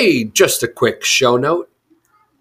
Hey, 0.00 0.22
just 0.22 0.62
a 0.62 0.68
quick 0.68 1.04
show 1.04 1.36
note. 1.36 1.68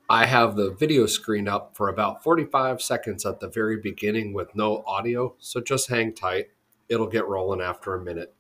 I 0.08 0.28
have 0.28 0.56
the 0.56 0.70
video 0.70 1.08
screen 1.08 1.48
up 1.48 1.76
for 1.76 1.90
about 1.90 2.22
45 2.22 2.84
seconds 2.84 3.26
at 3.26 3.40
the 3.40 3.48
very 3.48 3.78
beginning 3.78 4.32
with 4.32 4.54
no 4.54 4.84
audio, 4.86 5.34
so 5.40 5.60
just 5.60 5.90
hang 5.90 6.14
tight. 6.14 6.50
It'll 6.88 7.08
get 7.08 7.28
rolling 7.28 7.62
after 7.62 7.96
a 7.96 8.04
minute. 8.04 8.36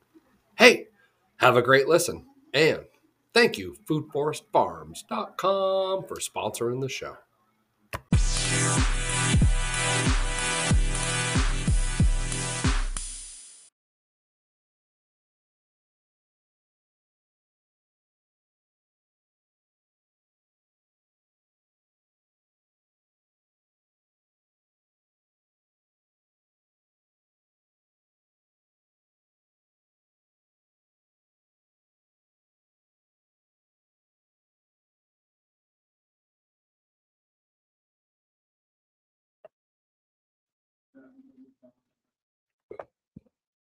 Hey, 0.59 0.89
have 1.37 1.57
a 1.57 1.63
great 1.63 1.87
listen. 1.87 2.27
And 2.53 2.81
thank 3.33 3.57
you, 3.57 3.75
foodforestfarms.com, 3.89 6.03
for 6.03 6.17
sponsoring 6.17 6.81
the 6.81 6.87
show. 6.87 7.17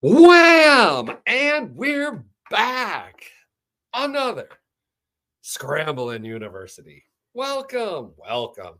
Wham! 0.01 1.17
And 1.27 1.75
we're 1.75 2.23
back. 2.49 3.21
Another 3.93 4.47
Scramblin 5.43 6.25
University. 6.25 7.03
Welcome, 7.33 8.13
welcome. 8.17 8.79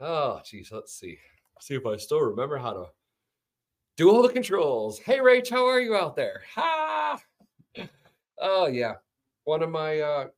Oh, 0.00 0.40
geez, 0.46 0.72
let's 0.72 0.98
see. 0.98 1.18
See 1.60 1.74
if 1.74 1.84
I 1.84 1.98
still 1.98 2.22
remember 2.22 2.56
how 2.56 2.72
to 2.72 2.86
do 3.98 4.10
all 4.10 4.22
the 4.22 4.32
controls. 4.32 4.98
Hey, 4.98 5.18
Rach, 5.18 5.50
how 5.50 5.66
are 5.66 5.80
you 5.80 5.94
out 5.94 6.16
there? 6.16 6.40
Ha! 6.54 7.20
Oh, 8.38 8.68
yeah. 8.68 8.94
One 9.44 9.62
of 9.62 9.68
my 9.68 10.00
uh 10.00 10.28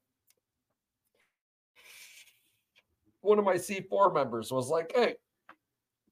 one 3.20 3.38
of 3.38 3.44
my 3.44 3.54
C4 3.54 4.12
members 4.12 4.50
was 4.50 4.70
like, 4.70 4.90
hey, 4.92 5.14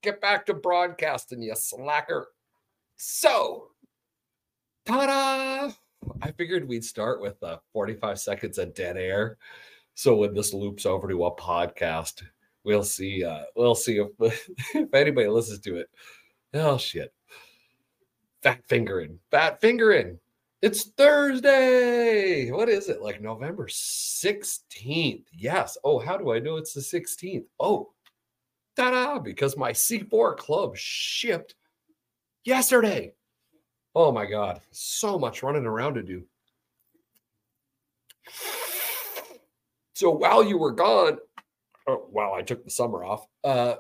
get 0.03 0.21
back 0.21 0.47
to 0.47 0.55
broadcasting, 0.55 1.43
you 1.43 1.57
slacker. 1.57 2.29
So 2.97 3.71
ta-da! 4.89 5.71
I 6.23 6.33
figured 6.33 6.67
we'd 6.67 6.85
start 6.85 7.21
with 7.21 7.43
uh, 7.43 7.59
45 7.75 8.19
seconds 8.19 8.57
of 8.59 8.75
dead 8.75 8.97
air. 8.97 9.37
So 9.95 10.17
when 10.17 10.33
this 10.33 10.55
loops 10.55 10.87
over 10.87 11.09
to 11.09 11.27
a 11.27 11.37
podcast, 11.37 12.23
we'll 12.65 12.85
see. 12.85 13.23
Uh, 13.23 13.43
we'll 13.55 13.75
see 13.75 13.99
if, 13.99 14.09
if 14.75 14.95
anybody 14.95 15.29
listens 15.29 15.61
to 15.61 15.77
it. 15.77 15.91
Oh 16.55 16.79
shit! 16.79 17.13
Fat 18.43 18.61
fingering, 18.67 19.19
fat 19.31 19.61
fingering. 19.61 20.19
It's 20.63 20.85
Thursday. 20.85 22.51
What 22.51 22.69
is 22.69 22.89
it? 22.89 23.03
Like 23.03 23.21
November 23.21 23.67
16th. 23.69 25.25
Yes. 25.33 25.79
Oh, 25.85 26.01
how 26.01 26.17
do 26.17 26.33
I 26.33 26.41
know 26.41 26.57
it's 26.57 26.73
the 26.73 26.81
16th? 26.81 27.45
Oh, 27.61 27.91
ta-da! 28.75 29.21
Because 29.21 29.57
my 29.57 29.71
C4 29.71 30.37
club 30.37 30.77
shipped 30.77 31.55
yesterday. 32.45 33.13
Oh 33.95 34.13
my 34.13 34.27
God, 34.27 34.61
so 34.71 35.19
much 35.19 35.43
running 35.43 35.67
around 35.67 35.95
to 35.95 36.03
do. 36.03 36.25
So 39.95 40.11
while 40.11 40.45
you 40.45 40.59
were 40.59 40.73
gone, 40.73 41.19
oh, 41.89 42.07
while 42.11 42.33
I 42.33 42.43
took 42.43 42.65
the 42.65 42.71
summer 42.71 43.03
off, 43.03 43.27
uh, 43.43 43.75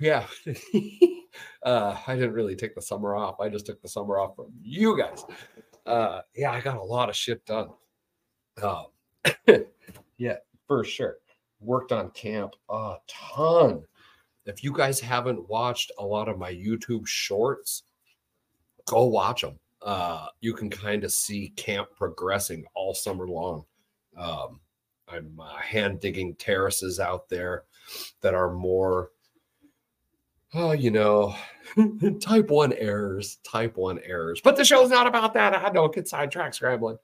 yeah, 0.00 0.26
uh, 1.62 1.96
I 2.06 2.14
didn't 2.14 2.32
really 2.32 2.56
take 2.56 2.74
the 2.74 2.80
summer 2.80 3.14
off. 3.14 3.40
I 3.40 3.48
just 3.48 3.66
took 3.66 3.82
the 3.82 3.88
summer 3.88 4.18
off 4.18 4.36
from 4.36 4.46
you 4.62 4.96
guys. 4.96 5.24
Uh, 5.84 6.20
yeah, 6.34 6.52
I 6.52 6.60
got 6.60 6.78
a 6.78 6.82
lot 6.82 7.08
of 7.08 7.16
shit 7.16 7.44
done. 7.44 7.68
Um, 8.62 8.86
yeah, 10.18 10.36
for 10.66 10.84
sure. 10.84 11.16
Worked 11.60 11.92
on 11.92 12.10
camp 12.12 12.54
a 12.70 12.96
ton. 13.08 13.82
If 14.46 14.64
you 14.64 14.72
guys 14.72 15.00
haven't 15.00 15.48
watched 15.48 15.92
a 15.98 16.04
lot 16.04 16.28
of 16.28 16.38
my 16.38 16.52
YouTube 16.52 17.06
shorts, 17.06 17.82
go 18.88 19.04
watch 19.04 19.42
them. 19.42 19.58
Uh, 19.82 20.26
you 20.40 20.52
can 20.52 20.68
kind 20.68 21.04
of 21.04 21.12
see 21.12 21.52
camp 21.56 21.88
progressing 21.96 22.64
all 22.74 22.94
summer 22.94 23.28
long. 23.28 23.64
Um, 24.16 24.60
I'm 25.08 25.38
uh, 25.40 25.56
hand 25.56 26.00
digging 26.00 26.34
terraces 26.34 27.00
out 27.00 27.28
there 27.28 27.64
that 28.20 28.34
are 28.34 28.52
more, 28.52 29.10
oh, 30.54 30.72
you 30.72 30.90
know, 30.90 31.34
type 32.20 32.48
one 32.48 32.72
errors, 32.74 33.38
type 33.44 33.76
one 33.76 34.00
errors. 34.04 34.40
But 34.42 34.56
the 34.56 34.64
show's 34.64 34.90
not 34.90 35.06
about 35.06 35.34
that. 35.34 35.54
I 35.54 35.70
don't 35.70 35.94
get 35.94 36.08
sidetracked 36.08 36.56
scrambling. 36.56 36.98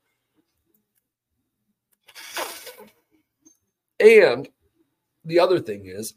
And 4.01 4.49
the 5.25 5.39
other 5.39 5.61
thing 5.61 5.87
is, 5.87 6.15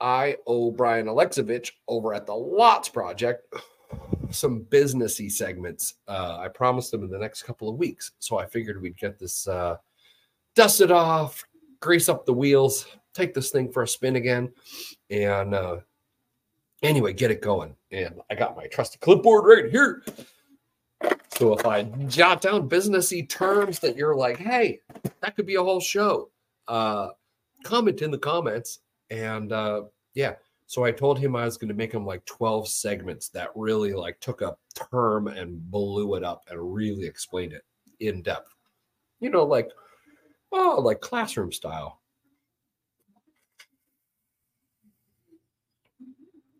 I 0.00 0.38
owe 0.48 0.72
Brian 0.72 1.06
Alexovich 1.06 1.70
over 1.86 2.12
at 2.12 2.26
the 2.26 2.34
Lots 2.34 2.88
Project 2.88 3.46
some 4.32 4.64
businessy 4.64 5.30
segments. 5.30 5.94
Uh, 6.08 6.38
I 6.40 6.48
promised 6.48 6.90
them 6.90 7.04
in 7.04 7.10
the 7.10 7.18
next 7.18 7.42
couple 7.42 7.68
of 7.68 7.76
weeks, 7.76 8.12
so 8.18 8.38
I 8.38 8.46
figured 8.46 8.80
we'd 8.80 8.96
get 8.96 9.18
this 9.18 9.46
uh, 9.46 9.76
dusted 10.54 10.90
off, 10.90 11.44
grease 11.80 12.08
up 12.08 12.26
the 12.26 12.32
wheels, 12.32 12.86
take 13.14 13.34
this 13.34 13.50
thing 13.50 13.70
for 13.70 13.82
a 13.82 13.88
spin 13.88 14.16
again, 14.16 14.52
and 15.10 15.54
uh, 15.54 15.76
anyway, 16.82 17.12
get 17.12 17.30
it 17.30 17.42
going. 17.42 17.74
And 17.90 18.20
I 18.30 18.34
got 18.34 18.56
my 18.56 18.66
trusty 18.66 18.98
clipboard 18.98 19.44
right 19.44 19.70
here. 19.70 20.02
So 21.34 21.52
if 21.54 21.66
I 21.66 21.84
jot 22.06 22.40
down 22.40 22.68
businessy 22.68 23.28
terms 23.28 23.78
that 23.80 23.96
you're 23.96 24.14
like, 24.14 24.38
hey, 24.38 24.80
that 25.20 25.34
could 25.34 25.46
be 25.46 25.56
a 25.56 25.62
whole 25.62 25.80
show, 25.80 26.30
uh, 26.68 27.08
comment 27.64 28.02
in 28.02 28.10
the 28.10 28.18
comments. 28.18 28.80
And 29.10 29.52
uh, 29.52 29.84
yeah, 30.14 30.34
so 30.72 30.84
I 30.84 30.90
told 30.90 31.18
him 31.18 31.36
I 31.36 31.44
was 31.44 31.58
going 31.58 31.68
to 31.68 31.74
make 31.74 31.92
him 31.92 32.06
like 32.06 32.24
12 32.24 32.66
segments 32.66 33.28
that 33.28 33.50
really 33.54 33.92
like 33.92 34.18
took 34.20 34.40
a 34.40 34.56
term 34.90 35.28
and 35.28 35.60
blew 35.70 36.14
it 36.14 36.24
up 36.24 36.44
and 36.48 36.74
really 36.74 37.04
explained 37.04 37.52
it 37.52 37.60
in 38.00 38.22
depth. 38.22 38.54
You 39.20 39.28
know, 39.28 39.44
like, 39.44 39.68
oh, 40.50 40.80
like 40.82 41.02
classroom 41.02 41.52
style. 41.52 42.00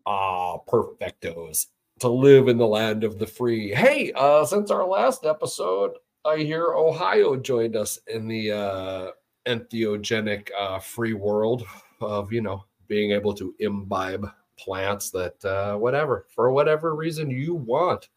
Ah, 0.05 0.59
perfectos 0.59 1.65
to 2.01 2.07
live 2.07 2.49
in 2.49 2.59
the 2.59 2.67
land 2.67 3.03
of 3.03 3.17
the 3.17 3.25
free. 3.25 3.73
Hey, 3.73 4.11
uh, 4.13 4.45
since 4.45 4.69
our 4.69 4.87
last 4.87 5.25
episode, 5.25 5.93
I 6.23 6.37
hear 6.37 6.75
Ohio 6.75 7.35
joined 7.35 7.75
us 7.75 7.97
in 8.05 8.27
the 8.27 8.51
uh, 8.51 9.11
entheogenic 9.47 10.49
uh, 10.55 10.77
free 10.77 11.13
world 11.13 11.65
of, 11.99 12.31
you 12.31 12.41
know, 12.41 12.63
being 12.87 13.11
able 13.11 13.33
to 13.33 13.53
imbibe 13.59 14.29
plants 14.57 15.09
that 15.11 15.43
uh, 15.45 15.75
whatever 15.77 16.25
for 16.29 16.51
whatever 16.51 16.95
reason 16.95 17.29
you 17.29 17.55
want. 17.55 18.09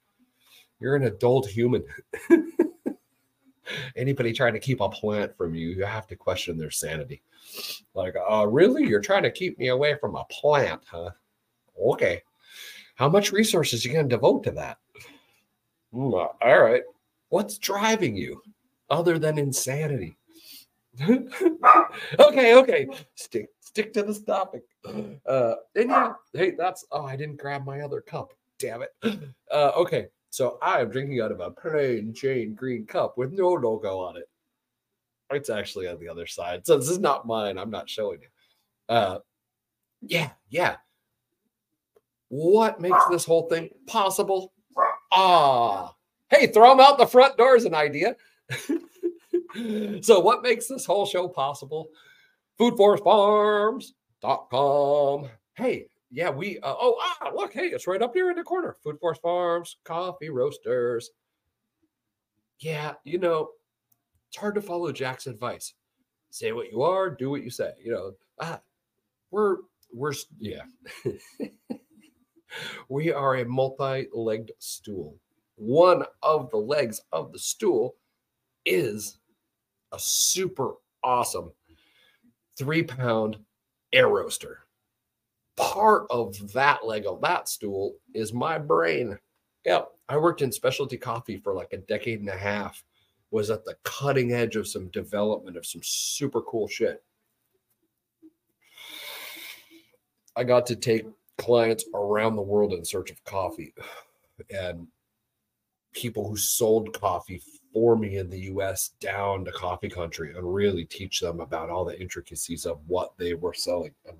You're 0.81 0.97
an 0.97 1.05
adult 1.05 1.47
human. 1.47 1.85
Anybody 3.97 4.33
trying 4.33 4.53
to 4.53 4.61
keep 4.61 4.81
a 4.81 4.89
plant 4.89 5.37
from 5.37 5.55
you 5.55 5.71
you 5.71 5.85
have 5.85 6.07
to 6.09 6.17
question 6.17 6.57
their 6.57 6.71
sanity. 6.71 7.23
Like 7.95 8.15
uh 8.31 8.47
really? 8.47 8.85
You're 8.87 9.01
trying 9.01 9.25
to 9.25 9.31
keep 9.31 9.59
me 9.59 9.69
away 9.69 9.97
from 10.01 10.15
a 10.15 10.25
plant 10.31 10.83
huh? 10.91 11.11
Okay. 11.81 12.23
How 12.95 13.09
much 13.09 13.33
resources 13.33 13.85
you 13.85 13.93
going 13.93 14.09
to 14.09 14.15
devote 14.17 14.45
to 14.45 14.51
that? 14.53 14.79
Mm, 15.93 16.29
all 16.41 16.63
right. 16.63 16.83
What's 17.29 17.59
driving 17.59 18.17
you 18.17 18.41
other 18.89 19.19
than 19.19 19.39
insanity? 19.39 20.17
Okay 22.19 22.55
okay. 22.55 22.87
Stick 23.17 23.51
stick 23.77 23.93
to 23.93 24.03
this 24.03 24.23
topic. 24.23 24.63
Uh, 25.27 25.57
and 25.75 25.91
yeah, 25.91 26.15
hey, 26.33 26.53
that's 26.53 26.87
oh, 26.93 27.05
I 27.05 27.15
didn't 27.15 27.37
grab 27.37 27.67
my 27.67 27.83
other 27.83 28.01
cup. 28.01 28.33
Damn 28.59 28.83
it. 28.83 28.95
Uh, 29.49 29.71
okay, 29.77 30.09
so 30.31 30.59
I 30.61 30.81
am 30.81 30.91
drinking 30.91 31.21
out 31.21 31.31
of 31.31 31.39
a 31.39 31.53
plain 31.53 32.13
Jane 32.13 32.53
green 32.53 32.85
cup 32.85 33.17
with 33.17 33.33
no 33.33 33.51
logo 33.51 34.01
on 34.01 34.17
it. 34.17 34.29
It's 35.31 35.51
actually 35.51 35.87
on 35.87 36.01
the 36.01 36.09
other 36.09 36.27
side. 36.27 36.67
So 36.67 36.77
this 36.77 36.89
is 36.89 36.99
not 36.99 37.29
mine. 37.29 37.59
I'm 37.59 37.71
not 37.71 37.89
showing 37.89 38.19
you. 38.23 38.29
Uh, 38.89 39.19
yeah, 40.03 40.31
yeah. 40.51 40.79
What 42.29 42.81
makes 42.81 43.05
this 43.09 43.25
whole 43.25 43.49
thing 43.49 43.71
possible? 43.87 44.53
Ah, 45.13 45.95
hey, 46.29 46.49
throw 46.49 46.71
them 46.71 46.81
out 46.81 46.99
the 46.99 47.07
front 47.07 47.37
door 47.37 47.55
is 47.55 47.65
an 47.65 47.75
idea. 47.75 48.17
so, 50.03 50.19
what 50.19 50.43
makes 50.43 50.67
this 50.67 50.85
whole 50.85 51.07
show 51.07 51.29
possible? 51.29 51.89
foodforestfarms.com. 52.59 55.31
Hey, 55.55 55.87
yeah, 56.11 56.31
we, 56.31 56.59
uh, 56.61 56.75
oh, 56.79 56.97
ah, 57.01 57.31
look, 57.35 57.53
hey, 57.53 57.67
it's 57.67 57.87
right 57.87 58.03
up 58.03 58.15
here 58.15 58.31
in 58.31 58.37
the 58.37 58.43
corner. 58.43 58.75
Food 58.83 58.99
Forest 59.01 59.23
Farms, 59.23 59.77
coffee 59.85 60.31
roasters. 60.31 61.11
Yeah, 62.59 62.95
you 63.05 63.19
know, 63.19 63.51
it's 64.29 64.37
hard 64.37 64.55
to 64.55 64.63
follow 64.63 64.91
Jack's 64.93 65.27
advice. 65.27 65.75
say 66.31 66.53
what 66.53 66.71
you 66.71 66.83
are, 66.83 67.11
do 67.11 67.31
what 67.31 67.43
you 67.43 67.51
say. 67.51 67.73
You 67.83 67.93
know, 67.93 68.13
ah, 68.41 68.61
we're 69.31 69.57
we're 69.93 70.13
yeah. 70.39 70.63
we 72.89 73.13
are 73.13 73.37
a 73.37 73.45
multi-legged 73.45 74.53
stool. 74.59 75.17
One 75.57 76.05
of 76.23 76.51
the 76.51 76.59
legs 76.59 77.01
of 77.13 77.33
the 77.33 77.39
stool 77.39 77.97
is 78.65 79.19
a 79.93 79.99
super 79.99 80.75
awesome 81.03 81.53
three 82.59 82.83
pound 82.83 83.39
air 83.93 84.09
roaster. 84.09 84.61
Part 85.57 86.07
of 86.11 86.53
that 86.53 86.85
leg 86.85 87.07
of 87.07 87.21
that 87.23 87.49
stool 87.49 87.95
is 88.15 88.33
my 88.33 88.59
brain. 88.59 89.19
Yep. 89.65 89.91
I 90.09 90.17
worked 90.19 90.43
in 90.43 90.53
specialty 90.53 90.97
coffee 90.97 91.39
for 91.39 91.55
like 91.55 91.73
a 91.73 91.79
decade 91.79 92.21
and 92.21 92.29
a 92.29 92.37
half, 92.37 92.85
was 93.31 93.51
at 93.51 93.65
the 93.65 93.77
cutting 93.83 94.33
edge 94.33 94.57
of 94.57 94.69
some 94.69 94.89
development 94.89 95.57
of 95.57 95.67
some 95.67 95.81
super 95.83 96.41
cool 96.43 96.69
shit. 96.69 97.03
I 100.37 100.45
got 100.45 100.67
to 100.67 100.77
take 100.77 101.07
clients 101.39 101.85
around 101.95 102.37
the 102.37 102.43
world 102.43 102.73
in 102.73 102.85
search 102.85 103.11
of 103.11 103.25
coffee 103.25 103.75
and 104.51 104.87
people 105.93 106.29
who 106.29 106.37
sold 106.37 106.93
coffee 106.93 107.41
for 107.77 107.95
me 107.95 108.17
in 108.17 108.31
the 108.31 108.41
US 108.53 108.93
down 109.01 109.45
to 109.45 109.53
coffee 109.53 109.91
country 109.91 110.35
and 110.35 110.55
really 110.55 110.87
teach 110.87 111.21
them 111.21 111.41
about 111.41 111.69
all 111.69 111.85
the 111.85 112.01
intricacies 112.01 112.65
of 112.65 112.81
what 112.87 113.13
they 113.19 113.35
were 113.35 113.53
selling 113.53 113.91
and 114.07 114.17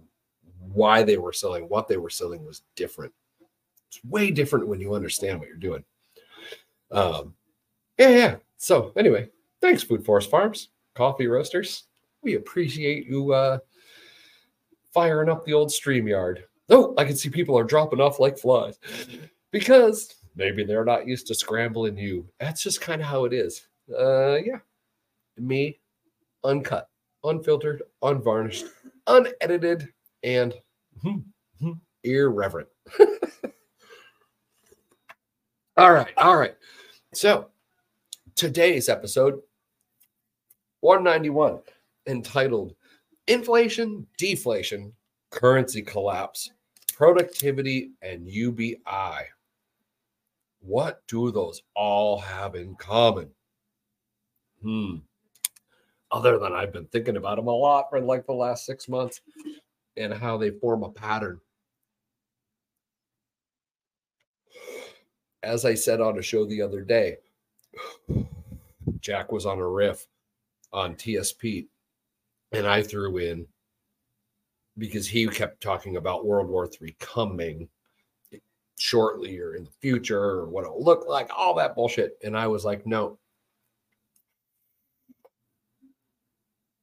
why 0.75 1.03
they 1.03 1.17
were 1.17 1.33
selling. 1.33 1.65
What 1.65 1.89
they 1.89 1.97
were 1.97 2.11
selling 2.11 2.45
was 2.45 2.65
different. 2.75 3.15
It's 3.89 4.05
way 4.05 4.31
different 4.31 4.69
when 4.69 4.79
you 4.79 4.93
understand 4.93 5.39
what 5.39 5.49
you're 5.49 5.57
doing. 5.57 5.83
Um, 6.91 7.33
yeah, 7.99 8.11
yeah. 8.11 8.37
So 8.59 8.93
anyway, 8.95 9.31
thanks, 9.63 9.83
Food 9.83 10.05
Forest 10.05 10.29
Farms, 10.29 10.69
coffee 10.93 11.27
roasters. 11.27 11.85
We 12.21 12.35
appreciate 12.35 13.07
you 13.07 13.33
uh, 13.33 13.61
firing 14.93 15.31
up 15.31 15.47
the 15.47 15.55
old 15.55 15.71
StreamYard. 15.71 16.41
Oh, 16.69 16.93
I 16.99 17.07
can 17.07 17.17
see 17.17 17.31
people 17.31 17.59
are 17.59 17.65
dropping 17.65 18.03
off 18.03 18.21
like 18.21 18.37
flies 18.37 18.79
because 19.51 20.15
maybe 20.37 20.65
they're 20.65 20.85
not 20.85 21.09
used 21.09 21.27
to 21.29 21.35
scrambling 21.35 21.97
you. 21.97 22.29
That's 22.39 22.63
just 22.63 22.81
kind 22.81 23.01
of 23.01 23.09
how 23.09 23.25
it 23.25 23.33
is. 23.33 23.67
Uh, 23.91 24.37
yeah, 24.37 24.59
me, 25.39 25.81
uncut, 26.45 26.89
unfiltered, 27.25 27.83
unvarnished, 28.03 28.67
unedited, 29.07 29.89
and 30.23 30.55
hmm, 31.03 31.19
hmm, 31.61 31.73
irreverent. 32.05 32.69
all 35.77 35.93
right, 35.93 36.13
all 36.17 36.37
right. 36.37 36.55
So 37.13 37.49
today's 38.35 38.89
episode 38.89 39.41
191 40.81 41.61
entitled 42.07 42.75
Inflation, 43.27 44.07
Deflation, 44.19 44.93
Currency 45.31 45.83
Collapse, 45.83 46.51
Productivity, 46.95 47.91
and 48.03 48.29
UBI. 48.29 49.25
What 50.67 51.07
do 51.07 51.31
those 51.31 51.63
all 51.77 52.19
have 52.19 52.57
in 52.57 52.75
common? 52.75 53.31
Hmm. 54.63 54.97
Other 56.11 56.39
than 56.39 56.53
I've 56.53 56.73
been 56.73 56.87
thinking 56.87 57.17
about 57.17 57.37
them 57.37 57.47
a 57.47 57.53
lot 57.53 57.89
for 57.89 58.01
like 58.01 58.27
the 58.27 58.33
last 58.33 58.67
six 58.67 58.89
months 58.89 59.21
and 59.97 60.13
how 60.13 60.37
they 60.37 60.51
form 60.51 60.83
a 60.83 60.91
pattern. 60.91 61.41
As 65.45 65.65
I 65.65 65.75
said 65.75 66.01
on 66.01 66.19
a 66.19 66.23
show 66.23 66.45
the 66.45 66.63
other 66.63 66.81
day, 66.81 67.19
Jack 68.99 69.31
was 69.31 69.47
on 69.47 69.59
a 69.59 69.69
riff 69.69 70.05
on 70.73 70.97
TSP, 70.97 71.69
and 72.51 72.67
I 72.67 72.83
threw 72.83 73.19
in 73.19 73.47
because 74.79 75.07
he 75.07 75.29
kept 75.29 75.61
talking 75.61 75.97
about 75.97 76.27
World 76.27 76.49
War 76.49 76.69
III 76.69 76.97
coming 76.99 77.69
shortly 78.87 79.39
or 79.41 79.57
in 79.57 79.65
the 79.65 79.71
future 79.81 80.23
or 80.23 80.47
what 80.47 80.65
it'll 80.65 80.83
look 80.83 81.07
like, 81.09 81.29
all 81.37 81.55
that 81.55 81.75
bullshit. 81.75 82.17
And 82.23 82.37
I 82.37 82.47
was 82.47 82.65
like, 82.65 82.87
no. 82.87 83.19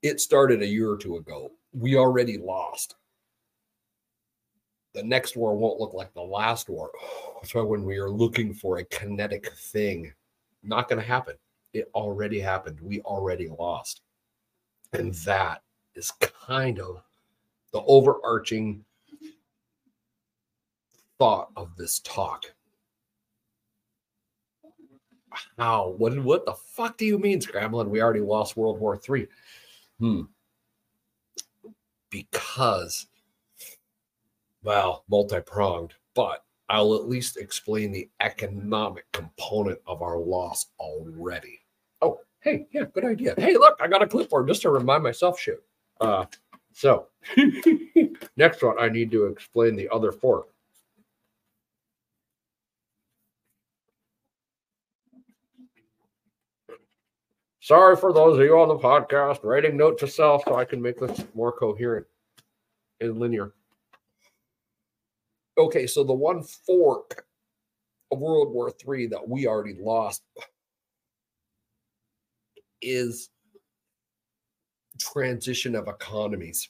It 0.01 0.19
started 0.19 0.61
a 0.61 0.67
year 0.67 0.91
or 0.91 0.97
two 0.97 1.15
ago. 1.15 1.51
We 1.71 1.95
already 1.95 2.37
lost. 2.37 2.95
The 4.93 5.03
next 5.03 5.37
war 5.37 5.55
won't 5.55 5.79
look 5.79 5.93
like 5.93 6.13
the 6.13 6.21
last 6.21 6.67
war. 6.67 6.91
That's 7.35 7.55
why 7.55 7.61
when 7.61 7.85
we 7.85 7.97
are 7.97 8.09
looking 8.09 8.53
for 8.53 8.77
a 8.77 8.85
kinetic 8.85 9.51
thing, 9.53 10.13
not 10.61 10.89
going 10.89 11.01
to 11.01 11.07
happen. 11.07 11.35
It 11.73 11.89
already 11.95 12.39
happened. 12.39 12.79
We 12.81 12.99
already 13.01 13.47
lost. 13.47 14.01
And 14.91 15.13
that 15.25 15.63
is 15.95 16.11
kind 16.47 16.79
of 16.79 17.01
the 17.71 17.81
overarching 17.87 18.83
thought 21.23 21.51
of 21.55 21.73
this 21.77 21.99
talk. 21.99 22.43
How? 25.57 25.95
What? 25.97 26.19
What 26.19 26.45
the 26.45 26.53
fuck 26.53 26.97
do 26.97 27.05
you 27.05 27.17
mean, 27.17 27.39
scrambling? 27.39 27.89
We 27.89 28.01
already 28.01 28.19
lost 28.19 28.57
World 28.57 28.77
War 28.77 28.97
Three. 28.97 29.27
Hmm. 29.99 30.23
Because, 32.09 33.07
well, 34.63 35.05
multi-pronged, 35.09 35.93
but 36.13 36.43
I'll 36.69 36.93
at 36.93 37.07
least 37.07 37.37
explain 37.37 37.93
the 37.93 38.09
economic 38.19 39.05
component 39.13 39.79
of 39.87 40.01
our 40.01 40.19
loss 40.19 40.67
already. 40.77 41.61
Oh, 42.01 42.19
hey, 42.41 42.67
yeah, 42.71 42.83
good 42.93 43.05
idea. 43.05 43.33
Hey, 43.37 43.53
look, 43.53 43.79
I 43.81 43.87
got 43.87 44.03
a 44.03 44.07
clipboard 44.07 44.47
just 44.47 44.61
to 44.63 44.69
remind 44.69 45.01
myself 45.03 45.39
shit. 45.39 45.63
Uh, 46.01 46.25
so 46.73 47.07
next 48.37 48.61
one, 48.61 48.77
I 48.77 48.89
need 48.89 49.09
to 49.11 49.25
explain 49.25 49.75
the 49.75 49.89
other 49.89 50.11
fork. 50.11 50.52
Sorry 57.63 57.95
for 57.95 58.11
those 58.11 58.37
of 58.37 58.43
you 58.43 58.59
on 58.59 58.67
the 58.67 58.75
podcast, 58.75 59.41
writing 59.41 59.77
note 59.77 59.97
to 59.99 60.07
self 60.07 60.43
so 60.43 60.57
I 60.57 60.65
can 60.65 60.81
make 60.81 60.99
this 60.99 61.23
more 61.33 61.53
coherent 61.53 62.05
and 62.99 63.17
linear. 63.17 63.53
Okay, 65.57 65.87
so 65.87 66.03
the 66.03 66.13
one 66.13 66.43
fork 66.43 67.25
of 68.11 68.19
World 68.19 68.51
War 68.51 68.69
III 68.85 69.07
that 69.07 69.29
we 69.29 69.47
already 69.47 69.75
lost 69.79 70.23
is 72.81 73.29
transition 74.99 75.73
of 75.73 75.87
economies. 75.87 76.67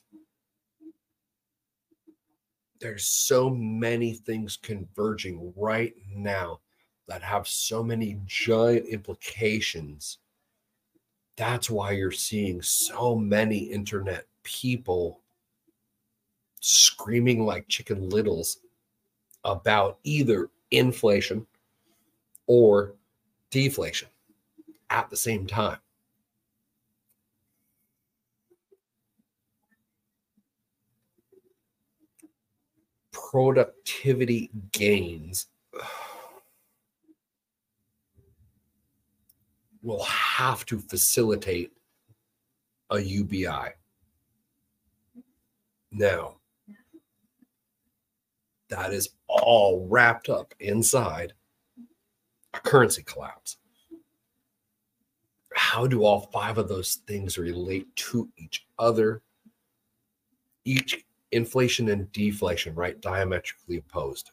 There's 2.79 3.05
so 3.05 3.49
many 3.49 4.13
things 4.13 4.57
converging 4.61 5.53
right 5.57 5.95
now 6.07 6.59
that 7.07 7.23
have 7.23 7.47
so 7.47 7.81
many 7.81 8.21
giant 8.27 8.85
implications. 8.85 10.19
That's 11.35 11.69
why 11.69 11.91
you're 11.91 12.11
seeing 12.11 12.61
so 12.61 13.15
many 13.15 13.57
internet 13.57 14.25
people 14.43 15.19
screaming 16.59 17.45
like 17.45 17.67
chicken 17.67 18.09
littles 18.09 18.59
about 19.43 19.97
either 20.03 20.49
inflation 20.71 21.45
or 22.47 22.93
deflation 23.51 24.07
at 24.89 25.09
the 25.09 25.17
same 25.17 25.47
time. 25.47 25.79
Productivity 33.11 34.51
gains 34.71 35.47
will 39.83 40.03
have 40.05 40.65
to 40.65 40.79
facilitate 40.79 41.71
a 42.89 42.99
UBI. 42.99 43.73
Now, 45.91 46.37
that 48.69 48.93
is 48.93 49.09
all 49.27 49.85
wrapped 49.87 50.29
up 50.29 50.53
inside 50.59 51.33
a 52.53 52.59
currency 52.59 53.03
collapse. 53.03 53.57
How 55.53 55.85
do 55.85 56.03
all 56.03 56.29
five 56.33 56.57
of 56.57 56.67
those 56.67 56.95
things 57.05 57.37
relate 57.37 57.93
to 57.95 58.29
each 58.37 58.65
other? 58.79 59.21
Each 60.65 61.05
inflation 61.31 61.89
and 61.89 62.11
deflation, 62.11 62.73
right? 62.73 62.99
Diametrically 63.01 63.77
opposed. 63.77 64.31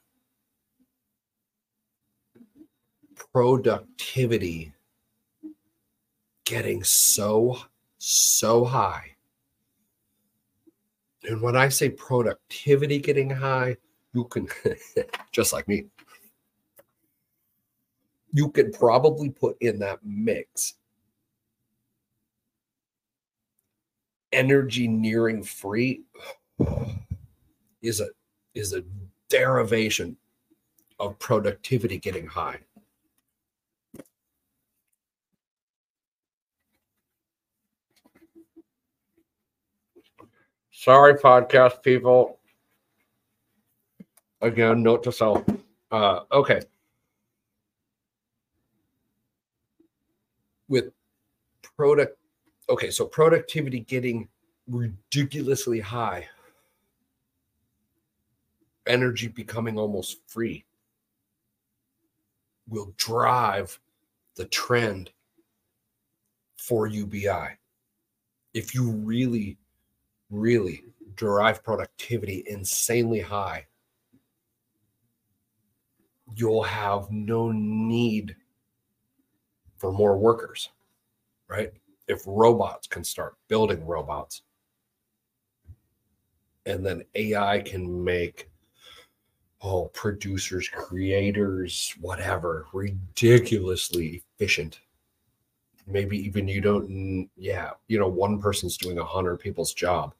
Productivity 3.32 4.72
getting 6.50 6.82
so, 6.82 7.56
so 7.98 8.64
high. 8.64 9.14
And 11.22 11.40
when 11.40 11.54
I 11.54 11.68
say 11.68 11.90
productivity 11.90 12.98
getting 12.98 13.30
high, 13.30 13.76
you 14.12 14.24
can, 14.24 14.48
just 15.32 15.52
like 15.52 15.68
me, 15.68 15.84
you 18.32 18.50
can 18.50 18.72
probably 18.72 19.30
put 19.30 19.56
in 19.60 19.78
that 19.78 20.00
mix 20.04 20.74
energy 24.32 24.88
nearing 24.88 25.42
free 25.42 26.02
is 27.82 28.00
a 28.00 28.08
is 28.54 28.72
a 28.72 28.82
derivation 29.28 30.16
of 31.00 31.18
productivity 31.18 31.98
getting 31.98 32.26
high. 32.26 32.58
Sorry, 40.80 41.12
podcast 41.12 41.82
people. 41.82 42.38
Again, 44.40 44.82
note 44.82 45.02
to 45.02 45.12
self. 45.12 45.44
Uh, 45.90 46.20
okay. 46.32 46.62
With 50.68 50.94
product, 51.76 52.16
okay, 52.70 52.90
so 52.90 53.04
productivity 53.04 53.80
getting 53.80 54.26
ridiculously 54.68 55.80
high, 55.80 56.26
energy 58.86 59.28
becoming 59.28 59.78
almost 59.78 60.20
free 60.28 60.64
will 62.70 62.94
drive 62.96 63.78
the 64.36 64.46
trend 64.46 65.10
for 66.56 66.86
UBI. 66.86 67.58
If 68.54 68.74
you 68.74 68.92
really 68.92 69.58
really 70.30 70.84
drive 71.16 71.62
productivity 71.62 72.44
insanely 72.46 73.20
high, 73.20 73.66
you'll 76.34 76.62
have 76.62 77.10
no 77.10 77.52
need 77.52 78.36
for 79.76 79.92
more 79.92 80.16
workers, 80.16 80.70
right? 81.48 81.72
If 82.08 82.22
robots 82.26 82.86
can 82.86 83.04
start 83.04 83.36
building 83.48 83.84
robots, 83.84 84.42
and 86.66 86.84
then 86.84 87.02
AI 87.14 87.60
can 87.60 88.04
make 88.04 88.50
oh 89.62 89.86
producers, 89.88 90.68
creators, 90.68 91.94
whatever, 92.00 92.66
ridiculously 92.72 94.22
efficient. 94.34 94.80
Maybe 95.86 96.18
even 96.18 96.46
you 96.48 96.60
don't, 96.60 97.28
yeah, 97.36 97.70
you 97.88 97.98
know, 97.98 98.08
one 98.08 98.40
person's 98.40 98.76
doing 98.76 98.98
a 98.98 99.04
hundred 99.04 99.38
people's 99.38 99.74
job 99.74 100.14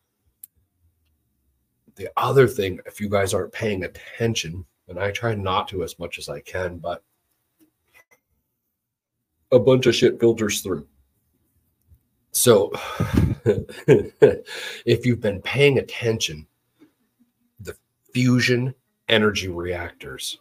the 1.97 2.11
other 2.16 2.47
thing, 2.47 2.80
if 2.87 3.00
you 3.00 3.09
guys 3.09 3.35
aren't 3.35 3.52
paying 3.52 3.85
attention, 3.85 4.64
and 4.88 4.99
I 4.99 5.11
try 5.11 5.35
not 5.35 5.68
to 5.68 5.82
as 5.82 5.99
much 5.99 6.18
as 6.18 6.28
I 6.28 6.40
can, 6.40 6.78
but 6.78 7.02
a 9.52 9.59
bunch 9.59 9.87
of 9.87 9.94
shit 9.94 10.20
filters 10.20 10.61
through. 10.61 10.87
So 12.32 12.73
if 13.44 15.06
you've 15.06 15.20
been 15.20 15.42
paying 15.42 15.78
attention, 15.78 16.47
the 17.61 17.76
fusion 18.12 18.75
energy 19.09 19.49
reactors 19.49 20.38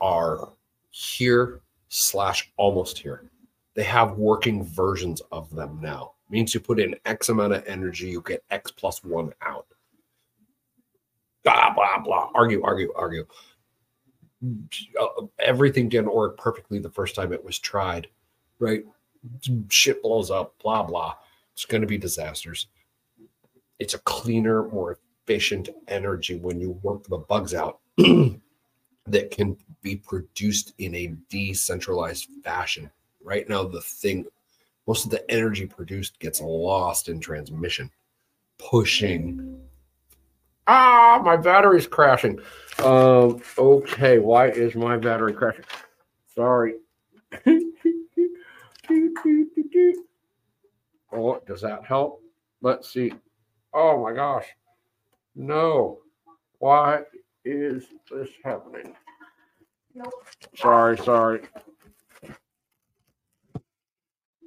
are 0.00 0.50
here 0.90 1.60
slash 1.88 2.52
almost 2.56 2.98
here. 2.98 3.30
They 3.74 3.84
have 3.84 4.18
working 4.18 4.64
versions 4.64 5.22
of 5.32 5.54
them 5.54 5.78
now. 5.80 6.12
means 6.28 6.52
you 6.52 6.60
put 6.60 6.80
in 6.80 6.96
X 7.04 7.28
amount 7.30 7.54
of 7.54 7.66
energy, 7.66 8.08
you 8.10 8.22
get 8.22 8.44
X 8.50 8.70
plus 8.70 9.02
one 9.02 9.32
out 9.40 9.66
blah 11.50 11.74
blah 11.74 11.98
blah. 11.98 12.30
Argue 12.34 12.62
argue 12.62 12.92
argue. 12.94 13.26
Uh, 15.00 15.06
everything 15.40 15.88
didn't 15.88 16.14
work 16.14 16.38
perfectly 16.38 16.78
the 16.78 16.90
first 16.90 17.16
time 17.16 17.32
it 17.32 17.44
was 17.44 17.58
tried 17.58 18.06
right? 18.58 18.84
Shit 19.68 20.02
blows 20.02 20.30
up 20.30 20.54
blah 20.62 20.82
blah. 20.82 21.14
It's 21.52 21.64
going 21.64 21.80
to 21.80 21.86
be 21.86 21.98
disasters. 21.98 22.68
It's 23.78 23.94
a 23.94 23.98
cleaner 24.00 24.68
more 24.68 24.98
efficient 25.24 25.68
energy 25.88 26.36
when 26.36 26.60
you 26.60 26.78
work 26.82 27.04
the 27.04 27.18
bugs 27.18 27.54
out 27.54 27.80
that 27.96 29.30
can 29.30 29.56
be 29.82 29.96
produced 29.96 30.72
in 30.78 30.94
a 30.94 31.14
decentralized 31.28 32.28
fashion. 32.44 32.90
Right 33.22 33.48
now 33.48 33.64
the 33.64 33.80
thing 33.80 34.26
most 34.86 35.04
of 35.04 35.10
the 35.10 35.28
energy 35.30 35.66
produced 35.66 36.18
gets 36.18 36.40
lost 36.40 37.08
in 37.08 37.20
transmission 37.20 37.90
pushing 38.58 39.60
Ah, 40.70 41.20
my 41.24 41.36
battery's 41.36 41.86
crashing. 41.86 42.38
Um, 42.84 43.40
okay, 43.56 44.18
why 44.18 44.50
is 44.50 44.74
my 44.74 44.98
battery 44.98 45.32
crashing? 45.32 45.64
Sorry. 46.34 46.74
oh, 51.10 51.40
does 51.46 51.62
that 51.62 51.86
help? 51.86 52.22
Let's 52.60 52.92
see. 52.92 53.14
Oh 53.72 54.02
my 54.02 54.12
gosh. 54.12 54.44
No. 55.34 56.00
Why 56.58 57.00
is 57.46 57.86
this 58.10 58.28
happening? 58.44 58.94
Nope. 59.94 60.12
Sorry, 60.54 60.98
sorry. 60.98 61.40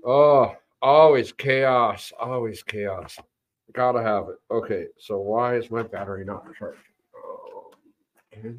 Oh, 0.06 0.56
always 0.84 1.32
chaos. 1.32 2.14
Always 2.20 2.62
chaos. 2.62 3.18
Gotta 3.74 4.02
have 4.02 4.30
it. 4.30 4.36
Okay, 4.52 4.88
so 4.98 5.20
why 5.20 5.56
is 5.56 5.72
my 5.72 5.84
battery 5.84 6.26
not 6.26 6.44
charged? 6.58 6.80
Oh. 7.16 7.72
Um. 8.34 8.52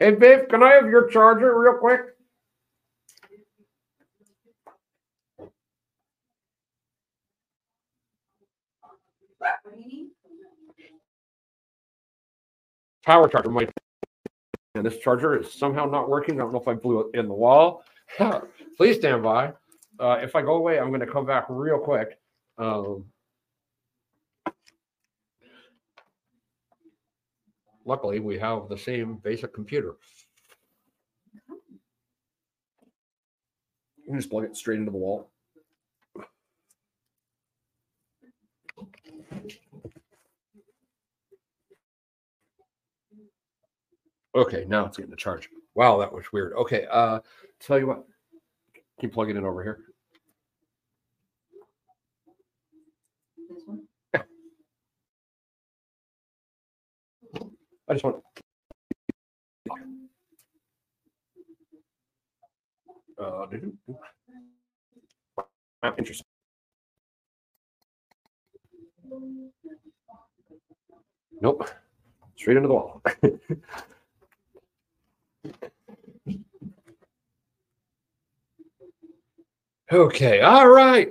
Hey, 0.00 0.10
Viv, 0.10 0.48
can 0.48 0.62
I 0.62 0.72
have 0.74 0.88
your 0.88 1.08
charger 1.08 1.58
real 1.58 1.78
quick? 1.78 2.00
Power 13.04 13.28
charger 13.28 13.50
My 13.50 13.68
And 14.74 14.84
this 14.84 14.98
charger 14.98 15.38
is 15.38 15.52
somehow 15.52 15.84
not 15.84 16.08
working. 16.08 16.40
I 16.40 16.44
don't 16.44 16.52
know 16.52 16.60
if 16.60 16.68
I 16.68 16.74
blew 16.74 17.00
it 17.00 17.18
in 17.18 17.28
the 17.28 17.34
wall. 17.34 17.84
Please 18.76 18.96
stand 18.96 19.22
by. 19.22 19.52
Uh, 19.98 20.18
if 20.22 20.34
I 20.34 20.42
go 20.42 20.56
away, 20.56 20.78
I'm 20.78 20.88
going 20.88 21.00
to 21.00 21.06
come 21.06 21.26
back 21.26 21.46
real 21.48 21.78
quick. 21.78 22.18
Um, 22.58 23.06
luckily, 27.84 28.20
we 28.20 28.38
have 28.38 28.68
the 28.68 28.78
same 28.78 29.16
basic 29.16 29.52
computer. 29.52 29.94
You 33.96 34.10
can 34.10 34.18
just 34.18 34.30
plug 34.30 34.44
it 34.44 34.56
straight 34.56 34.78
into 34.78 34.90
the 34.90 34.98
wall. 34.98 35.30
Okay, 44.36 44.64
now 44.66 44.84
it's 44.86 44.96
getting 44.96 45.12
a 45.12 45.16
charge. 45.16 45.48
Wow, 45.76 45.98
that 45.98 46.12
was 46.12 46.32
weird. 46.32 46.52
Okay, 46.54 46.86
uh, 46.90 47.20
tell 47.60 47.78
you 47.78 47.86
what, 47.86 48.04
keep 49.00 49.12
plugging 49.12 49.36
it 49.36 49.40
in 49.40 49.44
over 49.44 49.62
here. 49.62 49.80
This 53.48 53.62
one? 53.66 53.80
I 57.86 57.92
just 57.92 58.04
want. 58.04 58.16
Uh, 63.18 63.46
interesting. 65.98 66.24
Nope. 71.40 71.68
Straight 72.36 72.56
into 72.56 72.68
the 72.68 72.74
wall. 72.74 73.02
Okay, 79.94 80.40
all 80.40 80.68
right. 80.68 81.08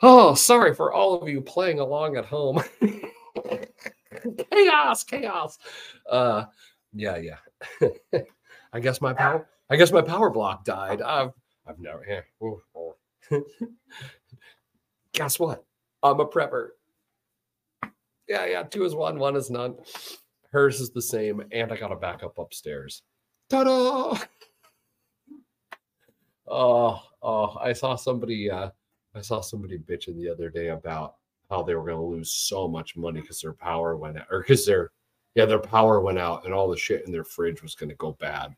Oh, 0.00 0.34
sorry 0.34 0.74
for 0.74 0.90
all 0.90 1.20
of 1.20 1.28
you 1.28 1.42
playing 1.42 1.80
along 1.80 2.16
at 2.16 2.24
home. 2.24 2.62
chaos, 4.50 5.04
chaos. 5.04 5.58
Uh 6.10 6.46
yeah, 6.94 7.18
yeah. 7.18 8.20
I 8.72 8.80
guess 8.80 9.02
my 9.02 9.12
power 9.12 9.46
I 9.68 9.76
guess 9.76 9.92
my 9.92 10.00
power 10.00 10.30
block 10.30 10.64
died. 10.64 11.02
I've 11.02 11.32
I've 11.66 11.78
never 11.78 12.06
yeah. 12.08 13.38
guess 15.12 15.38
what? 15.38 15.66
I'm 16.02 16.18
a 16.18 16.26
prepper. 16.26 16.68
Yeah, 18.28 18.46
yeah, 18.46 18.62
two 18.62 18.86
is 18.86 18.94
one, 18.94 19.18
one 19.18 19.36
is 19.36 19.50
none. 19.50 19.76
Hers 20.52 20.80
is 20.80 20.90
the 20.90 21.02
same, 21.02 21.42
and 21.52 21.70
I 21.70 21.76
got 21.76 21.92
a 21.92 21.96
backup 21.96 22.38
upstairs. 22.38 23.02
Ta-da! 23.50 24.18
Oh, 26.48 27.02
oh, 27.26 27.58
I 27.60 27.72
saw 27.72 27.96
somebody 27.96 28.50
uh 28.50 28.70
I 29.14 29.20
saw 29.20 29.40
somebody 29.40 29.78
bitching 29.78 30.16
the 30.16 30.30
other 30.30 30.50
day 30.50 30.68
about 30.68 31.16
how 31.50 31.62
they 31.62 31.74
were 31.74 31.84
going 31.84 31.96
to 31.96 32.02
lose 32.02 32.32
so 32.32 32.68
much 32.68 32.96
money 32.96 33.20
because 33.20 33.40
their 33.40 33.52
power 33.52 33.96
went 33.96 34.18
out 34.18 34.26
or 34.30 34.40
because 34.40 34.66
their 34.66 34.90
yeah, 35.34 35.44
their 35.44 35.58
power 35.58 36.00
went 36.00 36.18
out 36.18 36.44
and 36.44 36.54
all 36.54 36.68
the 36.68 36.76
shit 36.76 37.04
in 37.06 37.12
their 37.12 37.24
fridge 37.24 37.62
was 37.62 37.74
going 37.74 37.90
to 37.90 37.94
go 37.96 38.12
bad. 38.12 38.56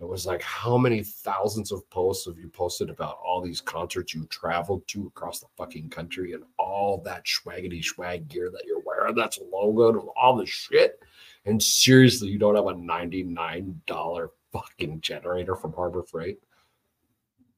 It 0.00 0.08
was 0.08 0.26
like, 0.26 0.42
how 0.42 0.76
many 0.76 1.02
thousands 1.02 1.70
of 1.70 1.88
posts 1.90 2.26
have 2.26 2.38
you 2.38 2.48
posted 2.48 2.90
about 2.90 3.18
all 3.24 3.40
these 3.40 3.60
concerts 3.60 4.14
you 4.14 4.26
traveled 4.26 4.86
to 4.88 5.06
across 5.06 5.38
the 5.38 5.46
fucking 5.56 5.90
country 5.90 6.32
and 6.32 6.42
all 6.58 7.00
that 7.04 7.24
swaggity 7.24 7.84
swag 7.84 8.28
gear 8.28 8.50
that 8.50 8.64
you're 8.66 8.82
wearing 8.84 9.14
that's 9.14 9.38
logoed 9.52 10.00
and 10.00 10.08
all 10.20 10.36
the 10.36 10.46
shit? 10.46 11.00
And 11.44 11.62
seriously, 11.62 12.28
you 12.28 12.38
don't 12.38 12.56
have 12.56 12.66
a 12.66 12.74
$99 12.74 14.28
fucking 14.52 15.00
generator 15.00 15.54
from 15.54 15.72
Harbor 15.72 16.02
Freight? 16.02 16.40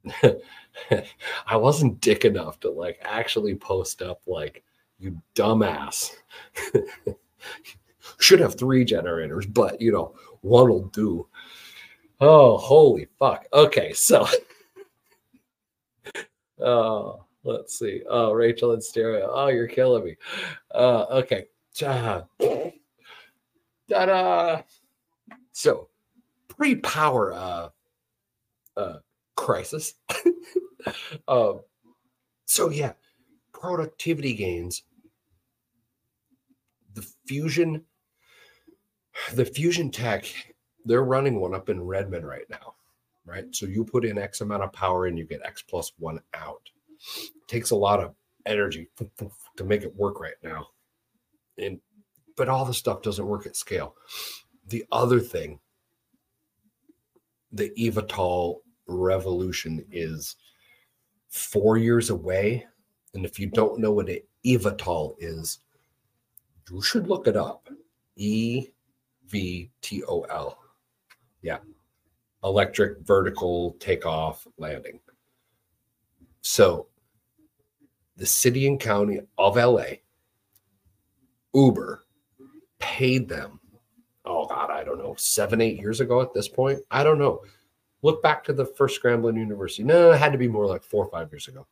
I 1.47 1.57
wasn't 1.57 2.01
dick 2.01 2.25
enough 2.25 2.61
to 2.61 2.71
like 2.71 2.99
actually 3.03 3.55
post 3.55 4.03
up 4.03 4.21
like 4.27 4.63
you 4.99 5.21
dumbass. 5.35 6.11
Should 8.19 8.41
have 8.41 8.59
three 8.59 8.85
generators, 8.85 9.47
but 9.47 9.81
you 9.81 9.93
know, 9.93 10.15
one 10.43 10.69
will 10.69 10.89
do. 10.89 11.27
Oh, 12.21 12.57
holy 12.59 13.09
fuck. 13.19 13.47
Okay, 13.53 13.93
so 13.93 14.27
oh, 16.61 17.25
let's 17.45 17.79
see. 17.79 18.03
Oh, 18.09 18.33
Rachel 18.33 18.73
and 18.73 18.83
stereo. 18.83 19.31
Oh, 19.33 19.49
you're 19.49 19.67
killing 19.67 20.05
me. 20.05 20.17
Uh, 20.75 21.05
okay. 21.11 21.47
Ta-da. 21.77 22.23
So 25.53 25.89
pre-power 26.49 27.33
uh 27.33 27.69
uh 28.77 28.97
crisis. 29.45 29.95
um, 31.29 31.61
so 32.47 32.71
yeah, 32.71 32.93
productivity 33.53 34.33
gains. 34.33 34.85
The 36.95 37.07
fusion, 37.27 37.85
the 39.35 39.45
fusion 39.45 39.91
tech, 39.91 40.25
they're 40.87 41.05
running 41.05 41.41
one 41.41 41.55
up 41.55 41.69
in 41.69 41.83
Redmond 41.83 42.27
right 42.27 42.49
now, 42.49 42.75
right? 43.27 43.45
So 43.55 43.67
you 43.67 43.85
put 43.85 44.07
in 44.07 44.17
X 44.17 44.41
amount 44.41 44.63
of 44.63 44.73
power 44.73 45.07
and 45.07 45.19
you 45.19 45.25
get 45.27 45.43
X 45.45 45.61
plus 45.61 45.93
one 45.99 46.21
out. 46.33 46.71
It 47.19 47.47
takes 47.47 47.71
a 47.71 47.77
lot 47.77 48.01
of 48.01 48.15
energy 48.47 48.89
to 49.57 49.65
make 49.65 49.83
it 49.83 49.95
work 49.95 50.21
right 50.21 50.41
now. 50.43 50.69
And 51.59 51.81
but 52.37 52.49
all 52.49 52.65
the 52.65 52.75
stuff 52.75 53.03
doesn't 53.03 53.27
work 53.27 53.47
at 53.47 53.57
scale. 53.57 53.95
The 54.69 54.85
other 54.91 55.21
thing, 55.21 55.61
the 57.53 57.71
eVTOL 57.79 58.64
revolution 58.87 59.85
is 59.91 60.37
four 61.29 61.77
years 61.77 62.11
away. 62.11 62.67
And 63.15 63.25
if 63.25 63.39
you 63.39 63.47
don't 63.47 63.79
know 63.79 63.93
what 63.93 64.09
an 64.09 64.21
eVTOL 64.45 65.17
is, 65.19 65.61
you 66.71 66.83
should 66.83 67.09
look 67.09 67.27
it 67.27 67.37
up. 67.37 67.69
E 68.17 68.69
V 69.27 69.71
T 69.81 70.03
O 70.05 70.23
L. 70.23 70.59
Yeah. 71.43 71.59
Electric 72.43 73.01
vertical 73.01 73.77
takeoff 73.81 74.47
landing. 74.59 75.01
So 76.43 76.89
the 78.17 78.27
city 78.27 78.67
and 78.67 78.79
county 78.79 79.21
of 79.39 79.57
LA, 79.57 79.85
Uber, 81.55 82.05
paid 82.79 83.29
them, 83.29 83.61
oh 84.25 84.47
God, 84.47 84.71
I 84.71 84.85
don't 84.85 84.99
know, 84.99 85.15
seven, 85.17 85.61
eight 85.61 85.79
years 85.79 86.01
ago 86.01 86.21
at 86.21 86.35
this 86.35 86.49
point. 86.49 86.81
I 86.91 87.03
don't 87.03 87.19
know. 87.19 87.41
Look 88.05 88.23
back 88.23 88.45
to 88.45 88.53
the 88.53 88.67
first 88.67 89.03
Scramblin 89.03 89.39
University. 89.39 89.83
No, 89.83 90.13
it 90.13 90.19
had 90.19 90.33
to 90.33 90.39
be 90.39 90.47
more 90.47 90.67
like 90.67 90.85
four 90.85 91.07
or 91.07 91.11
five 91.11 91.33
years 91.33 91.49
ago. 91.49 91.67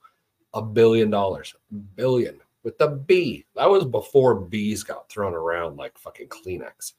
A 0.54 0.62
billion 0.62 1.10
dollars, 1.10 1.54
billion 1.94 2.40
with 2.62 2.78
the 2.78 2.88
B. 2.88 3.44
That 3.54 3.68
was 3.68 3.84
before 3.84 4.34
B's 4.36 4.82
got 4.82 5.10
thrown 5.10 5.34
around 5.34 5.76
like 5.76 5.98
fucking 5.98 6.28
Kleenex. 6.28 6.94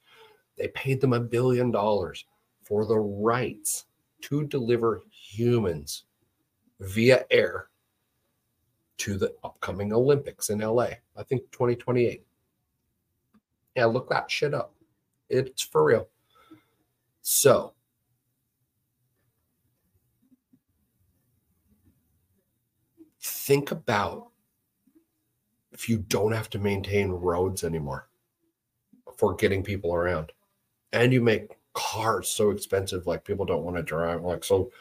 They 0.56 0.68
paid 0.68 1.02
them 1.02 1.14
a 1.14 1.20
billion 1.20 1.72
dollars 1.72 2.26
for 2.62 2.86
the 2.86 3.00
rights 3.00 3.86
to 4.22 4.46
deliver 4.46 5.02
humans 5.10 6.04
via 6.80 7.26
air 7.32 7.70
to 8.98 9.18
the 9.18 9.34
upcoming 9.44 9.94
Olympics 9.94 10.52
in 10.52 10.60
LA. 10.60 10.90
I 11.18 11.24
think 11.24 11.42
2028. 11.52 12.24
Yeah, 13.76 13.86
look 13.86 14.10
that 14.10 14.30
shit 14.30 14.54
up. 14.54 14.76
It's 15.28 15.64
for 15.64 15.84
real. 15.84 16.08
So, 17.24 17.74
think 23.44 23.72
about 23.72 24.28
if 25.74 25.90
you 25.90 25.98
don't 25.98 26.32
have 26.32 26.50
to 26.50 26.60
maintain 26.60 27.12
roads 27.12 27.64
anymore 27.64 28.08
for 29.18 29.36
getting 29.36 29.64
people 29.64 29.94
around. 29.94 30.32
And 30.94 31.12
you 31.12 31.22
make 31.22 31.58
cars 31.74 32.30
so 32.30 32.52
expensive 32.52 33.06
like 33.06 33.26
people 33.26 33.46
don't 33.46 33.64
want 33.64 33.76
to 33.76 33.82
drive 33.82 34.22
like 34.22 34.44
so 34.44 34.72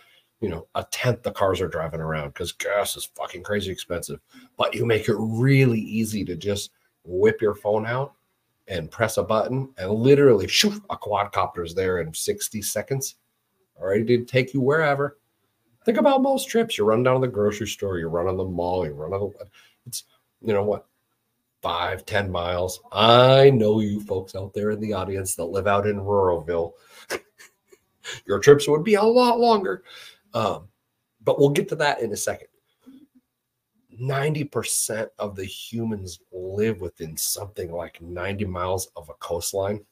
you 0.42 0.50
know 0.50 0.66
a 0.74 0.84
tenth 0.90 1.22
the 1.22 1.30
cars 1.30 1.58
are 1.58 1.68
driving 1.68 2.02
around 2.02 2.28
because 2.28 2.52
gas 2.52 2.96
is 2.96 3.10
fucking 3.16 3.42
crazy 3.42 3.72
expensive. 3.72 4.20
But 4.56 4.74
you 4.74 4.86
make 4.86 5.08
it 5.08 5.16
really 5.18 5.80
easy 5.80 6.24
to 6.26 6.36
just 6.36 6.70
whip 7.04 7.40
your 7.40 7.54
phone 7.54 7.86
out 7.86 8.12
and 8.68 8.90
press 8.90 9.16
a 9.16 9.24
button 9.24 9.70
and 9.78 9.90
literally 9.90 10.46
shoot 10.46 10.80
a 10.90 10.96
quadcopter 10.96 11.64
is 11.64 11.74
there 11.74 12.00
in 12.00 12.14
60 12.14 12.62
seconds. 12.62 13.16
Ready 13.80 14.18
to 14.18 14.24
take 14.24 14.54
you 14.54 14.60
wherever 14.60 15.18
Think 15.84 15.98
about 15.98 16.22
most 16.22 16.48
trips. 16.48 16.78
You 16.78 16.84
run 16.84 17.02
down 17.02 17.20
to 17.20 17.26
the 17.26 17.32
grocery 17.32 17.66
store, 17.66 17.98
you 17.98 18.08
run 18.08 18.28
on 18.28 18.36
the 18.36 18.44
mall, 18.44 18.86
you 18.86 18.92
run 18.92 19.12
on 19.12 19.32
the 19.38 19.46
it's 19.86 20.04
you 20.40 20.52
know 20.52 20.62
what, 20.62 20.86
five, 21.60 22.04
ten 22.06 22.30
miles. 22.30 22.80
I 22.92 23.50
know 23.50 23.80
you 23.80 24.00
folks 24.00 24.34
out 24.34 24.54
there 24.54 24.70
in 24.70 24.80
the 24.80 24.92
audience 24.92 25.34
that 25.36 25.44
live 25.44 25.66
out 25.66 25.86
in 25.86 25.96
Ruralville. 25.96 26.72
Your 28.26 28.38
trips 28.38 28.68
would 28.68 28.84
be 28.84 28.94
a 28.94 29.02
lot 29.02 29.38
longer. 29.38 29.82
Um, 30.34 30.68
but 31.24 31.38
we'll 31.38 31.50
get 31.50 31.68
to 31.68 31.76
that 31.76 32.00
in 32.00 32.12
a 32.12 32.16
second. 32.16 32.48
90% 34.00 35.08
of 35.18 35.36
the 35.36 35.44
humans 35.44 36.20
live 36.32 36.80
within 36.80 37.16
something 37.16 37.70
like 37.70 38.00
90 38.00 38.44
miles 38.46 38.88
of 38.96 39.08
a 39.08 39.14
coastline. 39.14 39.84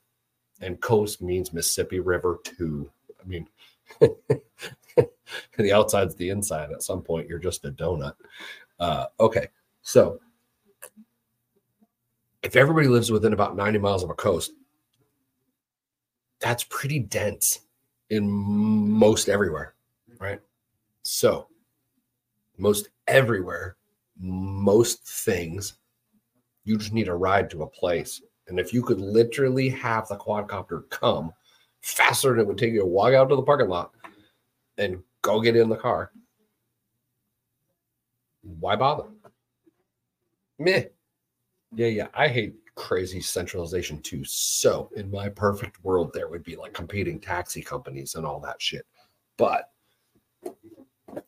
And 0.61 0.81
coast 0.81 1.22
means 1.22 1.53
Mississippi 1.53 2.00
River 2.00 2.38
too. 2.42 2.90
I 3.22 3.26
mean, 3.26 3.48
the 5.58 5.72
outside's 5.72 6.14
the 6.14 6.30
inside. 6.30 6.70
At 6.70 6.82
some 6.82 7.02
point, 7.02 7.28
you're 7.28 7.38
just 7.38 7.64
a 7.64 7.70
donut. 7.70 8.14
Uh, 8.78 9.06
okay, 9.18 9.48
so 9.82 10.20
if 12.42 12.56
everybody 12.56 12.88
lives 12.88 13.10
within 13.10 13.32
about 13.32 13.56
90 13.56 13.78
miles 13.78 14.02
of 14.02 14.10
a 14.10 14.14
coast, 14.14 14.52
that's 16.40 16.64
pretty 16.64 16.98
dense 16.98 17.60
in 18.08 18.30
most 18.30 19.28
everywhere, 19.28 19.74
right? 20.18 20.40
So, 21.02 21.48
most 22.56 22.88
everywhere, 23.06 23.76
most 24.18 25.06
things, 25.06 25.74
you 26.64 26.78
just 26.78 26.92
need 26.92 27.08
a 27.08 27.14
ride 27.14 27.50
to 27.50 27.62
a 27.62 27.66
place. 27.66 28.22
And 28.48 28.58
if 28.58 28.72
you 28.72 28.82
could 28.82 29.00
literally 29.00 29.68
have 29.68 30.08
the 30.08 30.16
quadcopter 30.16 30.88
come 30.90 31.32
faster 31.82 32.30
than 32.30 32.40
it 32.40 32.46
would 32.46 32.58
take 32.58 32.72
you 32.72 32.80
to 32.80 32.86
walk 32.86 33.14
out 33.14 33.28
to 33.28 33.36
the 33.36 33.42
parking 33.42 33.68
lot 33.68 33.92
and 34.76 35.02
go 35.22 35.40
get 35.40 35.56
in 35.56 35.68
the 35.68 35.76
car. 35.76 36.12
Why 38.42 38.76
bother? 38.76 39.09
Meh. 40.59 40.85
Yeah, 41.74 41.87
yeah. 41.87 42.09
I 42.14 42.28
hate 42.28 42.54
crazy 42.74 43.20
centralization 43.20 44.00
too. 44.00 44.24
So, 44.24 44.90
in 44.96 45.11
my 45.11 45.28
perfect 45.28 45.83
world, 45.85 46.12
there 46.12 46.28
would 46.28 46.42
be 46.42 46.56
like 46.56 46.72
competing 46.72 47.20
taxi 47.20 47.62
companies 47.62 48.14
and 48.14 48.26
all 48.26 48.40
that 48.40 48.61
shit. 48.61 48.87
But 49.37 49.70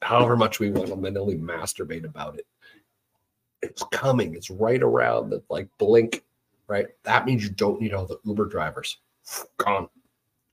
however 0.01 0.37
much 0.37 0.61
we 0.61 0.71
want 0.71 0.89
to 0.89 0.97
mentally 0.97 1.37
masturbate 1.37 2.05
about 2.05 2.39
it, 2.39 2.47
it's 3.63 3.83
coming. 3.93 4.35
It's 4.35 4.51
right 4.51 4.83
around 4.83 5.31
the 5.31 5.43
like 5.49 5.69
blink, 5.79 6.25
right? 6.67 6.87
That 7.05 7.27
means 7.27 7.45
you 7.45 7.51
don't 7.51 7.81
need 7.81 7.95
all 7.95 8.07
the 8.07 8.19
Uber 8.25 8.47
drivers. 8.47 8.99
Gone. 9.59 9.89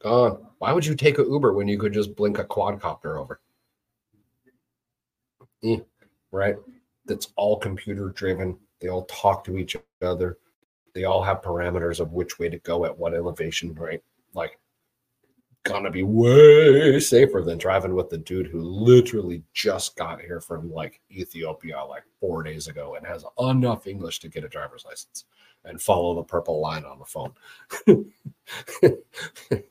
Gone. 0.01 0.45
Why 0.59 0.71
would 0.71 0.85
you 0.85 0.95
take 0.95 1.19
a 1.19 1.23
Uber 1.23 1.53
when 1.53 1.67
you 1.67 1.77
could 1.77 1.93
just 1.93 2.15
blink 2.15 2.39
a 2.39 2.45
quadcopter 2.45 3.19
over? 3.19 3.41
Mm, 5.63 5.85
right? 6.31 6.55
That's 7.05 7.29
all 7.35 7.57
computer 7.57 8.09
driven. 8.09 8.57
They 8.79 8.88
all 8.88 9.05
talk 9.05 9.43
to 9.45 9.57
each 9.57 9.75
other. 10.01 10.38
They 10.93 11.03
all 11.03 11.21
have 11.21 11.41
parameters 11.41 11.99
of 11.99 12.13
which 12.13 12.39
way 12.39 12.49
to 12.49 12.59
go 12.59 12.85
at 12.85 12.97
what 12.97 13.13
elevation, 13.13 13.73
right? 13.73 14.01
Like, 14.33 14.57
gonna 15.63 15.91
be 15.91 16.04
way 16.04 17.00
safer 17.00 17.41
than 17.41 17.58
driving 17.58 17.93
with 17.93 18.10
the 18.10 18.17
dude 18.17 18.48
who 18.48 18.62
literally 18.62 19.43
just 19.54 19.95
got 19.95 20.22
here 20.22 20.39
from 20.39 20.72
like 20.72 21.02
Ethiopia 21.12 21.84
like 21.84 22.04
four 22.19 22.43
days 22.43 22.67
ago 22.67 22.95
and 22.95 23.06
has 23.06 23.26
enough 23.39 23.88
English 23.88 24.19
to 24.19 24.30
get 24.30 24.43
a 24.43 24.50
driver's 24.50 24.86
license 24.86 25.26
and 25.65 25.82
follow 25.82 26.15
the 26.15 26.24
purple 26.24 26.62
line 26.62 26.86
on 26.86 27.00
the 27.00 27.06
phone. 27.06 27.34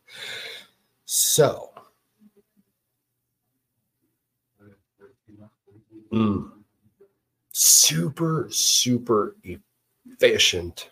so, 1.07 1.70
mm, 6.12 6.51
super, 7.53 8.48
super 8.51 9.37
efficient 9.42 10.90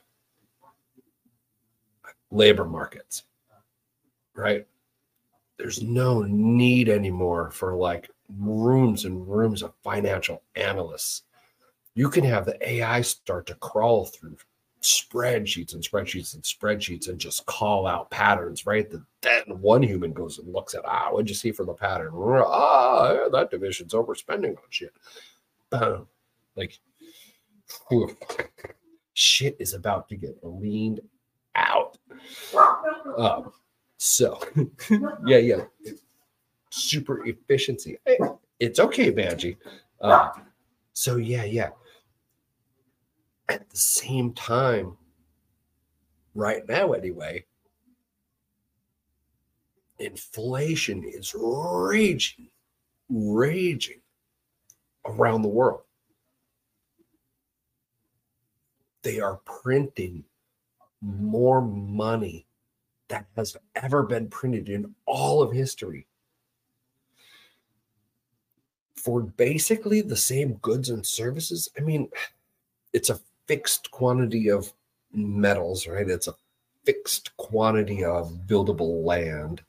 labor 2.30 2.64
markets, 2.64 3.24
right? 4.34 4.66
There's 5.58 5.82
no 5.82 6.22
need 6.22 6.88
anymore 6.88 7.50
for 7.50 7.74
like 7.74 8.10
rooms 8.38 9.04
and 9.04 9.26
rooms 9.28 9.62
of 9.62 9.72
financial 9.82 10.42
analysts. 10.54 11.22
You 11.94 12.10
can 12.10 12.24
have 12.24 12.44
the 12.44 12.58
AI 12.68 13.00
start 13.00 13.46
to 13.46 13.54
crawl 13.54 14.06
through 14.06 14.36
spreadsheets 14.82 15.74
and 15.74 15.82
spreadsheets 15.82 16.34
and 16.34 16.42
spreadsheets 16.42 17.08
and 17.08 17.18
just 17.18 17.46
call 17.46 17.86
out 17.86 18.10
patterns, 18.10 18.66
right? 18.66 18.88
That 18.90 19.02
then 19.22 19.60
one 19.60 19.82
human 19.82 20.12
goes 20.12 20.38
and 20.38 20.52
looks 20.52 20.74
at, 20.74 20.84
ah, 20.84 21.08
what'd 21.10 21.28
you 21.28 21.34
see 21.34 21.52
for 21.52 21.64
the 21.64 21.72
pattern? 21.72 22.12
Ah, 22.14 23.28
that 23.32 23.50
division's 23.50 23.94
overspending 23.94 24.50
on 24.50 24.62
shit. 24.70 24.92
Boom. 25.70 26.06
Like, 26.54 26.78
shit 29.14 29.56
is 29.58 29.74
about 29.74 30.08
to 30.10 30.16
get 30.16 30.38
leaned 30.42 31.00
out. 31.54 31.98
Um, 33.16 33.52
so, 33.98 34.40
yeah, 35.26 35.38
yeah, 35.38 35.64
super 36.70 37.26
efficiency. 37.26 37.98
It's 38.60 38.78
okay, 38.78 39.12
Banji. 39.12 39.56
Uh, 40.00 40.30
so, 40.92 41.16
yeah, 41.16 41.44
yeah. 41.44 41.70
At 43.48 43.68
the 43.70 43.76
same 43.76 44.32
time, 44.32 44.96
right 46.34 46.66
now, 46.68 46.92
anyway, 46.92 47.44
inflation 49.98 51.04
is 51.04 51.34
raging, 51.34 52.48
raging 53.08 54.00
around 55.06 55.42
the 55.42 55.48
world. 55.48 55.82
They 59.02 59.20
are 59.20 59.36
printing 59.44 60.24
more 61.00 61.62
money 61.62 62.46
that 63.08 63.26
has 63.36 63.56
ever 63.74 64.02
been 64.02 64.28
printed 64.28 64.68
in 64.68 64.94
all 65.06 65.42
of 65.42 65.52
history 65.52 66.06
for 68.94 69.22
basically 69.22 70.00
the 70.00 70.16
same 70.16 70.54
goods 70.54 70.90
and 70.90 71.06
services. 71.06 71.70
I 71.78 71.82
mean, 71.82 72.08
it's 72.92 73.10
a 73.10 73.20
fixed 73.46 73.90
quantity 73.92 74.50
of 74.50 74.72
metals, 75.12 75.86
right? 75.86 76.08
It's 76.08 76.26
a 76.26 76.34
fixed 76.84 77.36
quantity 77.36 78.04
of 78.04 78.32
buildable 78.46 79.04
land. 79.04 79.62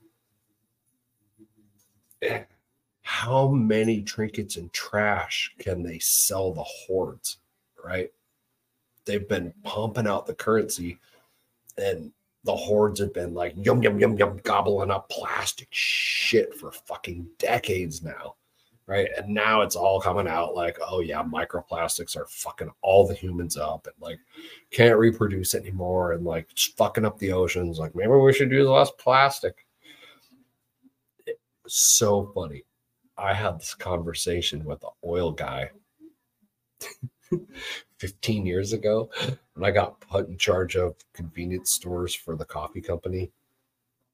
How 3.02 3.47
many 3.47 4.02
trinkets 4.02 4.56
and 4.56 4.73
trash 4.73 5.54
can 5.60 5.84
they 5.84 6.00
sell 6.00 6.52
the 6.52 6.63
hordes, 6.63 7.38
right? 7.84 8.12
They've 9.06 9.28
been 9.28 9.54
pumping 9.63 10.08
out 10.08 10.26
the 10.26 10.34
currency 10.34 11.00
and 11.78 12.12
the 12.48 12.56
hordes 12.56 13.00
have 13.00 13.14
been 13.14 13.36
like 13.36 13.54
yum 13.58 13.84
yum 13.84 14.00
yum 14.00 14.18
yum 14.18 14.40
gobbling 14.44 14.90
up 14.90 15.10
plastic 15.10 15.68
shit 15.70 16.56
for 16.56 16.72
fucking 16.72 17.28
decades 17.38 18.02
now 18.02 18.36
right? 18.88 19.10
And 19.18 19.34
now 19.34 19.62
it's 19.62 19.76
all 19.76 20.02
coming 20.02 20.28
out 20.28 20.56
like 20.56 20.78
oh 20.82 21.02
yeah 21.02 21.22
microplastics 21.22 22.16
are 22.16 22.26
fucking 22.28 22.72
all 22.82 23.06
the 23.06 23.14
humans 23.14 23.58
up 23.58 23.86
and 23.86 23.96
like 24.00 24.20
can't 24.72 24.98
reproduce 24.98 25.54
anymore 25.54 26.14
and 26.14 26.26
like 26.26 26.50
fucking 26.78 27.06
up 27.06 27.20
the 27.20 27.34
oceans. 27.34 27.78
Like 27.78 27.94
maybe 27.96 28.14
we 28.14 28.34
should 28.34 28.50
do 28.50 28.70
less 28.70 28.90
plastic. 28.98 29.66
It 31.26 31.40
so 31.68 32.32
funny. 32.34 32.64
I 33.18 33.34
had 33.34 33.60
this 33.60 33.76
conversation 33.76 34.64
with 34.64 34.80
the 34.80 34.90
oil 35.06 35.32
guy 35.32 35.72
15 37.98 38.46
years 38.46 38.74
ago 38.74 39.10
when 39.58 39.67
I 39.67 39.74
got 39.74 40.00
put 40.00 40.28
in 40.30 40.38
charge 40.38 40.76
of 40.76 40.96
convenience 41.13 41.72
stores 41.72 42.13
for 42.13 42.36
the 42.36 42.46
coffee 42.46 42.82
company 42.82 43.32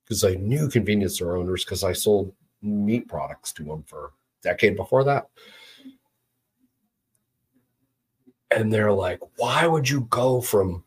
because 0.03 0.23
I 0.23 0.35
knew 0.35 0.69
convenience 0.69 1.15
store 1.15 1.35
owners 1.35 1.65
because 1.65 1.83
I 1.83 1.91
sold 1.91 2.33
meat 2.61 3.09
products 3.09 3.51
to 3.53 3.63
them 3.63 3.83
for 3.83 4.05
a 4.05 4.09
decade 4.41 4.77
before 4.77 5.03
that. 5.03 5.27
And 8.51 8.71
they're 8.71 8.93
like, 8.93 9.19
why 9.37 9.67
would 9.67 9.89
you 9.89 10.01
go 10.09 10.39
from 10.39 10.85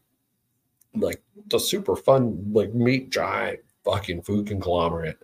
like 0.95 1.23
the 1.49 1.59
super 1.59 1.95
fun, 1.95 2.51
like 2.51 2.73
meat 2.73 3.11
giant 3.11 3.61
fucking 3.85 4.23
food 4.23 4.47
conglomerate 4.47 5.19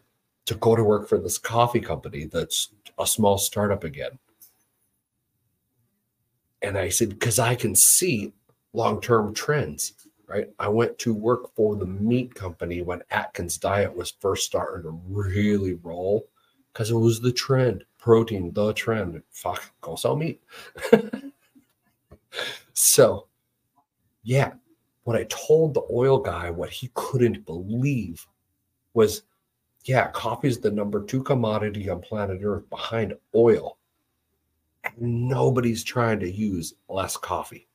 to 0.45 0.55
go 0.57 0.77
to 0.77 0.85
work 0.85 1.09
for 1.09 1.19
this 1.19 1.39
coffee 1.39 1.81
company 1.81 2.27
that's 2.27 2.69
a 2.99 3.07
small 3.07 3.39
startup 3.39 3.83
again? 3.83 4.19
And 6.61 6.77
I 6.77 6.91
said, 6.91 7.09
because 7.09 7.39
I 7.39 7.55
can 7.55 7.75
see 7.75 8.35
long 8.73 9.01
term 9.01 9.35
trends, 9.35 9.95
right? 10.27 10.49
I 10.59 10.69
went 10.69 10.99
to 11.01 11.15
work 11.15 11.55
for 11.55 11.77
the 11.77 11.87
meat 11.87 12.35
company 12.35 12.83
when 12.83 13.03
Atkins 13.11 13.59
Diet 13.59 13.95
was 13.95 14.15
first 14.21 14.47
starting 14.47 14.85
to 14.85 15.01
really 15.09 15.75
roll 15.75 16.29
because 16.73 16.91
it 16.91 16.97
was 16.97 17.21
the 17.21 17.33
trend 17.33 17.85
protein, 17.99 18.53
the 18.53 18.73
trend. 18.73 19.23
Fuck, 19.31 19.73
go 19.81 19.97
sell 19.97 20.17
meat. 20.17 20.43
so, 22.73 23.29
yeah, 24.23 24.53
what 25.05 25.17
I 25.17 25.27
told 25.29 25.75
the 25.75 25.87
oil 25.93 26.19
guy, 26.19 26.51
what 26.51 26.71
he 26.71 26.91
couldn't 26.95 27.45
believe 27.45 28.27
was, 28.95 29.23
yeah, 29.85 30.09
coffee 30.09 30.49
is 30.49 30.59
the 30.59 30.71
number 30.71 31.05
two 31.05 31.23
commodity 31.23 31.89
on 31.91 32.01
planet 32.01 32.41
Earth 32.43 32.69
behind 32.71 33.15
oil 33.35 33.79
and 34.85 35.29
nobody's 35.29 35.85
trying 35.85 36.21
to 36.21 36.31
use 36.31 36.75
less 36.89 37.17
coffee. 37.17 37.69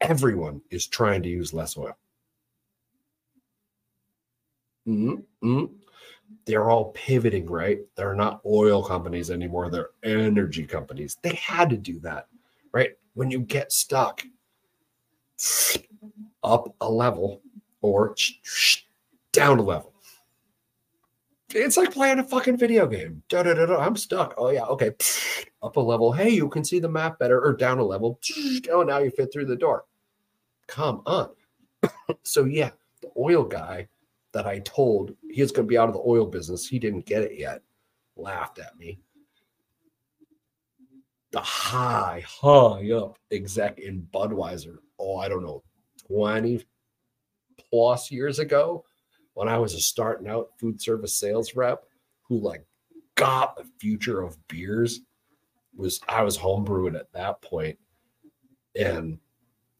Everyone 0.00 0.60
is 0.70 0.86
trying 0.86 1.22
to 1.22 1.28
use 1.28 1.52
less 1.52 1.76
oil. 1.76 1.96
Mm-hmm. 4.86 5.64
They're 6.44 6.70
all 6.70 6.92
pivoting, 6.92 7.46
right? 7.46 7.80
They're 7.96 8.14
not 8.14 8.40
oil 8.46 8.82
companies 8.82 9.30
anymore. 9.30 9.70
They're 9.70 9.90
energy 10.04 10.66
companies. 10.66 11.16
They 11.22 11.34
had 11.34 11.70
to 11.70 11.76
do 11.76 11.98
that, 12.00 12.28
right? 12.72 12.90
When 13.14 13.30
you 13.30 13.40
get 13.40 13.72
stuck 13.72 14.24
up 16.44 16.74
a 16.80 16.90
level 16.90 17.42
or 17.80 18.14
down 19.32 19.58
a 19.58 19.62
level, 19.62 19.92
it's 21.56 21.76
like 21.76 21.92
playing 21.92 22.18
a 22.18 22.24
fucking 22.24 22.56
video 22.56 22.86
game. 22.86 23.22
Da, 23.28 23.42
da, 23.42 23.54
da, 23.54 23.66
da. 23.66 23.78
I'm 23.78 23.96
stuck. 23.96 24.34
Oh 24.36 24.50
yeah, 24.50 24.64
okay. 24.64 24.92
Up 25.62 25.76
a 25.76 25.80
level. 25.80 26.12
Hey, 26.12 26.30
you 26.30 26.48
can 26.48 26.64
see 26.64 26.78
the 26.78 26.88
map 26.88 27.18
better, 27.18 27.42
or 27.42 27.54
down 27.54 27.78
a 27.78 27.84
level. 27.84 28.20
Oh, 28.70 28.82
now 28.82 28.98
you 28.98 29.10
fit 29.10 29.32
through 29.32 29.46
the 29.46 29.56
door. 29.56 29.84
Come 30.66 31.02
on. 31.06 31.30
so 32.22 32.44
yeah, 32.44 32.70
the 33.02 33.10
oil 33.16 33.44
guy 33.44 33.88
that 34.32 34.46
I 34.46 34.60
told 34.60 35.14
he 35.30 35.40
was 35.40 35.52
going 35.52 35.66
to 35.66 35.70
be 35.70 35.78
out 35.78 35.88
of 35.88 35.94
the 35.94 36.02
oil 36.06 36.26
business. 36.26 36.68
He 36.68 36.78
didn't 36.78 37.06
get 37.06 37.22
it 37.22 37.38
yet. 37.38 37.62
Laughed 38.16 38.58
at 38.58 38.78
me. 38.78 39.00
The 41.32 41.40
high, 41.40 42.22
high 42.26 42.90
up 42.92 43.18
exec 43.30 43.78
in 43.78 44.06
Budweiser. 44.12 44.76
Oh, 44.98 45.16
I 45.16 45.28
don't 45.28 45.42
know, 45.42 45.62
20 46.06 46.64
plus 47.70 48.10
years 48.10 48.38
ago 48.38 48.84
when 49.36 49.48
I 49.48 49.58
was 49.58 49.74
a 49.74 49.80
starting 49.80 50.28
out 50.28 50.48
food 50.58 50.80
service 50.80 51.20
sales 51.20 51.54
rep 51.54 51.84
who 52.22 52.38
like 52.38 52.64
got 53.16 53.54
the 53.54 53.66
future 53.78 54.22
of 54.22 54.38
beers 54.48 55.00
was 55.76 56.00
I 56.08 56.22
was 56.22 56.38
homebrewing 56.38 56.98
at 56.98 57.12
that 57.12 57.42
point 57.42 57.78
and 58.74 59.18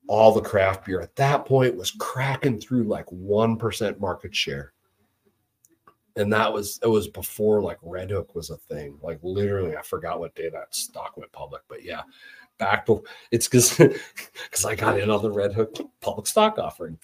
all 0.08 0.34
the 0.34 0.42
craft 0.42 0.84
beer 0.84 1.00
at 1.00 1.16
that 1.16 1.46
point 1.46 1.74
was 1.74 1.90
cracking 1.92 2.60
through 2.60 2.84
like 2.84 3.06
1% 3.06 3.98
market 3.98 4.34
share. 4.34 4.74
And 6.16 6.30
that 6.34 6.52
was 6.52 6.78
it 6.82 6.88
was 6.88 7.08
before 7.08 7.62
like 7.62 7.80
Redhook 7.80 8.34
was 8.34 8.50
a 8.50 8.58
thing. 8.58 8.98
Like 9.02 9.20
literally, 9.22 9.74
I 9.74 9.82
forgot 9.82 10.20
what 10.20 10.34
day 10.34 10.50
that 10.50 10.74
stock 10.74 11.16
went 11.16 11.32
public, 11.32 11.62
but 11.66 11.82
yeah, 11.82 12.02
back 12.58 12.86
it's 13.30 13.48
because 13.48 13.74
because 13.76 14.64
I 14.66 14.74
got 14.74 15.00
in 15.00 15.10
on 15.10 15.22
the 15.22 15.30
Redhook 15.30 15.80
public 16.00 16.26
stock 16.26 16.58
offering 16.58 16.98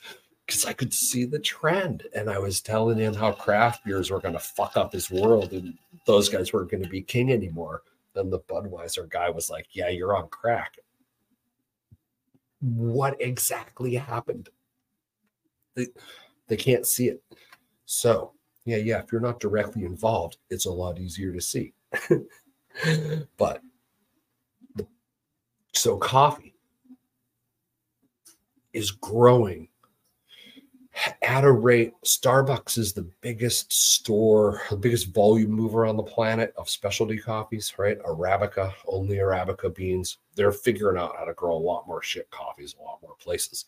because 0.53 0.67
I 0.67 0.75
could 0.75 0.93
see 0.93 1.25
the 1.25 1.39
trend. 1.39 2.05
And 2.15 2.29
I 2.29 2.39
was 2.39 2.61
telling 2.61 2.99
him 2.99 3.15
how 3.15 3.33
craft 3.33 3.87
beers 3.87 4.11
were 4.11 4.21
going 4.21 4.35
to 4.35 4.41
fuck 4.41 4.77
up 4.77 4.93
his 4.93 5.11
world 5.11 5.53
and 5.53 5.79
those 6.05 6.29
guys 6.29 6.53
weren't 6.53 6.71
going 6.71 6.83
to 6.83 6.89
be 6.91 7.01
king 7.01 7.33
anymore. 7.33 7.83
Then 8.13 8.29
the 8.29 8.41
Budweiser 8.41 9.09
guy 9.09 9.31
was 9.31 9.49
like, 9.49 9.67
Yeah, 9.73 9.89
you're 9.89 10.15
on 10.15 10.29
crack. 10.29 10.77
What 12.61 13.17
exactly 13.19 13.95
happened? 13.95 14.51
They, 15.75 15.87
they 16.49 16.57
can't 16.57 16.87
see 16.87 17.09
it. 17.09 17.23
So, 17.87 18.33
yeah, 18.67 18.77
yeah, 18.77 18.99
if 18.99 19.11
you're 19.11 19.23
not 19.23 19.41
directly 19.41 19.87
involved, 19.87 20.37
it's 20.51 20.67
a 20.67 20.71
lot 20.71 20.99
easier 20.99 21.33
to 21.33 21.41
see. 21.41 21.73
but 23.39 23.63
so 25.73 25.97
coffee 25.97 26.55
is 28.75 28.91
growing 28.91 29.69
at 31.23 31.45
a 31.45 31.51
rate 31.51 31.95
starbucks 32.05 32.79
is 32.79 32.93
the 32.93 33.09
biggest 33.21 33.73
store 33.73 34.63
the 34.71 34.77
biggest 34.77 35.13
volume 35.15 35.51
mover 35.51 35.87
on 35.87 35.97
the 35.97 36.03
planet 36.03 36.55
of 36.57 36.69
specialty 36.69 37.19
coffees 37.19 37.75
right? 37.79 38.03
Arabica 38.03 38.73
only 38.87 39.17
arabica 39.17 39.75
beans. 39.75 40.19
They're 40.35 40.53
figuring 40.53 40.99
out 40.99 41.17
how 41.19 41.25
to 41.25 41.35
grow 41.35 41.57
a 41.57 41.59
lot 41.59 41.87
more 41.87 42.03
shit 42.03 42.31
coffees 42.31 42.75
a 42.79 42.83
lot 42.83 43.01
more 43.03 43.17
places. 43.21 43.67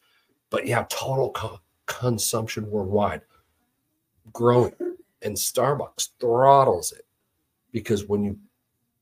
But 0.50 0.66
yeah 0.66 0.84
total 0.88 1.30
co- 1.30 1.60
consumption 1.86 2.70
worldwide 2.70 3.22
growing 4.32 4.72
And 5.22 5.36
Starbucks 5.36 6.10
throttles 6.20 6.92
it. 6.92 7.06
Because 7.72 8.06
when 8.06 8.22
you 8.24 8.38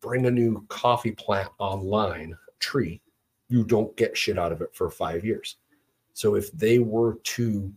bring 0.01 0.27
a 0.27 0.31
new 0.31 0.65
coffee 0.69 1.13
plant 1.13 1.49
online, 1.59 2.37
tree, 2.59 3.01
you 3.49 3.65
don't 3.65 3.95
get 3.97 4.17
shit 4.17 4.39
out 4.39 4.53
of 4.53 4.63
it 4.63 4.75
for 4.75 4.89
five 4.89 5.25
years. 5.25 5.57
So 6.15 6.35
if 6.35 6.51
they 6.53 6.79
were 6.79 7.19
to 7.25 7.73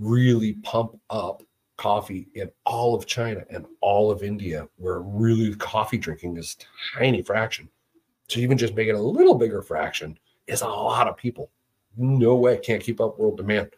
really 0.00 0.54
pump 0.54 0.98
up 1.10 1.42
coffee 1.76 2.28
in 2.34 2.50
all 2.64 2.94
of 2.94 3.06
China 3.06 3.44
and 3.50 3.66
all 3.80 4.10
of 4.10 4.22
India, 4.22 4.68
where 4.76 5.00
really 5.00 5.54
coffee 5.54 5.98
drinking 5.98 6.36
is 6.36 6.56
tiny 6.94 7.22
fraction, 7.22 7.68
to 8.28 8.40
even 8.40 8.58
just 8.58 8.74
make 8.74 8.88
it 8.88 8.94
a 8.94 9.00
little 9.00 9.34
bigger 9.34 9.62
fraction 9.62 10.18
is 10.46 10.62
a 10.62 10.66
lot 10.66 11.06
of 11.06 11.16
people. 11.16 11.50
No 11.96 12.34
way, 12.34 12.58
can't 12.58 12.82
keep 12.82 13.00
up 13.00 13.18
world 13.18 13.36
demand. 13.36 13.70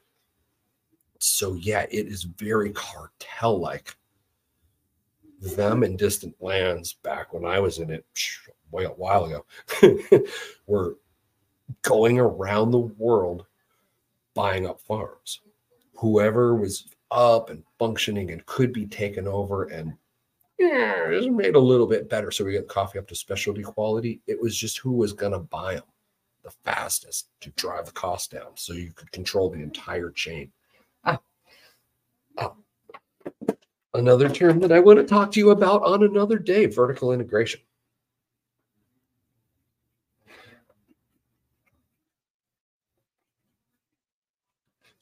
So 1.18 1.54
yeah, 1.54 1.86
it 1.90 2.06
is 2.06 2.24
very 2.24 2.70
cartel-like. 2.70 3.96
Them 5.40 5.82
in 5.82 5.96
distant 5.96 6.34
lands 6.40 6.94
back 6.94 7.32
when 7.32 7.44
I 7.44 7.58
was 7.58 7.78
in 7.78 7.90
it, 7.90 8.04
way 8.70 8.84
a 8.84 8.90
while 8.90 9.24
ago, 9.24 10.26
were 10.66 10.96
going 11.82 12.18
around 12.18 12.70
the 12.70 12.78
world 12.78 13.46
buying 14.34 14.66
up 14.66 14.80
farms. 14.80 15.40
Whoever 16.02 16.56
was 16.56 16.88
up 17.12 17.48
and 17.48 17.62
functioning 17.78 18.32
and 18.32 18.44
could 18.44 18.72
be 18.72 18.86
taken 18.86 19.28
over 19.28 19.64
and 19.64 19.94
yeah, 20.58 21.08
it 21.08 21.14
was 21.14 21.28
made 21.28 21.54
a 21.54 21.60
little 21.60 21.86
bit 21.86 22.08
better. 22.08 22.30
So 22.30 22.44
we 22.44 22.54
got 22.54 22.66
coffee 22.66 22.98
up 22.98 23.06
to 23.08 23.14
specialty 23.14 23.62
quality. 23.62 24.20
It 24.26 24.40
was 24.40 24.56
just 24.56 24.78
who 24.78 24.92
was 24.92 25.12
going 25.12 25.32
to 25.32 25.38
buy 25.38 25.74
them 25.74 25.84
the 26.42 26.50
fastest 26.64 27.28
to 27.40 27.50
drive 27.50 27.86
the 27.86 27.92
cost 27.92 28.32
down 28.32 28.50
so 28.56 28.72
you 28.72 28.92
could 28.92 29.12
control 29.12 29.48
the 29.48 29.62
entire 29.62 30.10
chain. 30.10 30.50
Ah. 31.04 31.20
ah. 32.36 32.54
Another 33.94 34.28
term 34.28 34.58
that 34.58 34.72
I 34.72 34.80
want 34.80 34.98
to 34.98 35.04
talk 35.04 35.30
to 35.32 35.38
you 35.38 35.50
about 35.50 35.84
on 35.84 36.02
another 36.02 36.38
day 36.38 36.66
vertical 36.66 37.12
integration. 37.12 37.60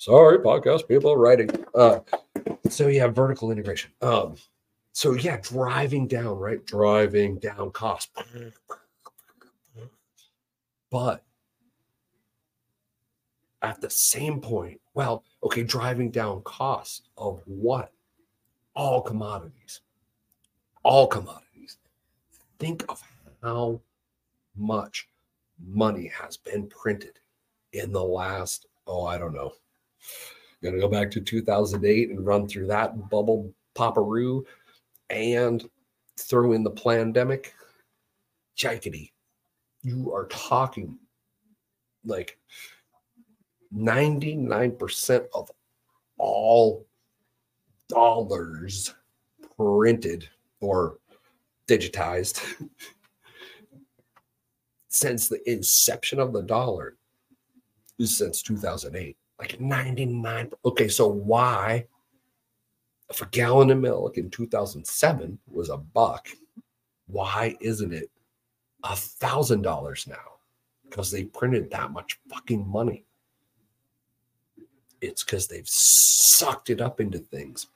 Sorry, 0.00 0.38
podcast 0.38 0.88
people 0.88 1.14
writing. 1.14 1.50
Uh, 1.74 1.98
so 2.70 2.88
yeah, 2.88 3.06
vertical 3.06 3.50
integration. 3.50 3.90
Um, 4.00 4.34
so 4.92 5.12
yeah, 5.12 5.36
driving 5.42 6.08
down, 6.08 6.38
right? 6.38 6.64
Driving 6.64 7.38
down 7.38 7.70
cost. 7.72 8.08
But 10.90 11.22
at 13.60 13.82
the 13.82 13.90
same 13.90 14.40
point, 14.40 14.80
well, 14.94 15.22
okay, 15.44 15.64
driving 15.64 16.10
down 16.10 16.40
costs 16.44 17.02
of 17.18 17.42
what? 17.44 17.92
All 18.74 19.02
commodities. 19.02 19.82
All 20.82 21.08
commodities. 21.08 21.76
Think 22.58 22.86
of 22.88 23.02
how 23.42 23.82
much 24.56 25.10
money 25.62 26.06
has 26.06 26.38
been 26.38 26.68
printed 26.68 27.18
in 27.74 27.92
the 27.92 28.02
last, 28.02 28.64
oh, 28.86 29.04
I 29.04 29.18
don't 29.18 29.34
know, 29.34 29.52
Going 30.62 30.74
to 30.74 30.80
go 30.80 30.88
back 30.88 31.10
to 31.12 31.20
2008 31.20 32.10
and 32.10 32.26
run 32.26 32.46
through 32.46 32.66
that 32.66 33.08
bubble 33.08 33.54
poparoo 33.74 34.44
and 35.08 35.68
throw 36.18 36.52
in 36.52 36.62
the 36.62 36.70
pandemic. 36.70 37.54
Jikety, 38.58 39.12
you 39.82 40.12
are 40.12 40.26
talking 40.26 40.98
like 42.04 42.38
99% 43.74 45.26
of 45.34 45.50
all 46.18 46.86
dollars 47.88 48.94
printed 49.56 50.28
or 50.60 50.98
digitized 51.66 52.42
since 54.88 55.28
the 55.28 55.50
inception 55.50 56.18
of 56.18 56.32
the 56.32 56.42
dollar 56.42 56.96
is 57.98 58.16
since 58.16 58.42
2008 58.42 59.16
like 59.40 59.58
99. 59.58 60.50
Okay, 60.66 60.88
so 60.88 61.08
why 61.08 61.86
if 63.08 63.22
a 63.22 63.26
gallon 63.26 63.70
of 63.70 63.78
milk 63.78 64.18
in 64.18 64.30
2007 64.30 65.38
was 65.50 65.70
a 65.70 65.78
buck, 65.78 66.28
why 67.06 67.56
isn't 67.60 67.92
it 67.92 68.10
a 68.84 68.94
thousand 68.94 69.62
dollars 69.62 70.06
now? 70.06 70.36
Because 70.88 71.10
they 71.10 71.24
printed 71.24 71.70
that 71.70 71.90
much 71.90 72.20
fucking 72.28 72.68
money. 72.68 73.04
It's 75.00 75.24
because 75.24 75.48
they've 75.48 75.66
sucked 75.66 76.68
it 76.68 76.80
up 76.80 77.00
into 77.00 77.18
things. 77.18 77.66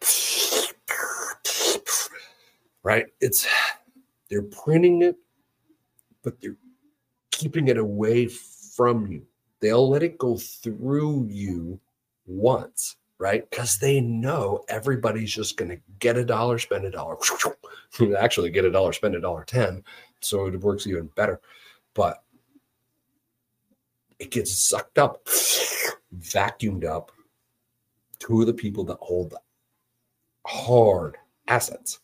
Right? 2.83 3.07
It's 3.23 3.47
they're 4.29 4.43
printing 4.43 5.01
it, 5.01 5.17
but 6.23 6.39
they're 6.41 6.57
keeping 7.31 7.69
it 7.69 7.79
away 7.79 8.27
from 8.27 9.07
you 9.07 9.27
they'll 9.65 9.89
let 9.89 10.03
it 10.03 10.19
go 10.19 10.37
through 10.37 11.27
you 11.31 11.81
once, 12.27 12.97
right? 13.19 13.49
Because 13.49 13.79
they 13.79 14.01
know 14.01 14.63
everybody's 14.69 15.33
just 15.33 15.57
going 15.57 15.71
to 15.71 15.81
get 15.99 16.19
a 16.19 16.25
dollar, 16.25 16.59
spend 16.59 16.85
a 16.85 16.91
dollar, 16.91 17.17
actually 18.19 18.51
get 18.51 18.67
a 18.67 18.71
dollar, 18.71 18.93
spend 18.93 19.15
a 19.15 19.21
dollar 19.21 19.45
10. 19.45 19.83
So 20.21 20.47
it 20.47 20.61
works 20.61 20.87
even 20.87 21.07
better. 21.17 21.41
But 21.95 22.23
it 24.19 24.31
gets 24.31 24.57
sucked 24.57 24.99
up, 24.99 25.25
vacuumed 26.19 26.85
up 26.85 27.11
to 28.21 28.45
the 28.45 28.55
people 28.55 28.85
that 28.85 28.99
hold 29.01 29.31
the 29.31 29.41
hard 30.47 31.17
assets. 31.49 32.01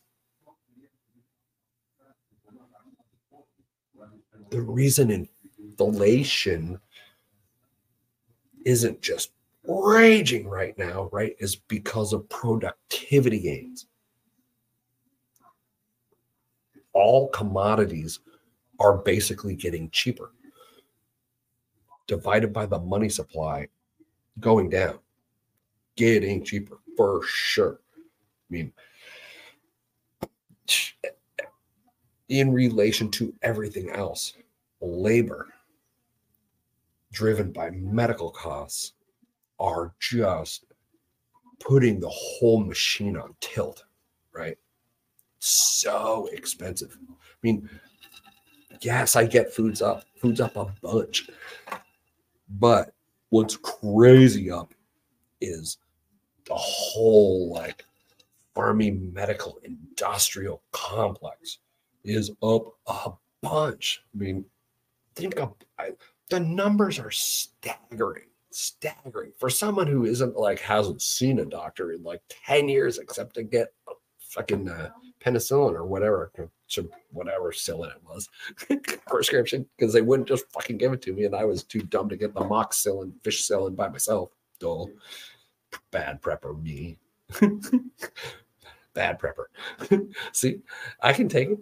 The 4.51 4.63
reason 4.63 5.29
inflation 5.79 6.81
isn't 8.65 9.01
just 9.03 9.33
raging 9.65 10.49
right 10.49 10.77
now, 10.79 11.09
right, 11.13 11.37
is 11.39 11.57
because 11.57 12.13
of 12.13 12.29
productivity 12.29 13.41
gains. 13.41 13.87
All 16.93 17.29
commodities 17.29 18.21
are 18.79 18.99
basically 18.99 19.55
getting 19.55 19.91
cheaper, 19.91 20.33
divided 22.07 22.53
by 22.53 22.67
the 22.67 22.79
money 22.79 23.09
supply 23.09 23.69
going 24.41 24.71
down, 24.71 24.99
getting 25.97 26.45
cheaper 26.45 26.79
for 26.97 27.21
sure. 27.25 27.81
I 27.95 28.03
mean, 28.49 28.73
in 32.29 32.53
relation 32.53 33.11
to 33.11 33.35
everything 33.43 33.91
else, 33.91 34.35
labor 34.81 35.49
driven 37.13 37.53
by 37.53 37.71
medical 37.71 38.31
costs 38.31 38.93
are 39.59 39.95
just 39.99 40.65
putting 41.59 42.01
the 42.01 42.09
whole 42.09 42.65
machine 42.65 43.17
on 43.17 43.35
tilt, 43.41 43.85
right? 44.33 44.57
So 45.39 46.29
expensive. 46.33 46.97
I 47.11 47.15
mean, 47.43 47.69
yes, 48.81 49.17
I 49.17 49.27
get 49.27 49.53
foods 49.53 49.83
up, 49.83 50.05
foods 50.17 50.41
up 50.41 50.57
a 50.57 50.67
bunch. 50.83 51.29
But 52.49 52.95
what's 53.29 53.57
crazy 53.57 54.51
up 54.51 54.75
is 55.41 55.79
the 56.47 56.55
whole 56.55 57.53
like 57.53 57.85
farming 58.55 59.13
medical 59.13 59.59
industrial 59.65 60.63
complex 60.73 61.59
is 62.05 62.31
up 62.43 62.75
a 62.87 63.13
bunch. 63.43 64.03
I 64.15 64.19
mean, 64.19 64.45
think 65.15 65.39
of 65.39 65.55
I, 65.79 65.91
the 66.31 66.41
numbers 66.41 66.99
are 66.99 67.11
staggering 67.11 68.25
staggering. 68.51 69.33
For 69.39 69.49
someone 69.49 69.87
who 69.87 70.05
isn't 70.05 70.37
like 70.37 70.61
hasn't 70.61 71.03
seen 71.03 71.39
a 71.39 71.45
doctor 71.45 71.93
in 71.93 72.03
like 72.03 72.21
10 72.47 72.69
years 72.69 72.99
except 72.99 73.35
to 73.35 73.43
get 73.43 73.73
a 73.89 73.93
fucking 74.19 74.69
uh, 74.69 74.91
penicillin 75.21 75.75
or 75.75 75.85
whatever 75.85 76.33
whatever 77.11 77.51
cyllin 77.51 77.91
it 77.91 78.03
was 78.05 78.29
prescription 79.09 79.67
because 79.77 79.93
they 79.93 80.03
wouldn't 80.03 80.29
just 80.29 80.51
fucking 80.53 80.79
give 80.79 80.93
it 80.93 81.03
to 81.03 81.13
me 81.13 81.25
and 81.25 81.35
i 81.35 81.45
was 81.45 81.65
too 81.65 81.81
dumb 81.81 82.09
to 82.09 82.17
get 82.17 82.33
the 82.33 82.41
moxicillin 82.41 83.13
fish 83.25 83.47
cyllin 83.47 83.75
by 83.75 83.89
myself. 83.89 84.31
Dull. 84.61 84.91
Bad 85.91 86.21
prepper 86.21 86.61
me 86.61 86.99
bad 88.95 89.19
prepper. 89.19 90.09
See, 90.33 90.61
I 91.01 91.13
can 91.13 91.29
take 91.29 91.51
it. 91.51 91.59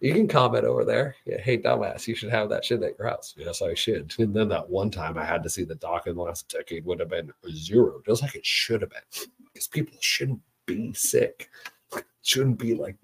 You 0.00 0.12
can 0.12 0.28
comment 0.28 0.64
over 0.64 0.84
there. 0.84 1.16
Yeah, 1.24 1.40
hey, 1.40 1.58
dumbass, 1.58 2.06
you 2.06 2.14
should 2.14 2.30
have 2.30 2.48
that 2.50 2.64
shit 2.64 2.82
at 2.82 2.98
your 2.98 3.08
house. 3.08 3.34
Yes, 3.36 3.62
I 3.62 3.74
should. 3.74 4.12
And 4.18 4.34
then 4.34 4.48
that 4.48 4.68
one 4.68 4.90
time 4.90 5.16
I 5.16 5.24
had 5.24 5.42
to 5.44 5.50
see 5.50 5.64
the 5.64 5.76
doc 5.76 6.06
in 6.06 6.16
the 6.16 6.22
last 6.22 6.48
decade 6.48 6.84
would 6.84 7.00
have 7.00 7.08
been 7.08 7.32
zero, 7.50 8.02
just 8.04 8.22
like 8.22 8.34
it 8.34 8.44
should 8.44 8.82
have 8.82 8.90
been. 8.90 9.28
Because 9.52 9.68
people 9.68 9.96
shouldn't 10.00 10.40
be 10.66 10.92
sick. 10.92 11.48
It 11.96 12.04
shouldn't 12.22 12.58
be 12.58 12.74
like 12.74 12.96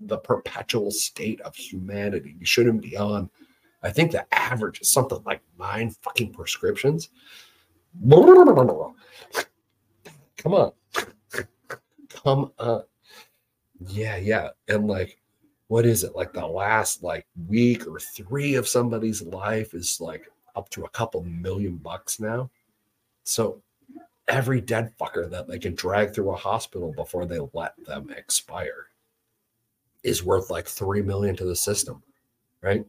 the 0.00 0.18
perpetual 0.18 0.90
state 0.90 1.40
of 1.42 1.54
humanity. 1.54 2.36
You 2.38 2.46
shouldn't 2.46 2.82
be 2.82 2.96
on. 2.96 3.30
I 3.82 3.90
think 3.90 4.12
the 4.12 4.26
average 4.34 4.80
is 4.80 4.90
something 4.90 5.22
like 5.26 5.42
nine 5.58 5.90
fucking 5.90 6.32
prescriptions. 6.32 7.10
Come 10.36 10.54
on. 10.54 10.72
Come 12.24 12.50
on. 12.58 12.82
Yeah, 13.86 14.16
yeah. 14.16 14.48
And 14.68 14.88
like, 14.88 15.18
what 15.68 15.86
is 15.86 16.04
it? 16.04 16.16
Like 16.16 16.32
the 16.32 16.46
last 16.46 17.02
like 17.02 17.26
week 17.48 17.86
or 17.86 18.00
three 18.00 18.54
of 18.54 18.68
somebody's 18.68 19.22
life 19.22 19.74
is 19.74 20.00
like 20.00 20.30
up 20.56 20.68
to 20.70 20.84
a 20.84 20.90
couple 20.90 21.24
million 21.24 21.76
bucks 21.76 22.20
now. 22.20 22.50
So 23.24 23.62
every 24.28 24.60
dead 24.60 24.92
fucker 24.98 25.28
that 25.30 25.48
they 25.48 25.58
can 25.58 25.74
drag 25.74 26.12
through 26.12 26.30
a 26.30 26.36
hospital 26.36 26.92
before 26.92 27.26
they 27.26 27.40
let 27.52 27.72
them 27.84 28.10
expire 28.16 28.86
is 30.02 30.24
worth 30.24 30.50
like 30.50 30.66
three 30.66 31.02
million 31.02 31.34
to 31.36 31.44
the 31.44 31.56
system, 31.56 32.02
right? 32.62 32.84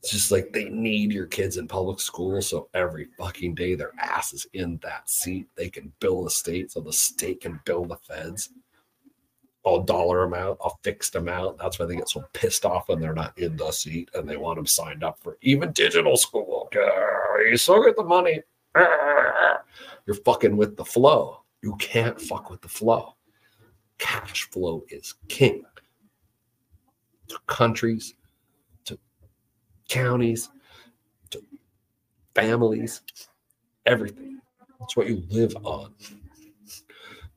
It's 0.00 0.10
just 0.10 0.30
like 0.30 0.52
they 0.52 0.68
need 0.68 1.12
your 1.12 1.26
kids 1.26 1.56
in 1.56 1.66
public 1.66 2.00
school. 2.00 2.40
So 2.42 2.68
every 2.74 3.08
fucking 3.18 3.54
day 3.54 3.74
their 3.74 3.92
ass 3.98 4.32
is 4.32 4.46
in 4.52 4.78
that 4.82 5.10
seat. 5.10 5.48
They 5.56 5.68
can 5.68 5.92
bill 6.00 6.24
the 6.24 6.30
state 6.30 6.70
so 6.70 6.80
the 6.80 6.92
state 6.92 7.40
can 7.40 7.60
bill 7.64 7.84
the 7.84 7.96
feds 7.96 8.50
a 9.66 9.82
dollar 9.84 10.22
amount, 10.24 10.58
a 10.64 10.70
fixed 10.82 11.16
amount. 11.16 11.58
That's 11.58 11.78
why 11.78 11.86
they 11.86 11.96
get 11.96 12.08
so 12.08 12.24
pissed 12.32 12.64
off 12.64 12.88
when 12.88 13.00
they're 13.00 13.12
not 13.12 13.36
in 13.36 13.56
the 13.56 13.72
seat 13.72 14.10
and 14.14 14.28
they 14.28 14.36
want 14.36 14.56
them 14.56 14.66
signed 14.66 15.02
up 15.02 15.18
for 15.20 15.38
even 15.42 15.72
digital 15.72 16.16
school. 16.16 16.70
You 17.50 17.56
still 17.56 17.84
get 17.84 17.96
the 17.96 18.04
money. 18.04 18.42
You're 20.06 20.16
fucking 20.24 20.56
with 20.56 20.76
the 20.76 20.84
flow. 20.84 21.42
You 21.62 21.74
can't 21.76 22.20
fuck 22.20 22.48
with 22.48 22.60
the 22.60 22.68
flow. 22.68 23.16
Cash 23.98 24.48
flow 24.50 24.84
is 24.88 25.14
king. 25.28 25.64
Countries, 27.48 28.14
counties, 29.88 30.50
to 31.30 31.42
families, 32.34 33.02
everything. 33.84 34.40
That's 34.78 34.96
what 34.96 35.08
you 35.08 35.24
live 35.30 35.56
on. 35.64 35.94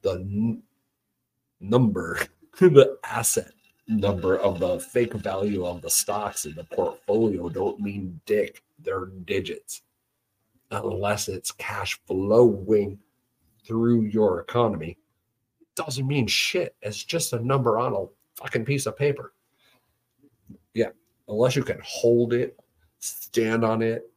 The 0.02 0.14
n- 0.14 0.64
number, 1.60 2.20
the 2.60 2.98
asset 3.04 3.52
number 3.88 4.38
of 4.38 4.60
the 4.60 4.80
fake 4.80 5.14
value 5.14 5.66
of 5.66 5.82
the 5.82 5.90
stocks 5.90 6.46
in 6.46 6.54
the 6.54 6.64
portfolio 6.64 7.50
don't 7.50 7.80
mean 7.80 8.20
dick. 8.26 8.62
They're 8.80 9.08
digits 9.26 9.82
unless 10.72 11.28
it's 11.28 11.52
cash 11.52 12.00
flowing 12.06 13.00
through 13.66 14.04
your 14.04 14.42
economy, 14.42 14.98
doesn't 15.76 16.08
mean 16.08 16.28
shit. 16.28 16.76
It's 16.82 17.04
just 17.04 17.34
a 17.34 17.40
number 17.40 17.80
on 17.80 17.94
a 17.94 18.06
fucking 18.42 18.66
piece 18.66 18.86
of 18.86 18.98
paper. 18.98 19.34
Yeah, 20.74 20.90
unless 21.30 21.56
you 21.56 21.64
can 21.64 21.80
hold 21.84 22.34
it, 22.34 22.60
stand 23.00 23.64
on 23.64 23.82
it, 23.82 24.12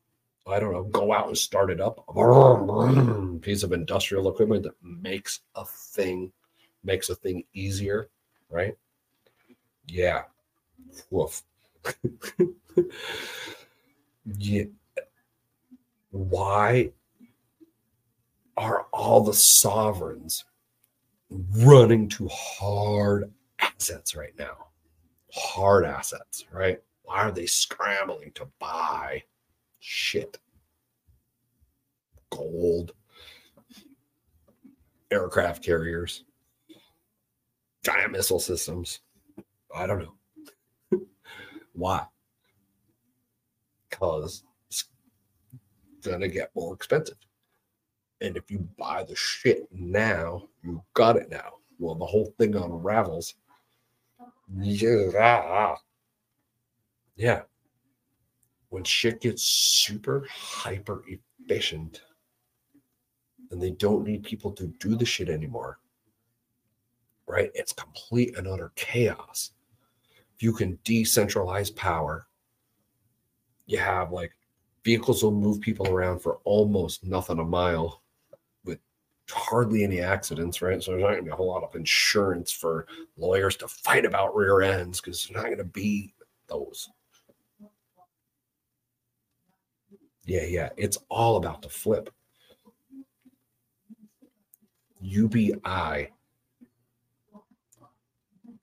I 0.46 0.58
don't 0.58 0.72
know, 0.72 0.84
go 0.84 1.12
out 1.12 1.28
and 1.28 1.38
start 1.38 1.70
it 1.70 1.80
up. 1.80 2.04
Piece 3.42 3.62
of 3.62 3.72
industrial 3.72 4.28
equipment 4.28 4.64
that 4.64 4.74
makes 4.82 5.40
a 5.54 5.64
thing, 5.64 6.32
makes 6.82 7.10
a 7.10 7.14
thing 7.14 7.44
easier, 7.54 8.08
right? 8.50 8.76
Yeah. 9.86 10.22
Woof. 11.10 11.42
yeah 14.38 14.64
why 16.12 16.90
are 18.56 18.86
all 18.92 19.22
the 19.22 19.34
sovereigns 19.34 20.44
running 21.30 22.08
to 22.10 22.28
hard 22.30 23.32
assets 23.58 24.14
right 24.14 24.34
now? 24.38 24.68
Hard 25.32 25.86
assets, 25.86 26.44
right? 26.52 26.80
Why 27.12 27.24
are 27.24 27.30
they 27.30 27.44
scrambling 27.44 28.32
to 28.36 28.48
buy 28.58 29.22
shit? 29.80 30.38
Gold, 32.30 32.92
aircraft 35.10 35.62
carriers, 35.62 36.24
giant 37.84 38.12
missile 38.12 38.40
systems. 38.40 39.00
I 39.74 39.86
don't 39.86 40.08
know. 40.90 41.00
Why? 41.74 42.06
Because 43.90 44.42
it's 44.68 44.86
going 46.02 46.22
to 46.22 46.28
get 46.28 46.50
more 46.56 46.72
expensive. 46.72 47.18
And 48.22 48.38
if 48.38 48.50
you 48.50 48.66
buy 48.78 49.04
the 49.04 49.16
shit 49.16 49.68
now, 49.70 50.48
you 50.62 50.82
got 50.94 51.16
it 51.16 51.30
now. 51.30 51.56
Well, 51.78 51.94
the 51.94 52.06
whole 52.06 52.32
thing 52.38 52.54
unravels. 52.54 53.34
Yeah. 54.58 55.74
Yeah. 57.16 57.42
When 58.70 58.84
shit 58.84 59.20
gets 59.20 59.42
super 59.42 60.26
hyper 60.30 61.04
efficient 61.06 62.02
and 63.50 63.60
they 63.60 63.70
don't 63.70 64.06
need 64.06 64.22
people 64.22 64.50
to 64.52 64.66
do 64.78 64.96
the 64.96 65.04
shit 65.04 65.28
anymore, 65.28 65.78
right? 67.26 67.50
It's 67.54 67.72
complete 67.72 68.36
and 68.38 68.48
utter 68.48 68.72
chaos. 68.76 69.50
If 70.34 70.42
you 70.42 70.52
can 70.52 70.78
decentralize 70.84 71.74
power, 71.76 72.26
you 73.66 73.78
have 73.78 74.10
like 74.10 74.32
vehicles 74.84 75.22
will 75.22 75.32
move 75.32 75.60
people 75.60 75.88
around 75.88 76.20
for 76.20 76.38
almost 76.44 77.04
nothing 77.04 77.38
a 77.38 77.44
mile 77.44 78.02
with 78.64 78.78
hardly 79.30 79.84
any 79.84 80.00
accidents, 80.00 80.62
right? 80.62 80.82
So 80.82 80.92
there's 80.92 81.02
not 81.02 81.10
going 81.10 81.20
to 81.20 81.24
be 81.24 81.30
a 81.30 81.36
whole 81.36 81.48
lot 81.48 81.62
of 81.62 81.76
insurance 81.76 82.50
for 82.50 82.86
lawyers 83.18 83.56
to 83.58 83.68
fight 83.68 84.06
about 84.06 84.34
rear 84.34 84.62
ends 84.62 85.00
because 85.00 85.26
there's 85.26 85.36
not 85.36 85.46
going 85.46 85.58
to 85.58 85.64
be 85.64 86.14
those. 86.48 86.88
Yeah, 90.24 90.44
yeah. 90.44 90.70
It's 90.76 90.98
all 91.08 91.36
about 91.36 91.62
the 91.62 91.68
flip. 91.68 92.10
UBI, 95.00 96.10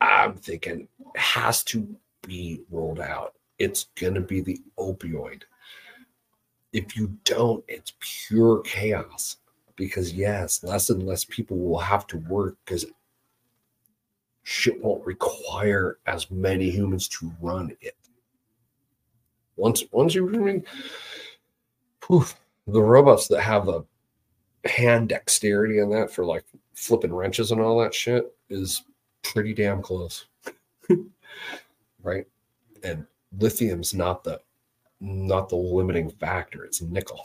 I'm 0.01 0.35
thinking, 0.35 0.87
has 1.15 1.63
to 1.65 1.87
be 2.25 2.61
rolled 2.69 3.01
out. 3.01 3.33
It's 3.57 3.87
going 3.99 4.13
to 4.13 4.21
be 4.21 4.39
the 4.41 4.61
opioid 4.77 5.43
if 6.73 6.95
you 6.95 7.17
don't, 7.23 7.63
it's 7.67 7.93
pure 7.99 8.61
chaos. 8.61 9.37
Because 9.75 10.13
yes, 10.13 10.61
less 10.61 10.89
and 10.89 11.05
less 11.05 11.23
people 11.23 11.57
will 11.57 11.79
have 11.79 12.05
to 12.07 12.17
work 12.17 12.57
because 12.65 12.85
shit 14.43 14.81
won't 14.83 15.05
require 15.05 15.99
as 16.05 16.29
many 16.29 16.69
humans 16.69 17.07
to 17.07 17.31
run 17.41 17.71
it. 17.79 17.95
Once 19.55 19.83
once 19.91 20.13
you 20.13 20.29
bring 20.29 20.65
the 22.09 22.81
robots 22.81 23.27
that 23.27 23.41
have 23.41 23.65
the 23.65 23.83
hand 24.65 25.09
dexterity 25.09 25.79
and 25.79 25.91
that 25.91 26.11
for 26.11 26.25
like 26.25 26.43
flipping 26.73 27.13
wrenches 27.13 27.51
and 27.51 27.61
all 27.61 27.79
that 27.79 27.93
shit 27.93 28.33
is 28.49 28.83
pretty 29.23 29.53
damn 29.53 29.81
close. 29.81 30.25
right? 32.03 32.25
And 32.83 33.05
lithium's 33.37 33.93
not 33.93 34.23
the 34.23 34.41
not 35.01 35.49
the 35.49 35.55
limiting 35.55 36.09
factor. 36.09 36.65
It's 36.65 36.81
nickel, 36.81 37.23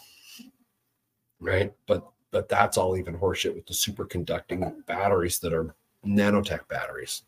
right? 1.41 1.73
But 1.87 2.07
but 2.31 2.49
that's 2.49 2.77
all 2.77 2.97
even 2.97 3.17
horseshit 3.17 3.55
with 3.55 3.67
the 3.67 3.75
superconducting 3.75 4.85
batteries 4.87 5.39
that 5.41 5.53
are 5.53 5.75
nanotech 6.05 6.67
batteries. 6.69 7.23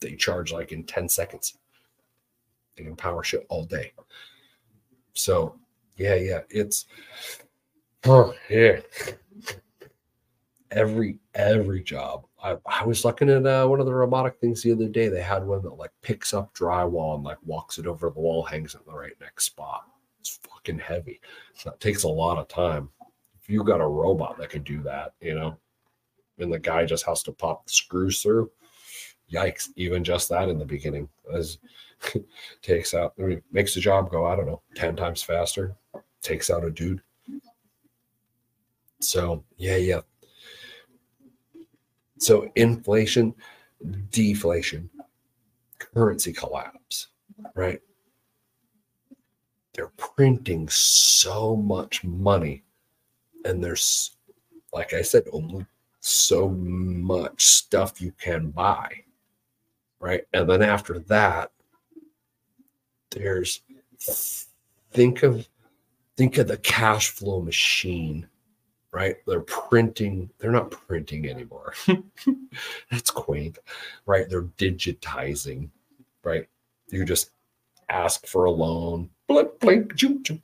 They 0.00 0.14
charge 0.14 0.52
like 0.52 0.72
in 0.72 0.84
10 0.84 1.08
seconds. 1.08 1.58
They 2.76 2.84
can 2.84 2.96
power 2.96 3.22
shit 3.22 3.44
all 3.48 3.64
day. 3.64 3.92
So 5.14 5.58
yeah, 6.02 6.14
yeah, 6.16 6.40
it's 6.50 6.86
oh 8.04 8.34
yeah. 8.50 8.80
Every 10.70 11.18
every 11.34 11.82
job. 11.82 12.24
I, 12.42 12.56
I 12.66 12.84
was 12.84 13.04
looking 13.04 13.30
at 13.30 13.46
uh, 13.46 13.66
one 13.66 13.78
of 13.78 13.86
the 13.86 13.94
robotic 13.94 14.40
things 14.40 14.62
the 14.62 14.72
other 14.72 14.88
day. 14.88 15.08
They 15.08 15.22
had 15.22 15.46
one 15.46 15.62
that 15.62 15.74
like 15.74 15.92
picks 16.02 16.34
up 16.34 16.52
drywall 16.54 17.14
and 17.14 17.24
like 17.24 17.38
walks 17.44 17.78
it 17.78 17.86
over 17.86 18.10
the 18.10 18.20
wall, 18.20 18.42
hangs 18.42 18.74
it 18.74 18.80
in 18.84 18.92
the 18.92 18.98
right 18.98 19.12
next 19.20 19.44
spot. 19.44 19.84
It's 20.18 20.40
fucking 20.50 20.80
heavy. 20.80 21.20
That 21.64 21.78
takes 21.78 22.02
a 22.02 22.08
lot 22.08 22.38
of 22.38 22.48
time. 22.48 22.88
If 23.40 23.48
you 23.48 23.62
got 23.62 23.80
a 23.80 23.86
robot 23.86 24.38
that 24.38 24.50
could 24.50 24.64
do 24.64 24.82
that, 24.82 25.14
you 25.20 25.34
know, 25.34 25.56
and 26.38 26.52
the 26.52 26.58
guy 26.58 26.84
just 26.84 27.06
has 27.06 27.22
to 27.24 27.32
pop 27.32 27.66
the 27.66 27.72
screws 27.72 28.22
through, 28.22 28.50
yikes, 29.32 29.70
even 29.76 30.04
just 30.04 30.28
that 30.28 30.48
in 30.48 30.58
the 30.58 30.64
beginning 30.64 31.08
as 31.32 31.58
takes 32.62 32.94
out, 32.94 33.14
I 33.18 33.22
mean, 33.22 33.42
makes 33.52 33.74
the 33.74 33.80
job 33.80 34.10
go, 34.10 34.26
I 34.26 34.36
don't 34.36 34.46
know, 34.46 34.62
10 34.74 34.96
times 34.96 35.22
faster, 35.22 35.74
takes 36.20 36.50
out 36.50 36.64
a 36.64 36.70
dude. 36.70 37.00
So, 39.00 39.44
yeah, 39.56 39.76
yeah. 39.76 40.00
So, 42.18 42.50
inflation, 42.54 43.34
deflation, 44.10 44.88
currency 45.78 46.32
collapse, 46.32 47.08
right? 47.54 47.80
they're 49.74 49.92
printing 49.96 50.68
so 50.68 51.56
much 51.56 52.04
money 52.04 52.62
and 53.44 53.62
there's 53.62 54.16
like 54.72 54.92
i 54.94 55.02
said 55.02 55.24
only 55.32 55.64
so 56.00 56.48
much 56.48 57.44
stuff 57.44 58.00
you 58.00 58.12
can 58.20 58.50
buy 58.50 58.90
right 60.02 60.24
and 60.34 60.50
then 60.50 60.60
after 60.60 60.98
that 60.98 61.50
there's 63.10 63.62
think 64.90 65.22
of 65.22 65.48
think 66.18 66.36
of 66.36 66.48
the 66.48 66.58
cash 66.58 67.08
flow 67.08 67.40
machine 67.40 68.28
right? 68.92 69.16
They're 69.26 69.40
printing, 69.40 70.30
they're 70.38 70.52
not 70.52 70.70
printing 70.70 71.28
anymore. 71.28 71.74
That's 72.90 73.10
quaint, 73.10 73.58
right? 74.06 74.28
They're 74.28 74.42
digitizing, 74.42 75.70
right? 76.22 76.46
You 76.88 77.04
just 77.04 77.30
ask 77.88 78.26
for 78.26 78.44
a 78.44 78.50
loan, 78.50 79.08
blink, 79.26 79.58
blink, 79.60 79.96
choo, 79.96 80.22
choo. 80.22 80.40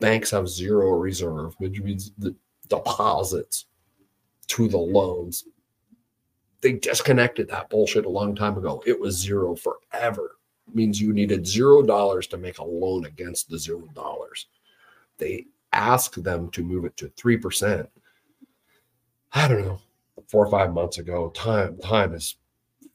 Banks 0.00 0.30
have 0.30 0.48
zero 0.48 0.90
reserve, 0.92 1.54
which 1.58 1.80
means 1.80 2.12
the 2.18 2.34
deposits 2.68 3.66
to 4.48 4.66
the 4.66 4.78
loans. 4.78 5.44
They 6.60 6.74
disconnected 6.74 7.48
that 7.48 7.70
bullshit 7.70 8.04
a 8.04 8.10
long 8.10 8.34
time 8.34 8.58
ago. 8.58 8.82
It 8.86 8.98
was 8.98 9.16
zero 9.16 9.56
forever. 9.56 10.36
It 10.68 10.74
means 10.74 11.00
you 11.00 11.12
needed 11.12 11.46
zero 11.46 11.82
dollars 11.82 12.26
to 12.28 12.38
make 12.38 12.58
a 12.58 12.64
loan 12.64 13.06
against 13.06 13.48
the 13.48 13.58
zero 13.58 13.88
dollars. 13.94 14.46
They 15.18 15.46
asked 15.72 16.22
them 16.22 16.50
to 16.50 16.62
move 16.62 16.84
it 16.84 16.96
to 16.98 17.08
three 17.08 17.36
percent. 17.36 17.88
I 19.32 19.48
don't 19.48 19.64
know, 19.64 19.80
four 20.28 20.44
or 20.44 20.50
five 20.50 20.72
months 20.72 20.98
ago. 20.98 21.30
Time 21.30 21.78
time 21.78 22.14
is 22.14 22.36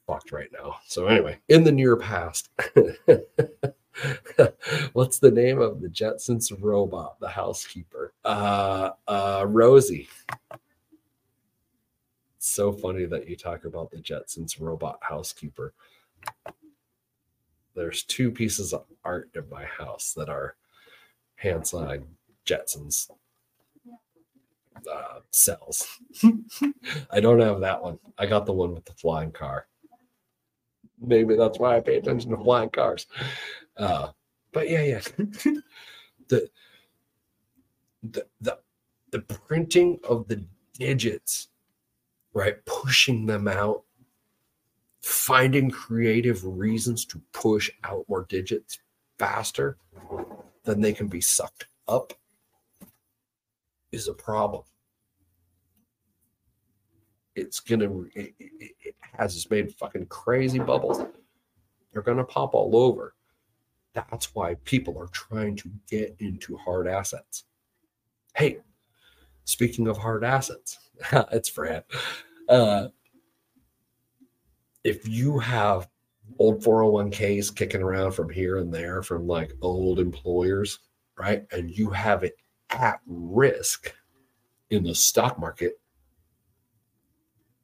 fucked 0.05 0.31
right 0.31 0.49
now. 0.51 0.77
So 0.85 1.07
anyway, 1.07 1.39
in 1.49 1.63
the 1.63 1.71
near 1.71 1.97
past, 1.97 2.49
what's 4.93 5.19
the 5.19 5.31
name 5.31 5.61
of 5.61 5.81
the 5.81 5.87
Jetsons 5.87 6.51
robot, 6.61 7.19
the 7.19 7.29
housekeeper? 7.29 8.13
Uh, 8.23 8.91
uh, 9.07 9.45
Rosie. 9.47 10.07
So 12.47 12.71
funny 12.71 13.05
that 13.05 13.27
you 13.27 13.35
talk 13.35 13.65
about 13.65 13.91
the 13.91 13.97
Jetsons 13.97 14.59
robot 14.59 14.99
housekeeper. 15.01 15.73
There's 17.75 18.03
two 18.03 18.31
pieces 18.31 18.73
of 18.73 18.85
art 19.03 19.29
in 19.35 19.49
my 19.49 19.65
house 19.65 20.13
that 20.13 20.29
are 20.29 20.55
hand 21.35 21.67
signed 21.67 22.05
Jetsons 22.45 23.09
uh, 24.91 25.19
cells. 25.31 25.87
I 27.11 27.19
don't 27.19 27.39
have 27.39 27.59
that 27.61 27.81
one. 27.81 27.99
I 28.17 28.25
got 28.25 28.45
the 28.45 28.53
one 28.53 28.73
with 28.73 28.85
the 28.85 28.93
flying 28.93 29.31
car. 29.31 29.67
Maybe 31.01 31.35
that's 31.35 31.59
why 31.59 31.75
I 31.75 31.81
pay 31.81 31.97
attention 31.97 32.31
to 32.31 32.37
flying 32.37 32.69
cars. 32.69 33.07
Uh, 33.77 34.09
but 34.51 34.69
yeah, 34.69 34.83
yeah. 34.83 35.01
the, 36.27 36.49
the 38.03 38.25
the 38.41 38.59
the 39.11 39.19
printing 39.19 39.99
of 40.07 40.27
the 40.27 40.43
digits, 40.73 41.49
right? 42.35 42.63
Pushing 42.65 43.25
them 43.25 43.47
out, 43.47 43.83
finding 45.01 45.71
creative 45.71 46.45
reasons 46.45 47.05
to 47.05 47.21
push 47.31 47.71
out 47.83 48.05
more 48.07 48.25
digits 48.29 48.77
faster 49.17 49.77
than 50.65 50.81
they 50.81 50.93
can 50.93 51.07
be 51.07 51.21
sucked 51.21 51.67
up 51.87 52.13
is 53.91 54.09
a 54.09 54.13
problem. 54.13 54.63
It's 57.35 57.59
gonna 57.59 58.03
it, 58.13 58.33
it, 58.37 58.95
has 59.17 59.35
it's 59.35 59.49
made 59.49 59.73
fucking 59.73 60.07
crazy 60.07 60.59
bubbles. 60.59 61.01
They're 61.91 62.01
gonna 62.01 62.23
pop 62.23 62.53
all 62.53 62.75
over. 62.75 63.13
That's 63.93 64.35
why 64.35 64.55
people 64.65 64.97
are 64.97 65.07
trying 65.07 65.55
to 65.57 65.69
get 65.89 66.15
into 66.19 66.57
hard 66.57 66.87
assets. 66.87 67.45
Hey, 68.35 68.59
speaking 69.45 69.87
of 69.87 69.97
hard 69.97 70.23
assets, 70.23 70.79
it's 71.31 71.49
Fran. 71.49 71.83
Uh, 72.49 72.87
if 74.83 75.07
you 75.07 75.39
have 75.39 75.87
old 76.39 76.63
401ks 76.63 77.55
kicking 77.55 77.81
around 77.81 78.11
from 78.11 78.29
here 78.29 78.57
and 78.57 78.73
there 78.73 79.01
from 79.01 79.27
like 79.27 79.53
old 79.61 79.99
employers, 79.99 80.79
right? 81.17 81.45
And 81.51 81.71
you 81.71 81.89
have 81.89 82.23
it 82.23 82.35
at 82.71 82.99
risk 83.07 83.93
in 84.69 84.83
the 84.83 84.95
stock 84.95 85.39
market, 85.39 85.79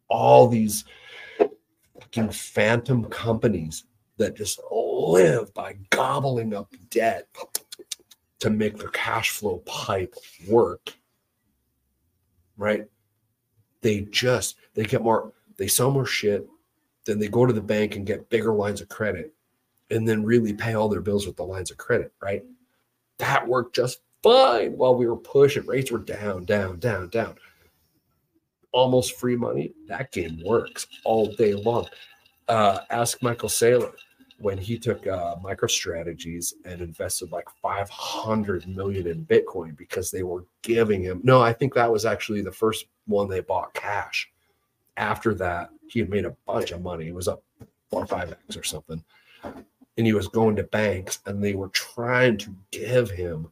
all 0.08 0.48
these 0.48 0.86
fucking 2.00 2.30
phantom 2.30 3.06
companies 3.06 3.86
that 4.18 4.36
just 4.36 4.60
live 4.72 5.54
by 5.54 5.76
gobbling 5.90 6.54
up 6.54 6.74
debt 6.90 7.28
to 8.40 8.50
make 8.50 8.78
their 8.78 8.90
cash 8.90 9.32
flow 9.32 9.60
pipe 9.60 10.16
work 10.48 10.94
right? 12.62 12.86
They 13.82 14.02
just 14.12 14.58
they 14.74 14.84
get 14.84 15.02
more 15.02 15.34
they 15.58 15.68
sell 15.68 15.92
more 15.92 16.06
shit 16.06 16.48
then 17.06 17.18
they 17.18 17.28
go 17.28 17.48
to 17.48 17.54
the 17.54 17.62
bank 17.62 17.96
and 17.96 18.06
get 18.06 18.30
bigger 18.30 18.54
lines 18.54 18.80
of 18.80 18.90
credit 18.90 19.34
and 19.90 20.08
then 20.08 20.24
really 20.24 20.54
pay 20.54 20.76
all 20.76 20.88
their 20.88 21.02
bills 21.02 21.26
with 21.26 21.36
the 21.36 21.44
lines 21.44 21.72
of 21.72 21.78
credit 21.78 22.14
right? 22.22 22.44
That 23.18 23.48
worked 23.48 23.76
just 23.76 24.02
fine 24.24 24.78
while 24.78 24.96
we 24.96 25.08
were 25.08 25.18
pushing. 25.18 25.66
Rates 25.66 25.92
were 25.92 26.00
down 26.00 26.46
down 26.46 26.80
down 26.80 27.10
down. 27.10 27.36
Almost 28.72 29.20
free 29.20 29.36
money, 29.36 29.74
that 29.88 30.12
game 30.12 30.42
works 30.46 30.88
all 31.04 31.26
day 31.26 31.54
long. 31.54 31.88
Uh, 32.48 32.80
ask 32.90 33.22
Michael 33.22 33.50
Saylor 33.50 33.94
when 34.42 34.58
he 34.58 34.78
took 34.78 35.06
uh, 35.08 35.36
MicroStrategies 35.44 36.54
and 36.66 36.82
invested 36.82 37.32
like 37.32 37.48
500 37.62 38.68
million 38.68 39.08
in 39.08 39.26
Bitcoin 39.26 39.76
because 39.78 40.12
they 40.12 40.24
were 40.24 40.46
giving 40.62 41.02
him. 41.02 41.22
No, 41.24 41.42
I 41.42 41.54
think 41.54 41.74
that 41.74 41.92
was 41.92 42.06
actually 42.06 42.42
the 42.42 42.52
first 42.52 42.86
one 43.06 43.30
they 43.30 43.42
bought 43.42 43.74
cash. 43.74 44.30
After 44.98 45.34
that, 45.36 45.70
he 45.88 46.00
had 46.00 46.10
made 46.10 46.26
a 46.26 46.36
bunch 46.46 46.72
of 46.72 46.82
money. 46.82 47.08
It 47.08 47.16
was 47.16 47.28
up 47.28 47.44
four 47.90 48.04
or 48.04 48.08
five 48.08 48.32
X 48.32 48.58
or 48.58 48.64
something. 48.64 49.04
And 49.44 50.06
he 50.06 50.14
was 50.14 50.28
going 50.28 50.56
to 50.56 50.64
banks 50.64 51.20
and 51.26 51.44
they 51.44 51.54
were 51.54 51.70
trying 51.70 52.38
to 52.40 52.56
give 52.72 53.10
him 53.10 53.52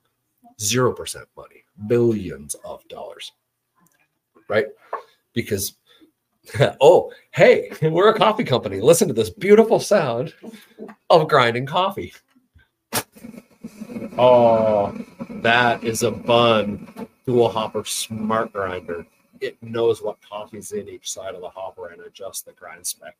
0% 0.60 1.26
money, 1.36 1.64
billions 1.88 2.56
of 2.66 2.88
dollars. 2.88 3.32
Right? 4.48 4.68
because 5.34 5.76
oh 6.82 7.12
hey 7.32 7.72
we're 7.82 8.10
a 8.10 8.18
coffee 8.18 8.44
company. 8.44 8.80
Listen 8.80 9.08
to 9.08 9.14
this 9.14 9.30
beautiful 9.30 9.80
sound 9.80 10.34
of 11.10 11.28
grinding 11.28 11.66
coffee. 11.66 12.14
Oh 14.18 14.98
that 15.30 15.84
is 15.84 16.04
a 16.04 16.12
Bunn 16.12 17.08
dual 17.26 17.50
hopper 17.50 17.84
smart 17.86 18.54
grinder. 18.54 19.06
It 19.42 19.62
knows 19.62 20.02
what 20.02 20.18
coffee's 20.22 20.72
in 20.72 20.90
each 20.90 21.12
side 21.12 21.36
of 21.36 21.42
the 21.42 21.50
hopper 21.50 21.90
and 21.90 22.02
adjusts 22.02 22.42
the 22.42 22.52
grind 22.54 22.86
spec. 22.86 23.16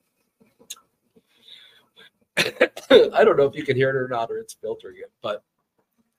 I 2.38 3.24
don't 3.24 3.38
know 3.38 3.46
if 3.46 3.56
you 3.56 3.64
can 3.64 3.76
hear 3.76 3.90
it 3.90 3.96
or 3.96 4.08
not 4.08 4.32
or 4.32 4.38
it's 4.38 4.54
filtering 4.54 4.98
it 4.98 5.12
but 5.22 5.44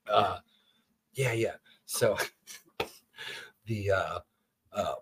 uh 0.09 0.39
yeah 1.15 1.33
yeah. 1.33 1.55
So 1.87 2.17
the 3.67 3.91
uh 3.91 4.19
um 4.73 4.97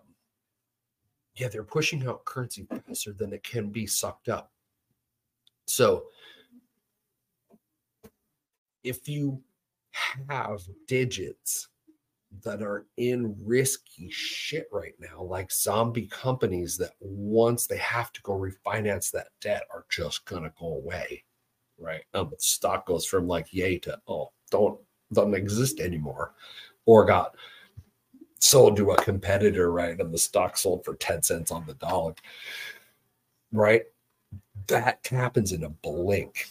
yeah, 1.39 1.47
they're 1.47 1.63
pushing 1.63 2.05
out 2.05 2.25
currency 2.25 2.67
faster 2.69 3.13
than 3.13 3.31
it 3.31 3.43
can 3.43 3.69
be 3.69 3.87
sucked 3.87 4.27
up. 4.27 4.51
So 5.67 6.05
if 8.83 9.07
you 9.07 9.41
have 9.91 10.61
digits 10.87 11.69
that 12.43 12.61
are 12.61 12.85
in 12.97 13.35
risky 13.43 14.09
shit 14.11 14.67
right 14.71 14.93
now, 14.99 15.21
like 15.21 15.51
zombie 15.51 16.07
companies 16.07 16.77
that 16.77 16.91
once 16.99 17.67
they 17.67 17.77
have 17.77 18.11
to 18.13 18.21
go 18.21 18.33
refinance 18.33 19.09
that 19.11 19.29
debt 19.39 19.63
are 19.73 19.85
just 19.89 20.25
gonna 20.25 20.51
go 20.59 20.75
away, 20.75 21.23
right? 21.79 22.03
Um, 22.13 22.31
stock 22.37 22.85
goes 22.85 23.05
from 23.05 23.27
like 23.27 23.53
yay 23.53 23.79
to 23.79 23.97
oh, 24.07 24.31
don't 24.51 24.79
doesn't 25.13 25.33
exist 25.33 25.79
anymore, 25.79 26.33
or 26.85 27.05
got 27.05 27.35
sold 28.39 28.77
to 28.77 28.91
a 28.91 29.03
competitor, 29.03 29.71
right? 29.71 29.99
And 29.99 30.13
the 30.13 30.17
stock 30.17 30.57
sold 30.57 30.83
for 30.83 30.95
10 30.95 31.23
cents 31.23 31.51
on 31.51 31.65
the 31.65 31.75
dollar, 31.75 32.15
right? 33.51 33.83
That 34.67 35.05
happens 35.09 35.51
in 35.51 35.63
a 35.63 35.69
blink. 35.69 36.47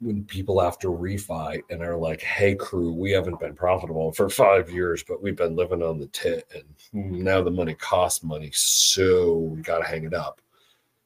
When 0.00 0.24
people 0.24 0.60
have 0.60 0.78
to 0.80 0.88
refi 0.88 1.62
and 1.70 1.80
are 1.80 1.96
like, 1.96 2.20
hey, 2.20 2.54
crew, 2.56 2.92
we 2.92 3.12
haven't 3.12 3.38
been 3.38 3.54
profitable 3.54 4.12
for 4.12 4.28
five 4.28 4.68
years, 4.68 5.04
but 5.04 5.22
we've 5.22 5.36
been 5.36 5.54
living 5.54 5.82
on 5.82 5.98
the 5.98 6.08
tit. 6.08 6.50
And 6.54 6.64
now 6.92 7.40
the 7.40 7.52
money 7.52 7.74
costs 7.74 8.24
money. 8.24 8.50
So 8.52 9.36
we 9.36 9.62
got 9.62 9.78
to 9.78 9.84
hang 9.84 10.04
it 10.04 10.12
up. 10.12 10.40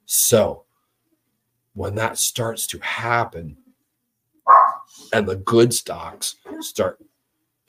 So 0.07 0.64
when 1.74 1.95
that 1.97 2.16
starts 2.18 2.66
to 2.68 2.78
happen 2.78 3.59
and 5.12 5.28
the 5.28 5.37
good 5.37 5.74
stocks 5.74 6.37
start 6.61 6.99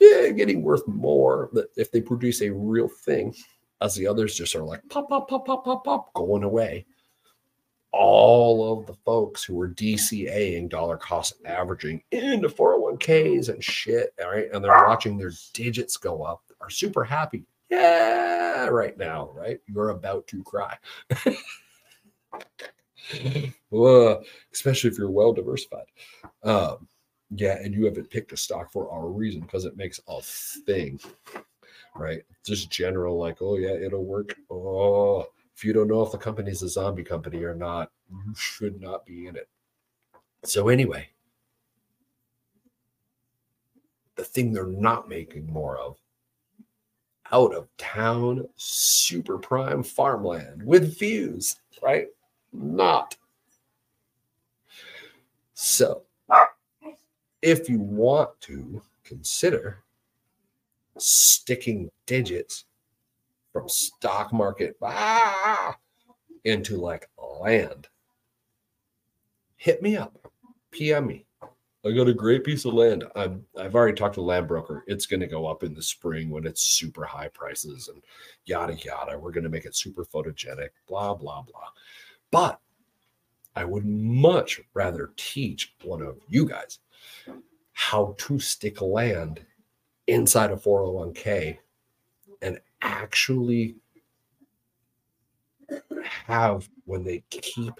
yeah, 0.00 0.28
getting 0.30 0.62
worth 0.62 0.86
more 0.86 1.50
that 1.52 1.68
if 1.76 1.90
they 1.90 2.00
produce 2.00 2.42
a 2.42 2.50
real 2.50 2.88
thing, 2.88 3.34
as 3.80 3.94
the 3.94 4.06
others 4.06 4.34
just 4.34 4.54
are 4.54 4.64
like 4.64 4.82
pop, 4.88 5.08
pop, 5.08 5.28
pop, 5.28 5.46
pop, 5.46 5.64
pop, 5.64 5.84
pop, 5.84 6.12
going 6.14 6.42
away. 6.42 6.86
All 7.90 8.78
of 8.78 8.86
the 8.86 8.94
folks 9.04 9.42
who 9.42 9.54
were 9.54 9.70
DCAing 9.70 10.68
dollar 10.68 10.98
cost 10.98 11.34
averaging 11.46 12.02
into 12.10 12.48
401ks 12.48 13.48
and 13.48 13.64
shit, 13.64 14.12
all 14.22 14.30
right, 14.30 14.48
and 14.52 14.62
they're 14.62 14.86
watching 14.86 15.16
their 15.16 15.32
digits 15.54 15.96
go 15.96 16.22
up, 16.22 16.42
are 16.60 16.70
super 16.70 17.02
happy. 17.02 17.44
Yeah, 17.70 18.66
right 18.66 18.96
now, 18.98 19.30
right? 19.32 19.58
You're 19.66 19.90
about 19.90 20.26
to 20.28 20.42
cry. 20.42 20.76
well, 23.70 24.22
especially 24.52 24.90
if 24.90 24.98
you're 24.98 25.10
well 25.10 25.32
diversified. 25.32 25.86
Um, 26.42 26.88
yeah, 27.30 27.58
and 27.62 27.74
you 27.74 27.84
haven't 27.84 28.10
picked 28.10 28.32
a 28.32 28.36
stock 28.36 28.72
for 28.72 28.90
our 28.90 29.08
reason 29.08 29.40
because 29.42 29.64
it 29.64 29.76
makes 29.76 30.00
a 30.08 30.20
thing. 30.22 30.98
right? 31.94 32.22
Just 32.44 32.70
general, 32.70 33.18
like, 33.18 33.38
oh 33.40 33.56
yeah, 33.56 33.72
it'll 33.72 34.04
work. 34.04 34.36
Oh, 34.50 35.26
if 35.54 35.64
you 35.64 35.72
don't 35.72 35.88
know 35.88 36.02
if 36.02 36.12
the 36.12 36.18
company's 36.18 36.62
a 36.62 36.68
zombie 36.68 37.04
company 37.04 37.42
or 37.42 37.54
not, 37.54 37.90
you 38.10 38.34
should 38.36 38.80
not 38.80 39.04
be 39.04 39.26
in 39.26 39.36
it. 39.36 39.48
So 40.44 40.68
anyway, 40.68 41.08
the 44.14 44.24
thing 44.24 44.52
they're 44.52 44.66
not 44.66 45.08
making 45.08 45.46
more 45.52 45.78
of 45.78 45.96
out 47.30 47.54
of 47.54 47.68
town 47.76 48.46
super 48.56 49.36
prime 49.38 49.82
farmland 49.82 50.62
with 50.62 50.98
views, 50.98 51.56
right? 51.82 52.06
Not. 52.52 53.16
So, 55.54 56.02
if 57.42 57.68
you 57.68 57.80
want 57.80 58.30
to 58.42 58.82
consider 59.04 59.82
sticking 60.98 61.90
digits 62.06 62.64
from 63.52 63.68
stock 63.68 64.32
market 64.32 64.76
ah, 64.82 65.76
into 66.44 66.76
like 66.76 67.08
land, 67.40 67.88
hit 69.56 69.82
me 69.82 69.96
up, 69.96 70.32
PM 70.70 71.06
me. 71.06 71.24
I 71.86 71.92
got 71.92 72.08
a 72.08 72.14
great 72.14 72.44
piece 72.44 72.64
of 72.64 72.74
land. 72.74 73.04
I'm, 73.14 73.44
I've 73.58 73.76
already 73.76 73.96
talked 73.96 74.14
to 74.16 74.20
the 74.20 74.26
land 74.26 74.48
broker. 74.48 74.84
It's 74.88 75.06
going 75.06 75.20
to 75.20 75.28
go 75.28 75.46
up 75.46 75.62
in 75.62 75.74
the 75.74 75.82
spring 75.82 76.28
when 76.28 76.44
it's 76.44 76.62
super 76.62 77.04
high 77.04 77.28
prices 77.28 77.88
and 77.88 78.02
yada 78.46 78.74
yada. 78.74 79.16
We're 79.16 79.30
going 79.30 79.44
to 79.44 79.50
make 79.50 79.64
it 79.64 79.76
super 79.76 80.04
photogenic, 80.04 80.70
blah 80.88 81.14
blah 81.14 81.42
blah. 81.42 81.68
But 82.30 82.60
I 83.54 83.64
would 83.64 83.86
much 83.86 84.60
rather 84.74 85.12
teach 85.16 85.74
one 85.82 86.02
of 86.02 86.18
you 86.28 86.46
guys 86.46 86.80
how 87.72 88.14
to 88.18 88.38
stick 88.38 88.80
land 88.80 89.40
inside 90.06 90.50
a 90.50 90.56
401k 90.56 91.58
and 92.42 92.58
actually 92.82 93.76
have 96.02 96.68
when 96.84 97.04
they 97.04 97.22
keep 97.30 97.74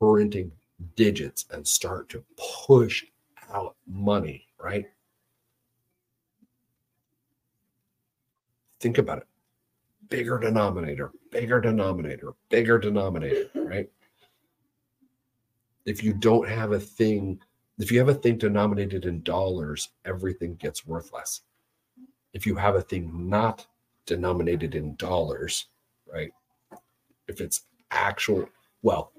printing 0.00 0.50
digits 0.96 1.46
and 1.50 1.66
start 1.66 2.08
to 2.08 2.24
push 2.66 3.04
out 3.52 3.76
money, 3.86 4.46
right? 4.58 4.86
Think 8.80 8.98
about 8.98 9.18
it. 9.18 9.26
Bigger 10.08 10.38
denominator, 10.38 11.12
bigger 11.30 11.60
denominator, 11.60 12.32
bigger 12.48 12.78
denominator, 12.78 13.48
right? 13.54 13.88
If 15.84 16.02
you 16.02 16.12
don't 16.12 16.48
have 16.48 16.72
a 16.72 16.80
thing, 16.80 17.40
if 17.78 17.90
you 17.90 17.98
have 17.98 18.08
a 18.08 18.14
thing 18.14 18.38
denominated 18.38 19.06
in 19.06 19.22
dollars, 19.22 19.90
everything 20.04 20.54
gets 20.56 20.86
worth 20.86 21.12
less. 21.12 21.40
If 22.32 22.46
you 22.46 22.56
have 22.56 22.76
a 22.76 22.82
thing 22.82 23.28
not 23.28 23.66
denominated 24.06 24.74
in 24.74 24.94
dollars, 24.96 25.66
right? 26.12 26.32
If 27.28 27.40
it's 27.40 27.62
actual, 27.90 28.48
well, 28.82 29.12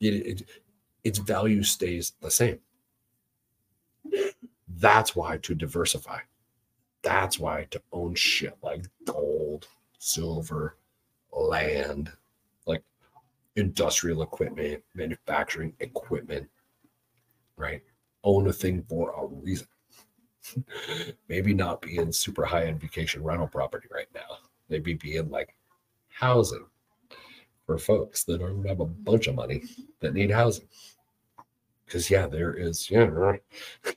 it, 0.00 0.14
it, 0.14 0.42
its 1.04 1.18
value 1.18 1.62
stays 1.62 2.12
the 2.20 2.30
same. 2.30 2.58
That's 4.68 5.16
why 5.16 5.38
to 5.38 5.54
diversify. 5.54 6.20
That's 7.02 7.38
why 7.38 7.66
to 7.70 7.80
own 7.92 8.14
shit 8.14 8.56
like 8.62 8.84
gold, 9.04 9.68
silver, 9.98 10.76
land, 11.32 12.10
like 12.66 12.82
industrial 13.54 14.22
equipment, 14.22 14.82
manufacturing 14.94 15.72
equipment, 15.80 16.48
right? 17.56 17.82
Own 18.24 18.48
a 18.48 18.52
thing 18.52 18.82
for 18.88 19.10
a 19.10 19.26
reason. 19.26 19.66
Maybe 21.28 21.54
not 21.54 21.82
be 21.82 21.98
in 21.98 22.12
super 22.12 22.44
high 22.44 22.66
end 22.66 22.80
vacation 22.80 23.22
rental 23.22 23.48
property 23.48 23.88
right 23.92 24.08
now. 24.14 24.38
Maybe 24.68 24.94
be 24.94 25.16
in 25.16 25.30
like 25.30 25.54
housing 26.08 26.66
for 27.66 27.78
folks 27.78 28.24
that 28.24 28.38
don't 28.38 28.66
have 28.66 28.80
a 28.80 28.86
bunch 28.86 29.26
of 29.26 29.34
money 29.34 29.62
that 30.00 30.14
need 30.14 30.30
housing 30.30 30.68
because 31.84 32.10
yeah, 32.10 32.26
there 32.26 32.54
is 32.54 32.90
yeah. 32.90 33.36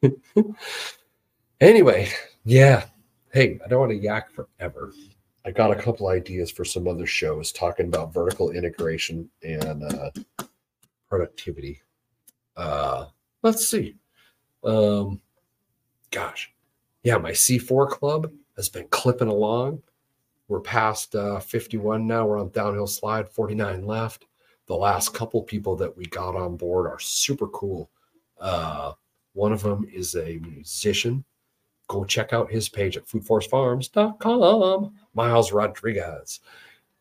anyway, 1.62 2.10
yeah. 2.46 2.86
Hey, 3.32 3.60
I 3.64 3.68
don't 3.68 3.80
want 3.80 3.92
to 3.92 3.98
yak 3.98 4.32
forever. 4.32 4.94
I 5.46 5.52
got 5.52 5.72
a 5.72 5.76
couple 5.76 6.08
ideas 6.08 6.52
for 6.52 6.66
some 6.66 6.88
other 6.88 7.06
shows 7.06 7.52
talking 7.52 7.88
about 7.88 8.14
vertical 8.14 8.52
integration 8.52 9.30
and 9.44 9.84
uh, 9.84 10.12
productivity. 11.10 11.82
Uh, 12.56 13.06
let's 13.42 13.68
see. 13.68 13.96
Um, 14.64 15.22
gosh, 16.12 16.52
yeah, 17.04 17.18
my 17.18 17.32
C4 17.32 17.90
club 17.90 18.32
has 18.56 18.70
been 18.70 18.88
clipping 18.90 19.30
along. 19.30 19.82
We're 20.48 20.62
past 20.62 21.16
uh, 21.16 21.40
51 21.40 22.08
now. 22.08 22.26
We're 22.26 22.40
on 22.40 22.50
downhill 22.50 22.88
slide, 22.88 23.30
49 23.30 23.86
left 23.86 24.26
the 24.70 24.76
last 24.76 25.14
couple 25.16 25.42
people 25.42 25.76
that 25.76 25.98
we 25.98 26.06
got 26.06 26.36
on 26.36 26.56
board 26.56 26.86
are 26.86 27.00
super 27.00 27.48
cool. 27.48 27.90
Uh, 28.40 28.94
one 29.34 29.52
of 29.52 29.64
them 29.64 29.84
is 29.92 30.16
a 30.16 30.38
musician. 30.44 31.26
Go 31.88 32.06
check 32.06 32.34
out 32.34 32.52
his 32.52 32.70
page 32.70 32.96
at 32.96 33.08
foodforestfarms.com. 33.08 34.94
Miles 35.16 35.52
Rodriguez 35.52 36.42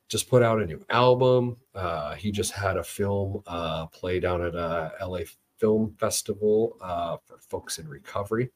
just 0.09 0.31
put 0.31 0.43
out 0.43 0.63
a 0.63 0.67
new 0.67 0.83
album. 0.89 1.59
Uh, 1.75 2.15
he 2.15 2.33
just 2.33 2.53
had 2.53 2.79
a 2.79 2.83
film 2.83 3.43
uh, 3.47 3.85
play 3.89 4.19
down 4.19 4.43
at 4.43 4.55
a 4.55 4.93
LA 5.07 5.21
Film 5.59 5.95
Festival 5.99 6.77
uh, 6.81 7.17
for 7.25 7.39
folks 7.39 7.79
in 7.79 7.89
recovery. 7.89 8.51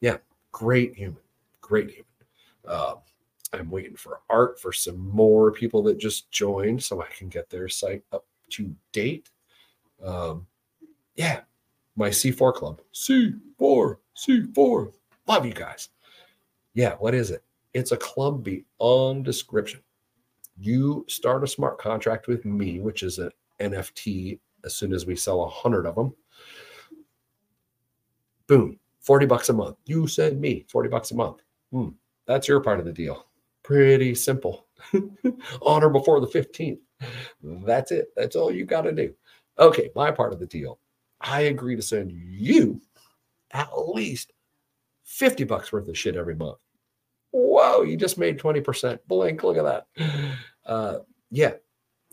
Yeah, 0.00 0.18
great 0.52 0.94
human, 0.94 1.22
great 1.60 1.90
human. 1.90 2.04
Uh, 2.66 2.94
I'm 3.52 3.70
waiting 3.70 3.96
for 3.96 4.20
art 4.28 4.60
for 4.60 4.72
some 4.72 4.98
more 4.98 5.50
people 5.50 5.82
that 5.84 5.98
just 5.98 6.30
joined 6.30 6.82
so 6.82 7.02
I 7.02 7.06
can 7.06 7.28
get 7.28 7.48
their 7.48 7.68
site 7.68 8.02
up 8.12 8.26
to 8.50 8.74
date. 8.92 9.30
Um, 10.04 10.46
yeah, 11.16 11.40
my 11.96 12.10
C4 12.10 12.54
club. 12.54 12.80
C4, 12.94 13.96
C4. 14.16 14.92
Love 15.26 15.46
you 15.46 15.52
guys. 15.52 15.88
Yeah, 16.74 16.94
what 16.94 17.14
is 17.14 17.30
it? 17.30 17.42
It's 17.74 17.92
a 17.92 17.96
club 17.96 18.44
beyond 18.44 19.24
description. 19.24 19.80
You 20.60 21.04
start 21.08 21.44
a 21.44 21.46
smart 21.46 21.78
contract 21.78 22.28
with 22.28 22.44
me, 22.44 22.80
which 22.80 23.02
is 23.02 23.18
an 23.18 23.30
NFT 23.60 24.38
as 24.64 24.74
soon 24.74 24.92
as 24.92 25.06
we 25.06 25.16
sell 25.16 25.42
a 25.42 25.48
hundred 25.48 25.86
of 25.86 25.94
them. 25.94 26.14
Boom, 28.48 28.78
40 29.00 29.26
bucks 29.26 29.48
a 29.50 29.52
month. 29.52 29.76
You 29.86 30.06
send 30.08 30.40
me 30.40 30.64
40 30.68 30.88
bucks 30.88 31.10
a 31.12 31.14
month. 31.14 31.42
Hmm, 31.70 31.90
that's 32.26 32.48
your 32.48 32.60
part 32.60 32.80
of 32.80 32.86
the 32.86 32.92
deal. 32.92 33.26
Pretty 33.62 34.14
simple. 34.14 34.66
Honor 35.62 35.90
before 35.90 36.20
the 36.20 36.26
15th. 36.26 36.78
That's 37.42 37.92
it. 37.92 38.08
That's 38.16 38.34
all 38.34 38.50
you 38.50 38.64
got 38.64 38.82
to 38.82 38.92
do. 38.92 39.14
Okay, 39.58 39.90
my 39.94 40.10
part 40.10 40.32
of 40.32 40.40
the 40.40 40.46
deal. 40.46 40.80
I 41.20 41.42
agree 41.42 41.76
to 41.76 41.82
send 41.82 42.12
you 42.12 42.80
at 43.52 43.68
least 43.76 44.32
50 45.04 45.44
bucks 45.44 45.72
worth 45.72 45.88
of 45.88 45.98
shit 45.98 46.16
every 46.16 46.34
month. 46.34 46.58
Whoa, 47.30 47.82
you 47.82 47.96
just 47.96 48.18
made 48.18 48.38
20%. 48.38 48.98
Blink, 49.06 49.42
look 49.42 49.56
at 49.56 49.64
that. 49.64 49.86
Uh, 50.64 50.98
yeah. 51.30 51.52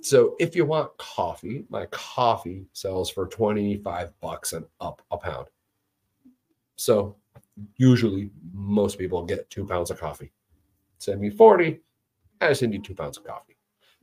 So 0.01 0.35
if 0.39 0.55
you 0.55 0.65
want 0.65 0.97
coffee, 0.97 1.65
my 1.69 1.87
coffee 1.87 2.67
sells 2.71 3.09
for 3.09 3.27
25 3.27 4.13
bucks 4.21 4.53
and 4.53 4.65
up 4.79 5.01
a 5.11 5.17
pound. 5.17 5.47
So 6.75 7.15
usually 7.77 8.31
most 8.53 8.97
people 8.97 9.23
get 9.25 9.49
two 9.49 9.65
pounds 9.65 9.91
of 9.91 9.99
coffee. 9.99 10.31
Send 10.97 11.21
me 11.21 11.29
40, 11.29 11.79
I 12.41 12.53
send 12.53 12.73
you 12.73 12.81
two 12.81 12.95
pounds 12.95 13.17
of 13.17 13.25
coffee. 13.25 13.57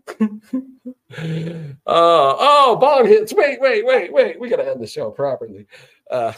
uh, 1.86 2.34
oh, 2.36 2.76
bong 2.80 3.06
hits. 3.06 3.32
Wait, 3.34 3.60
wait, 3.60 3.84
wait, 3.86 4.12
wait. 4.12 4.40
We 4.40 4.48
got 4.48 4.56
to 4.56 4.68
end 4.68 4.80
the 4.80 4.86
show 4.86 5.10
properly. 5.10 5.66
Uh, 6.10 6.32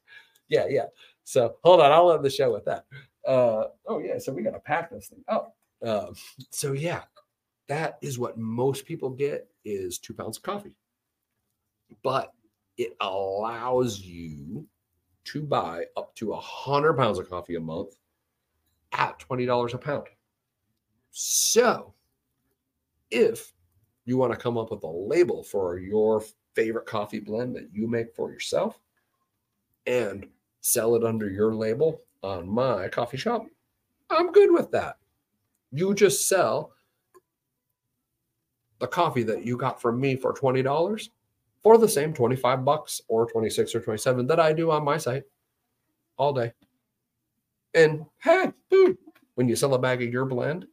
yeah, 0.48 0.66
yeah. 0.68 0.86
So 1.24 1.56
hold 1.62 1.80
on. 1.80 1.92
I'll 1.92 2.12
end 2.12 2.24
the 2.24 2.30
show 2.30 2.52
with 2.52 2.64
that. 2.64 2.86
Uh, 3.26 3.64
oh, 3.86 3.98
yeah. 3.98 4.18
So 4.18 4.32
we 4.32 4.42
got 4.42 4.52
to 4.52 4.60
pack 4.60 4.90
this 4.90 5.08
thing. 5.08 5.24
Oh, 5.28 5.52
um, 5.82 6.14
so 6.50 6.72
yeah, 6.72 7.02
that 7.68 7.98
is 8.02 8.18
what 8.18 8.38
most 8.38 8.86
people 8.86 9.10
get 9.10 9.48
is 9.64 9.98
two 9.98 10.14
pounds 10.14 10.36
of 10.36 10.42
coffee. 10.42 10.74
But 12.02 12.32
it 12.76 12.96
allows 13.00 14.00
you 14.00 14.66
to 15.32 15.42
buy 15.42 15.84
up 15.96 16.14
to 16.16 16.32
a 16.32 16.40
hundred 16.40 16.94
pounds 16.94 17.18
of 17.18 17.28
coffee 17.28 17.56
a 17.56 17.60
month 17.60 17.96
at 18.92 19.18
$20 19.20 19.74
a 19.74 19.78
pound. 19.78 20.06
So 21.10 21.94
if 23.10 23.52
you 24.04 24.16
want 24.16 24.32
to 24.32 24.38
come 24.38 24.58
up 24.58 24.70
with 24.70 24.82
a 24.82 24.88
label 24.88 25.42
for 25.42 25.78
your 25.78 26.22
favorite 26.54 26.86
coffee 26.86 27.20
blend 27.20 27.54
that 27.54 27.68
you 27.72 27.86
make 27.86 28.14
for 28.14 28.32
yourself 28.32 28.80
and 29.86 30.26
sell 30.60 30.94
it 30.96 31.04
under 31.04 31.30
your 31.30 31.54
label 31.54 32.02
on 32.22 32.48
my 32.48 32.88
coffee 32.88 33.16
shop, 33.16 33.46
I'm 34.10 34.32
good 34.32 34.52
with 34.52 34.70
that. 34.72 34.96
You 35.70 35.94
just 35.94 36.28
sell 36.28 36.72
the 38.80 38.88
coffee 38.88 39.22
that 39.22 39.44
you 39.44 39.56
got 39.56 39.80
from 39.80 40.00
me 40.00 40.16
for 40.16 40.34
$20 40.34 41.08
for 41.62 41.78
the 41.78 41.88
same 41.88 42.12
25 42.12 42.64
bucks 42.64 43.00
or 43.08 43.26
26 43.26 43.74
or 43.74 43.80
27 43.80 44.26
that 44.26 44.40
I 44.40 44.52
do 44.52 44.70
on 44.70 44.84
my 44.84 44.96
site 44.96 45.24
all 46.16 46.32
day. 46.32 46.52
And 47.74 48.04
hey, 48.22 48.52
when 49.34 49.48
you 49.48 49.56
sell 49.56 49.74
a 49.74 49.78
bag 49.78 50.02
of 50.02 50.12
your 50.12 50.24
blend, 50.24 50.66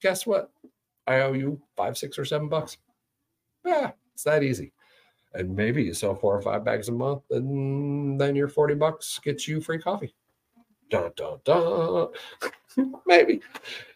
guess 0.00 0.26
what? 0.26 0.50
I 1.06 1.20
owe 1.20 1.32
you 1.32 1.60
five, 1.76 1.98
six, 1.98 2.18
or 2.18 2.24
seven 2.24 2.48
bucks. 2.48 2.78
Yeah, 3.64 3.92
it's 4.14 4.24
that 4.24 4.42
easy. 4.42 4.72
And 5.34 5.54
maybe 5.54 5.82
you 5.82 5.94
sell 5.94 6.14
four 6.14 6.36
or 6.36 6.42
five 6.42 6.64
bags 6.64 6.88
a 6.88 6.92
month, 6.92 7.22
and 7.30 8.20
then 8.20 8.36
your 8.36 8.48
40 8.48 8.74
bucks 8.74 9.18
gets 9.22 9.48
you 9.48 9.60
free 9.60 9.78
coffee. 9.78 10.14
Dun, 10.90 11.10
dun, 11.16 11.38
dun. 11.44 12.08
maybe. 13.06 13.40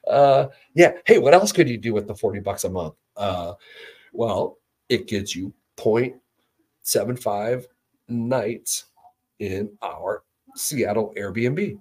Uh, 0.09 0.47
yeah. 0.75 0.93
Hey, 1.05 1.19
what 1.19 1.35
else 1.35 1.53
could 1.53 1.69
you 1.69 1.77
do 1.77 1.93
with 1.93 2.07
the 2.07 2.15
40 2.15 2.41
bucks 2.41 2.65
a 2.65 2.71
month? 2.71 2.95
Uh, 3.17 3.53
well, 4.13 4.59
it 4.89 5.07
gets 5.07 5.37
you 5.37 5.53
0.75 5.77 7.67
nights 8.09 8.85
in 9.39 9.71
our 9.83 10.23
Seattle 10.55 11.13
Airbnb 11.17 11.79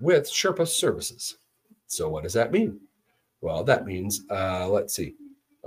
with 0.00 0.24
Sherpa 0.24 0.66
services. 0.66 1.38
So, 1.86 2.08
what 2.08 2.24
does 2.24 2.32
that 2.32 2.52
mean? 2.52 2.80
Well, 3.40 3.64
that 3.64 3.86
means, 3.86 4.24
uh, 4.30 4.68
let's 4.68 4.94
see, 4.94 5.14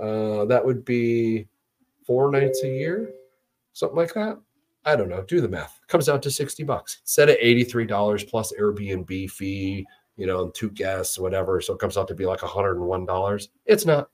uh, 0.00 0.44
that 0.46 0.64
would 0.64 0.84
be 0.84 1.46
four 2.06 2.30
nights 2.30 2.62
a 2.64 2.68
year, 2.68 3.10
something 3.72 3.96
like 3.96 4.14
that. 4.14 4.38
I 4.84 4.94
don't 4.94 5.08
know. 5.08 5.22
Do 5.22 5.40
the 5.40 5.48
math. 5.48 5.80
Comes 5.88 6.08
out 6.08 6.22
to 6.22 6.30
60 6.30 6.62
bucks 6.62 7.00
Set 7.04 7.28
at 7.28 7.40
$83 7.40 8.28
plus 8.30 8.52
Airbnb 8.58 9.30
fee, 9.30 9.84
you 10.16 10.26
know, 10.26 10.48
two 10.50 10.70
guests, 10.70 11.18
whatever. 11.18 11.60
So 11.60 11.74
it 11.74 11.80
comes 11.80 11.96
out 11.96 12.06
to 12.08 12.14
be 12.14 12.24
like 12.24 12.38
$101. 12.40 13.48
It's 13.66 13.84
not, 13.84 14.10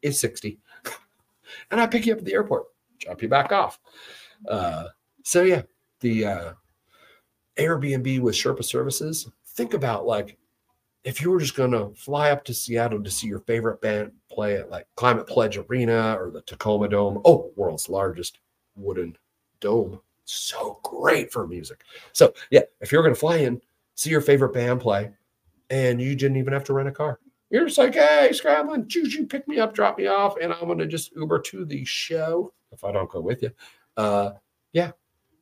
it's 0.00 0.18
60. 0.18 0.58
And 1.70 1.80
I 1.80 1.86
pick 1.86 2.06
you 2.06 2.12
up 2.12 2.18
at 2.18 2.24
the 2.24 2.34
airport, 2.34 2.66
drop 2.98 3.22
you 3.22 3.28
back 3.28 3.52
off. 3.52 3.80
Uh, 4.48 4.84
so 5.24 5.42
yeah, 5.42 5.62
the 6.00 6.24
uh, 6.24 6.52
Airbnb 7.56 8.20
with 8.20 8.34
Sherpa 8.34 8.64
services. 8.64 9.28
Think 9.46 9.74
about 9.74 10.06
like 10.06 10.38
if 11.04 11.22
you 11.22 11.30
were 11.30 11.40
just 11.40 11.56
going 11.56 11.70
to 11.70 11.90
fly 11.94 12.30
up 12.30 12.44
to 12.44 12.54
Seattle 12.54 13.02
to 13.02 13.10
see 13.10 13.26
your 13.26 13.40
favorite 13.40 13.80
band 13.80 14.12
play 14.30 14.56
at 14.56 14.70
like 14.70 14.86
Climate 14.96 15.26
Pledge 15.26 15.56
Arena 15.56 16.16
or 16.20 16.30
the 16.30 16.42
Tacoma 16.42 16.88
Dome, 16.88 17.20
oh, 17.24 17.50
world's 17.56 17.88
largest 17.88 18.38
wooden 18.76 19.16
dome. 19.60 20.00
So 20.24 20.78
great 20.82 21.32
for 21.32 21.46
music. 21.46 21.82
So, 22.12 22.34
yeah, 22.50 22.62
if 22.80 22.92
you're 22.92 23.02
going 23.02 23.14
to 23.14 23.20
fly 23.20 23.38
in, 23.38 23.60
see 23.94 24.10
your 24.10 24.20
favorite 24.20 24.52
band 24.52 24.80
play, 24.80 25.10
and 25.70 26.00
you 26.00 26.14
didn't 26.14 26.36
even 26.36 26.52
have 26.52 26.64
to 26.64 26.74
rent 26.74 26.88
a 26.88 26.92
car. 26.92 27.18
You're 27.50 27.66
just 27.66 27.78
like, 27.78 27.94
hey, 27.94 28.30
scrambling, 28.32 28.88
choo 28.88 29.08
choo, 29.08 29.26
pick 29.26 29.48
me 29.48 29.58
up, 29.58 29.74
drop 29.74 29.98
me 29.98 30.06
off, 30.06 30.34
and 30.40 30.52
I'm 30.52 30.76
to 30.78 30.86
just 30.86 31.14
Uber 31.16 31.40
to 31.40 31.64
the 31.64 31.84
show 31.84 32.52
if 32.72 32.84
I 32.84 32.92
don't 32.92 33.10
go 33.10 33.20
with 33.20 33.42
you. 33.42 33.50
Uh, 33.96 34.32
yeah, 34.72 34.92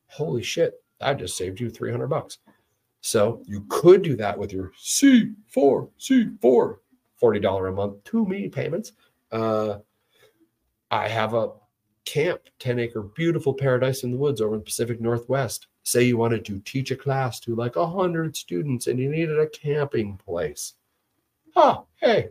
holy 0.07 0.43
shit, 0.43 0.75
I 1.01 1.15
just 1.15 1.37
saved 1.37 1.61
you 1.61 1.69
300 1.69 2.07
bucks. 2.07 2.39
So 3.01 3.43
you 3.47 3.65
could 3.69 4.03
do 4.03 4.17
that 4.17 4.39
with 4.39 4.53
your 4.53 4.73
C4, 4.81 5.35
C4, 5.99 6.77
$40 7.23 7.69
a 7.69 7.73
month, 7.73 8.05
to 8.05 8.25
me 8.25 8.49
payments. 8.49 8.93
Uh, 9.31 9.79
I 10.91 11.09
have 11.09 11.35
a 11.35 11.51
camp, 12.05 12.41
10 12.61 12.79
acre, 12.79 13.03
beautiful 13.03 13.53
paradise 13.53 14.05
in 14.05 14.13
the 14.13 14.17
woods 14.17 14.41
over 14.41 14.55
in 14.55 14.61
the 14.61 14.65
Pacific 14.65 15.01
Northwest. 15.01 15.67
Say 15.83 16.05
you 16.05 16.17
wanted 16.17 16.45
to 16.47 16.61
teach 16.61 16.91
a 16.91 16.97
class 16.97 17.39
to 17.41 17.55
like 17.55 17.77
100 17.77 18.37
students 18.37 18.87
and 18.87 18.99
you 18.99 19.11
needed 19.11 19.39
a 19.39 19.49
camping 19.49 20.17
place. 20.17 20.75
Oh, 21.57 21.87
hey, 21.97 22.29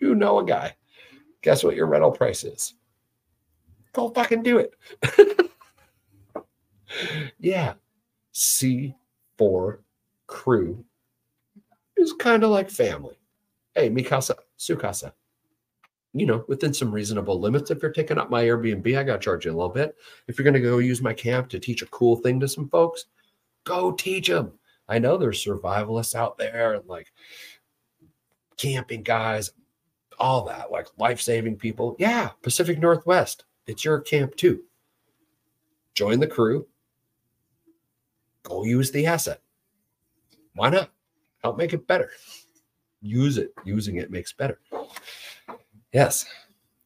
you 0.00 0.14
know 0.14 0.38
a 0.38 0.44
guy. 0.44 0.74
Guess 1.42 1.62
what 1.62 1.76
your 1.76 1.86
rental 1.86 2.10
price 2.10 2.42
is? 2.42 2.74
Go 3.92 4.08
fucking 4.08 4.42
do 4.42 4.58
it. 4.58 4.74
yeah. 7.38 7.74
C4 8.34 9.78
crew 10.26 10.84
is 11.98 12.14
kind 12.14 12.44
of 12.44 12.50
like 12.50 12.70
family. 12.70 13.18
Hey, 13.74 13.90
Mikasa, 13.90 14.34
Sukasa. 14.58 15.12
You 16.14 16.24
know, 16.24 16.44
within 16.48 16.72
some 16.72 16.90
reasonable 16.90 17.38
limits. 17.38 17.70
If 17.70 17.82
you're 17.82 17.92
taking 17.92 18.16
up 18.16 18.30
my 18.30 18.44
Airbnb, 18.44 18.98
I 18.98 19.02
got 19.02 19.14
to 19.14 19.18
charge 19.18 19.44
you 19.44 19.52
a 19.52 19.56
little 19.56 19.68
bit. 19.68 19.94
If 20.28 20.38
you're 20.38 20.44
going 20.44 20.54
to 20.54 20.60
go 20.60 20.78
use 20.78 21.02
my 21.02 21.12
camp 21.12 21.50
to 21.50 21.58
teach 21.58 21.82
a 21.82 21.86
cool 21.86 22.16
thing 22.16 22.40
to 22.40 22.48
some 22.48 22.70
folks, 22.70 23.04
go 23.64 23.92
teach 23.92 24.28
them. 24.28 24.52
I 24.88 24.98
know 24.98 25.16
there's 25.16 25.44
survivalists 25.44 26.14
out 26.14 26.38
there 26.38 26.74
and 26.74 26.86
like 26.86 27.12
camping 28.56 29.02
guys, 29.02 29.52
all 30.18 30.44
that, 30.46 30.70
like 30.70 30.86
life 30.98 31.20
saving 31.20 31.56
people. 31.56 31.96
Yeah, 31.98 32.30
Pacific 32.42 32.78
Northwest, 32.78 33.44
it's 33.66 33.84
your 33.84 34.00
camp 34.00 34.36
too. 34.36 34.62
Join 35.94 36.20
the 36.20 36.26
crew, 36.26 36.66
go 38.42 38.64
use 38.64 38.90
the 38.90 39.06
asset. 39.06 39.40
Why 40.54 40.70
not? 40.70 40.90
Help 41.42 41.58
make 41.58 41.74
it 41.74 41.86
better. 41.86 42.10
Use 43.02 43.38
it. 43.38 43.52
Using 43.64 43.96
it 43.96 44.10
makes 44.10 44.32
better. 44.32 44.58
Yes. 45.92 46.24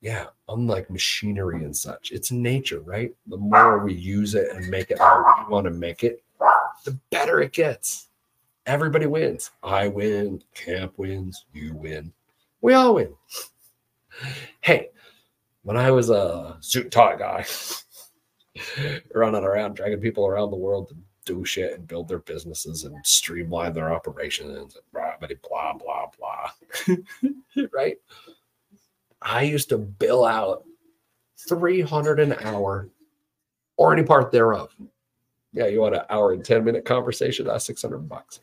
Yeah. 0.01 0.27
Unlike 0.49 0.91
machinery 0.91 1.65
and 1.65 1.75
such, 1.77 2.11
it's 2.11 2.33
nature, 2.33 2.81
right? 2.81 3.15
The 3.29 3.37
more 3.37 3.79
we 3.85 3.95
use 3.95 4.35
it 4.35 4.51
and 4.53 4.69
make 4.69 4.91
it 4.91 4.99
how 4.99 5.45
we 5.47 5.53
want 5.53 5.65
to 5.65 5.71
make 5.71 6.03
it, 6.05 6.23
the 6.85 6.99
better 7.11 7.41
it 7.41 7.53
gets. 7.53 8.09
Everybody 8.71 9.07
wins. 9.07 9.51
I 9.65 9.89
win. 9.89 10.41
Camp 10.55 10.93
wins. 10.97 11.45
You 11.53 11.75
win. 11.75 12.13
We 12.61 12.73
all 12.75 12.95
win. 12.95 13.13
Hey, 14.61 14.91
when 15.65 15.77
I 15.77 15.91
was 15.91 16.09
a 16.09 16.57
suit 16.61 16.93
tie 16.93 17.17
guy, 17.17 17.45
running 19.13 19.43
around, 19.43 19.75
dragging 19.75 19.99
people 19.99 20.25
around 20.25 20.53
the 20.53 20.57
world 20.57 20.89
to 20.91 20.95
do 21.25 21.45
shit 21.45 21.73
and 21.73 21.89
build 21.89 22.07
their 22.07 22.21
businesses 22.21 22.85
and 22.85 22.95
streamline 23.05 23.73
their 23.73 23.93
operations 23.93 24.57
and 24.57 24.73
blah 24.93 25.17
blah 25.19 25.73
blah 25.73 26.07
blah. 26.17 26.97
right? 27.73 27.97
I 29.21 29.43
used 29.43 29.71
to 29.71 29.79
bill 29.79 30.25
out 30.25 30.63
300 31.49 32.21
an 32.21 32.35
hour 32.35 32.89
or 33.77 33.93
any 33.93 34.05
part 34.05 34.31
thereof. 34.31 34.73
Yeah, 35.53 35.67
you 35.67 35.81
want 35.81 35.97
an 35.97 36.03
hour 36.11 36.33
and 36.33 36.45
10 36.45 36.65
minute 36.65 36.85
conversation, 36.85 37.47
that's 37.47 37.65
600 37.65 38.09
bucks. 38.09 38.41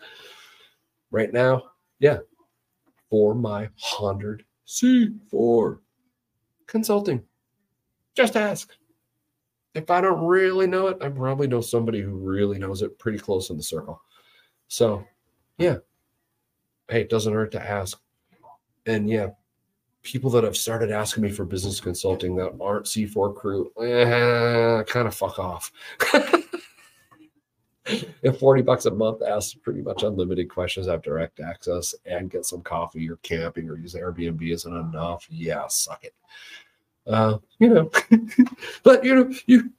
Right 1.10 1.32
now, 1.32 1.64
yeah, 1.99 2.20
for 3.10 3.34
my 3.34 3.70
100 3.97 4.43
C4 4.68 5.80
consulting. 6.68 7.24
Just 8.16 8.36
ask 8.36 8.74
if 9.78 9.91
I 9.91 10.01
don't 10.01 10.26
really 10.26 10.66
know 10.66 10.88
it, 10.88 10.97
I 11.01 11.10
probably 11.10 11.47
know 11.47 11.62
somebody 11.62 12.01
who 12.01 12.16
really 12.16 12.58
knows 12.58 12.82
it 12.82 12.97
pretty 12.97 13.20
close 13.20 13.51
in 13.51 13.58
the 13.58 13.64
circle. 13.64 14.01
So, 14.68 15.05
yeah. 15.60 15.78
Hey, 16.89 17.01
it 17.01 17.10
doesn't 17.10 17.34
hurt 17.34 17.51
to 17.51 17.62
ask. 17.62 17.99
And 18.88 19.08
yeah, 19.08 19.28
people 20.01 20.32
that 20.32 20.43
have 20.43 20.58
started 20.58 20.89
asking 20.91 21.24
me 21.24 21.32
for 21.32 21.45
business 21.45 21.80
consulting 21.80 22.36
that 22.38 22.58
aren't 22.60 22.86
C4 22.88 23.36
crew, 23.36 23.72
eh, 23.80 24.84
kind 24.84 25.08
of 25.08 25.14
fuck 25.14 25.38
off. 25.38 25.72
if 27.88 28.39
40 28.39 28.61
bucks 28.61 28.85
a 28.85 28.91
month 28.91 29.21
asks 29.21 29.53
pretty 29.53 29.81
much 29.81 30.03
unlimited 30.03 30.49
questions, 30.49 30.88
have 30.88 31.01
direct 31.01 31.39
access, 31.39 31.95
and 32.05 32.29
get 32.29 32.45
some 32.45 32.61
coffee 32.61 33.09
or 33.09 33.17
camping 33.17 33.69
or 33.69 33.77
use 33.77 33.95
Airbnb 33.95 34.41
isn't 34.51 34.75
enough, 34.75 35.25
yeah, 35.29 35.67
suck 35.67 36.03
it. 36.03 36.13
Uh, 37.07 37.38
you 37.59 37.69
know, 37.69 37.89
but 38.83 39.03
you 39.03 39.15
know, 39.15 39.31
you 39.45 39.71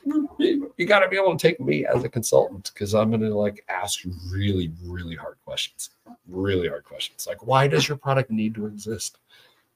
you 0.79 0.87
got 0.87 1.01
to 1.01 1.09
be 1.09 1.17
able 1.17 1.37
to 1.37 1.43
take 1.43 1.61
me 1.61 1.85
as 1.85 2.03
a 2.03 2.09
consultant 2.09 2.71
because 2.73 2.95
I'm 2.95 3.11
going 3.11 3.21
to 3.21 3.35
like 3.35 3.65
ask 3.69 4.03
you 4.03 4.15
really, 4.31 4.73
really 4.83 5.15
hard 5.15 5.37
questions, 5.45 5.91
really 6.27 6.69
hard 6.69 6.85
questions. 6.85 7.27
Like, 7.27 7.47
why 7.47 7.69
does 7.69 7.87
your 7.87 7.99
product 7.99 8.31
need 8.31 8.55
to 8.55 8.67
exist? 8.67 9.19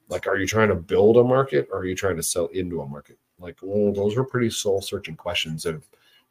Like, 0.09 0.25
are 0.25 0.37
you 0.37 0.47
trying 0.47 0.69
to 0.69 0.75
build 0.75 1.17
a 1.17 1.23
market 1.23 1.69
or 1.71 1.79
are 1.79 1.85
you 1.85 1.95
trying 1.95 2.15
to 2.15 2.23
sell 2.23 2.47
into 2.47 2.81
a 2.81 2.87
market? 2.87 3.19
Like, 3.39 3.57
well, 3.61 3.93
those 3.93 4.17
are 4.17 4.23
pretty 4.23 4.49
soul 4.49 4.81
searching 4.81 5.15
questions 5.15 5.65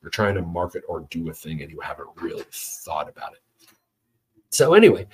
you're 0.02 0.10
trying 0.10 0.34
to 0.34 0.42
market 0.42 0.82
or 0.88 1.06
do 1.10 1.30
a 1.30 1.32
thing 1.32 1.62
and 1.62 1.70
you 1.70 1.80
haven't 1.80 2.08
really 2.16 2.44
thought 2.50 3.08
about 3.08 3.32
it. 3.32 3.40
So, 4.50 4.74
anyway, 4.74 5.06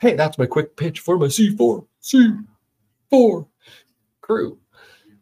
hey, 0.00 0.14
that's 0.14 0.38
my 0.38 0.46
quick 0.46 0.76
pitch 0.76 1.00
for 1.00 1.18
my 1.18 1.26
C4 1.26 1.86
C4 3.10 3.46
crew 4.20 4.58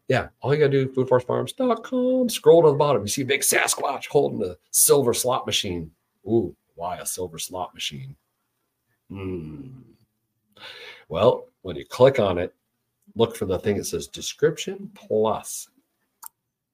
yeah, 0.08 0.28
all 0.40 0.54
you 0.54 0.60
gotta 0.60 0.70
do, 0.70 0.88
foodforestfarms.com, 0.88 2.28
scroll 2.28 2.62
to 2.62 2.70
the 2.70 2.76
bottom. 2.76 3.02
You 3.02 3.08
see 3.08 3.22
a 3.22 3.26
big 3.26 3.40
Sasquatch 3.40 4.06
holding 4.06 4.42
a 4.48 4.56
silver 4.70 5.12
slot 5.12 5.46
machine. 5.46 5.90
Ooh, 6.26 6.54
why 6.74 6.98
a 6.98 7.06
silver 7.06 7.38
slot 7.38 7.74
machine? 7.74 8.14
Hmm. 9.10 9.80
Well, 11.08 11.48
when 11.62 11.76
you 11.76 11.84
click 11.84 12.20
on 12.20 12.38
it, 12.38 12.54
look 13.16 13.36
for 13.36 13.46
the 13.46 13.58
thing 13.58 13.78
that 13.78 13.84
says 13.84 14.06
description 14.06 14.90
plus. 14.94 15.68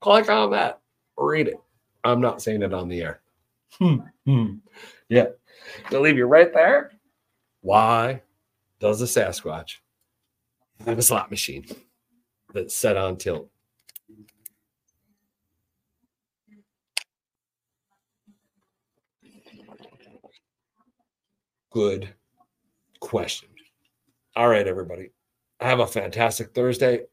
Click 0.00 0.28
on 0.28 0.50
that, 0.50 0.80
read 1.16 1.48
it. 1.48 1.60
I'm 2.04 2.20
not 2.20 2.42
saying 2.42 2.62
it 2.62 2.74
on 2.74 2.88
the 2.88 3.02
air. 3.02 3.20
Hmm. 3.78 3.96
Hmm. 4.26 4.54
Yeah. 5.08 5.28
They'll 5.90 6.00
leave 6.00 6.16
you 6.16 6.26
right 6.26 6.52
there. 6.52 6.92
Why 7.60 8.22
does 8.80 9.00
a 9.00 9.04
Sasquatch 9.04 9.76
have 10.84 10.98
a 10.98 11.02
slot 11.02 11.30
machine? 11.30 11.64
that's 12.52 12.76
set 12.76 12.96
on 12.96 13.16
tilt. 13.16 13.48
Good 21.70 22.12
question. 23.00 23.48
All 24.36 24.48
right, 24.48 24.66
everybody. 24.66 25.10
Have 25.60 25.80
a 25.80 25.86
fantastic 25.86 26.54
Thursday. 26.54 27.04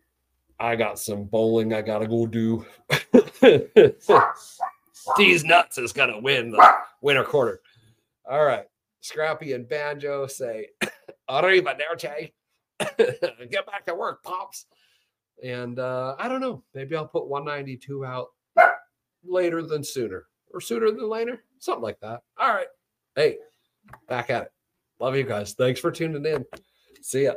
I 0.60 0.76
got 0.76 1.00
some 1.00 1.24
bowling 1.24 1.74
I 1.74 1.82
gotta 1.82 2.08
go 2.08 2.26
do. 2.26 2.66
These 5.18 5.44
nuts 5.44 5.78
is 5.78 5.94
gonna 5.94 6.20
win 6.20 6.52
the 6.52 6.76
winter 7.02 7.24
quarter. 7.24 7.62
All 8.30 8.46
right. 8.46 8.66
Scrappy 9.02 9.54
and 9.54 9.68
Banjo 9.68 10.28
say, 10.28 10.68
Arrivederci. 11.30 12.32
Get 12.80 13.66
back 13.66 13.86
to 13.86 13.96
work, 13.96 14.24
pops. 14.24 14.66
And 15.44 15.80
uh, 15.80 16.16
I 16.20 16.28
don't 16.28 16.42
know. 16.42 16.64
Maybe 16.74 16.96
I'll 16.96 17.08
put 17.08 17.28
192 17.28 18.06
out 18.06 18.28
later 19.24 19.62
than 19.62 19.84
sooner 19.84 20.26
or 20.54 20.62
sooner 20.62 20.92
than 20.92 21.10
later. 21.10 21.44
Something 21.60 21.84
like 21.84 22.00
that. 22.02 22.22
All 22.38 22.50
right. 22.54 22.68
Hey, 23.16 23.38
back 24.08 24.30
at 24.30 24.44
it. 24.44 24.52
Love 25.00 25.16
you 25.16 25.24
guys. 25.24 25.54
Thanks 25.54 25.80
for 25.80 25.92
tuning 25.92 26.26
in. 26.26 26.46
See 27.02 27.24
ya. 27.24 27.34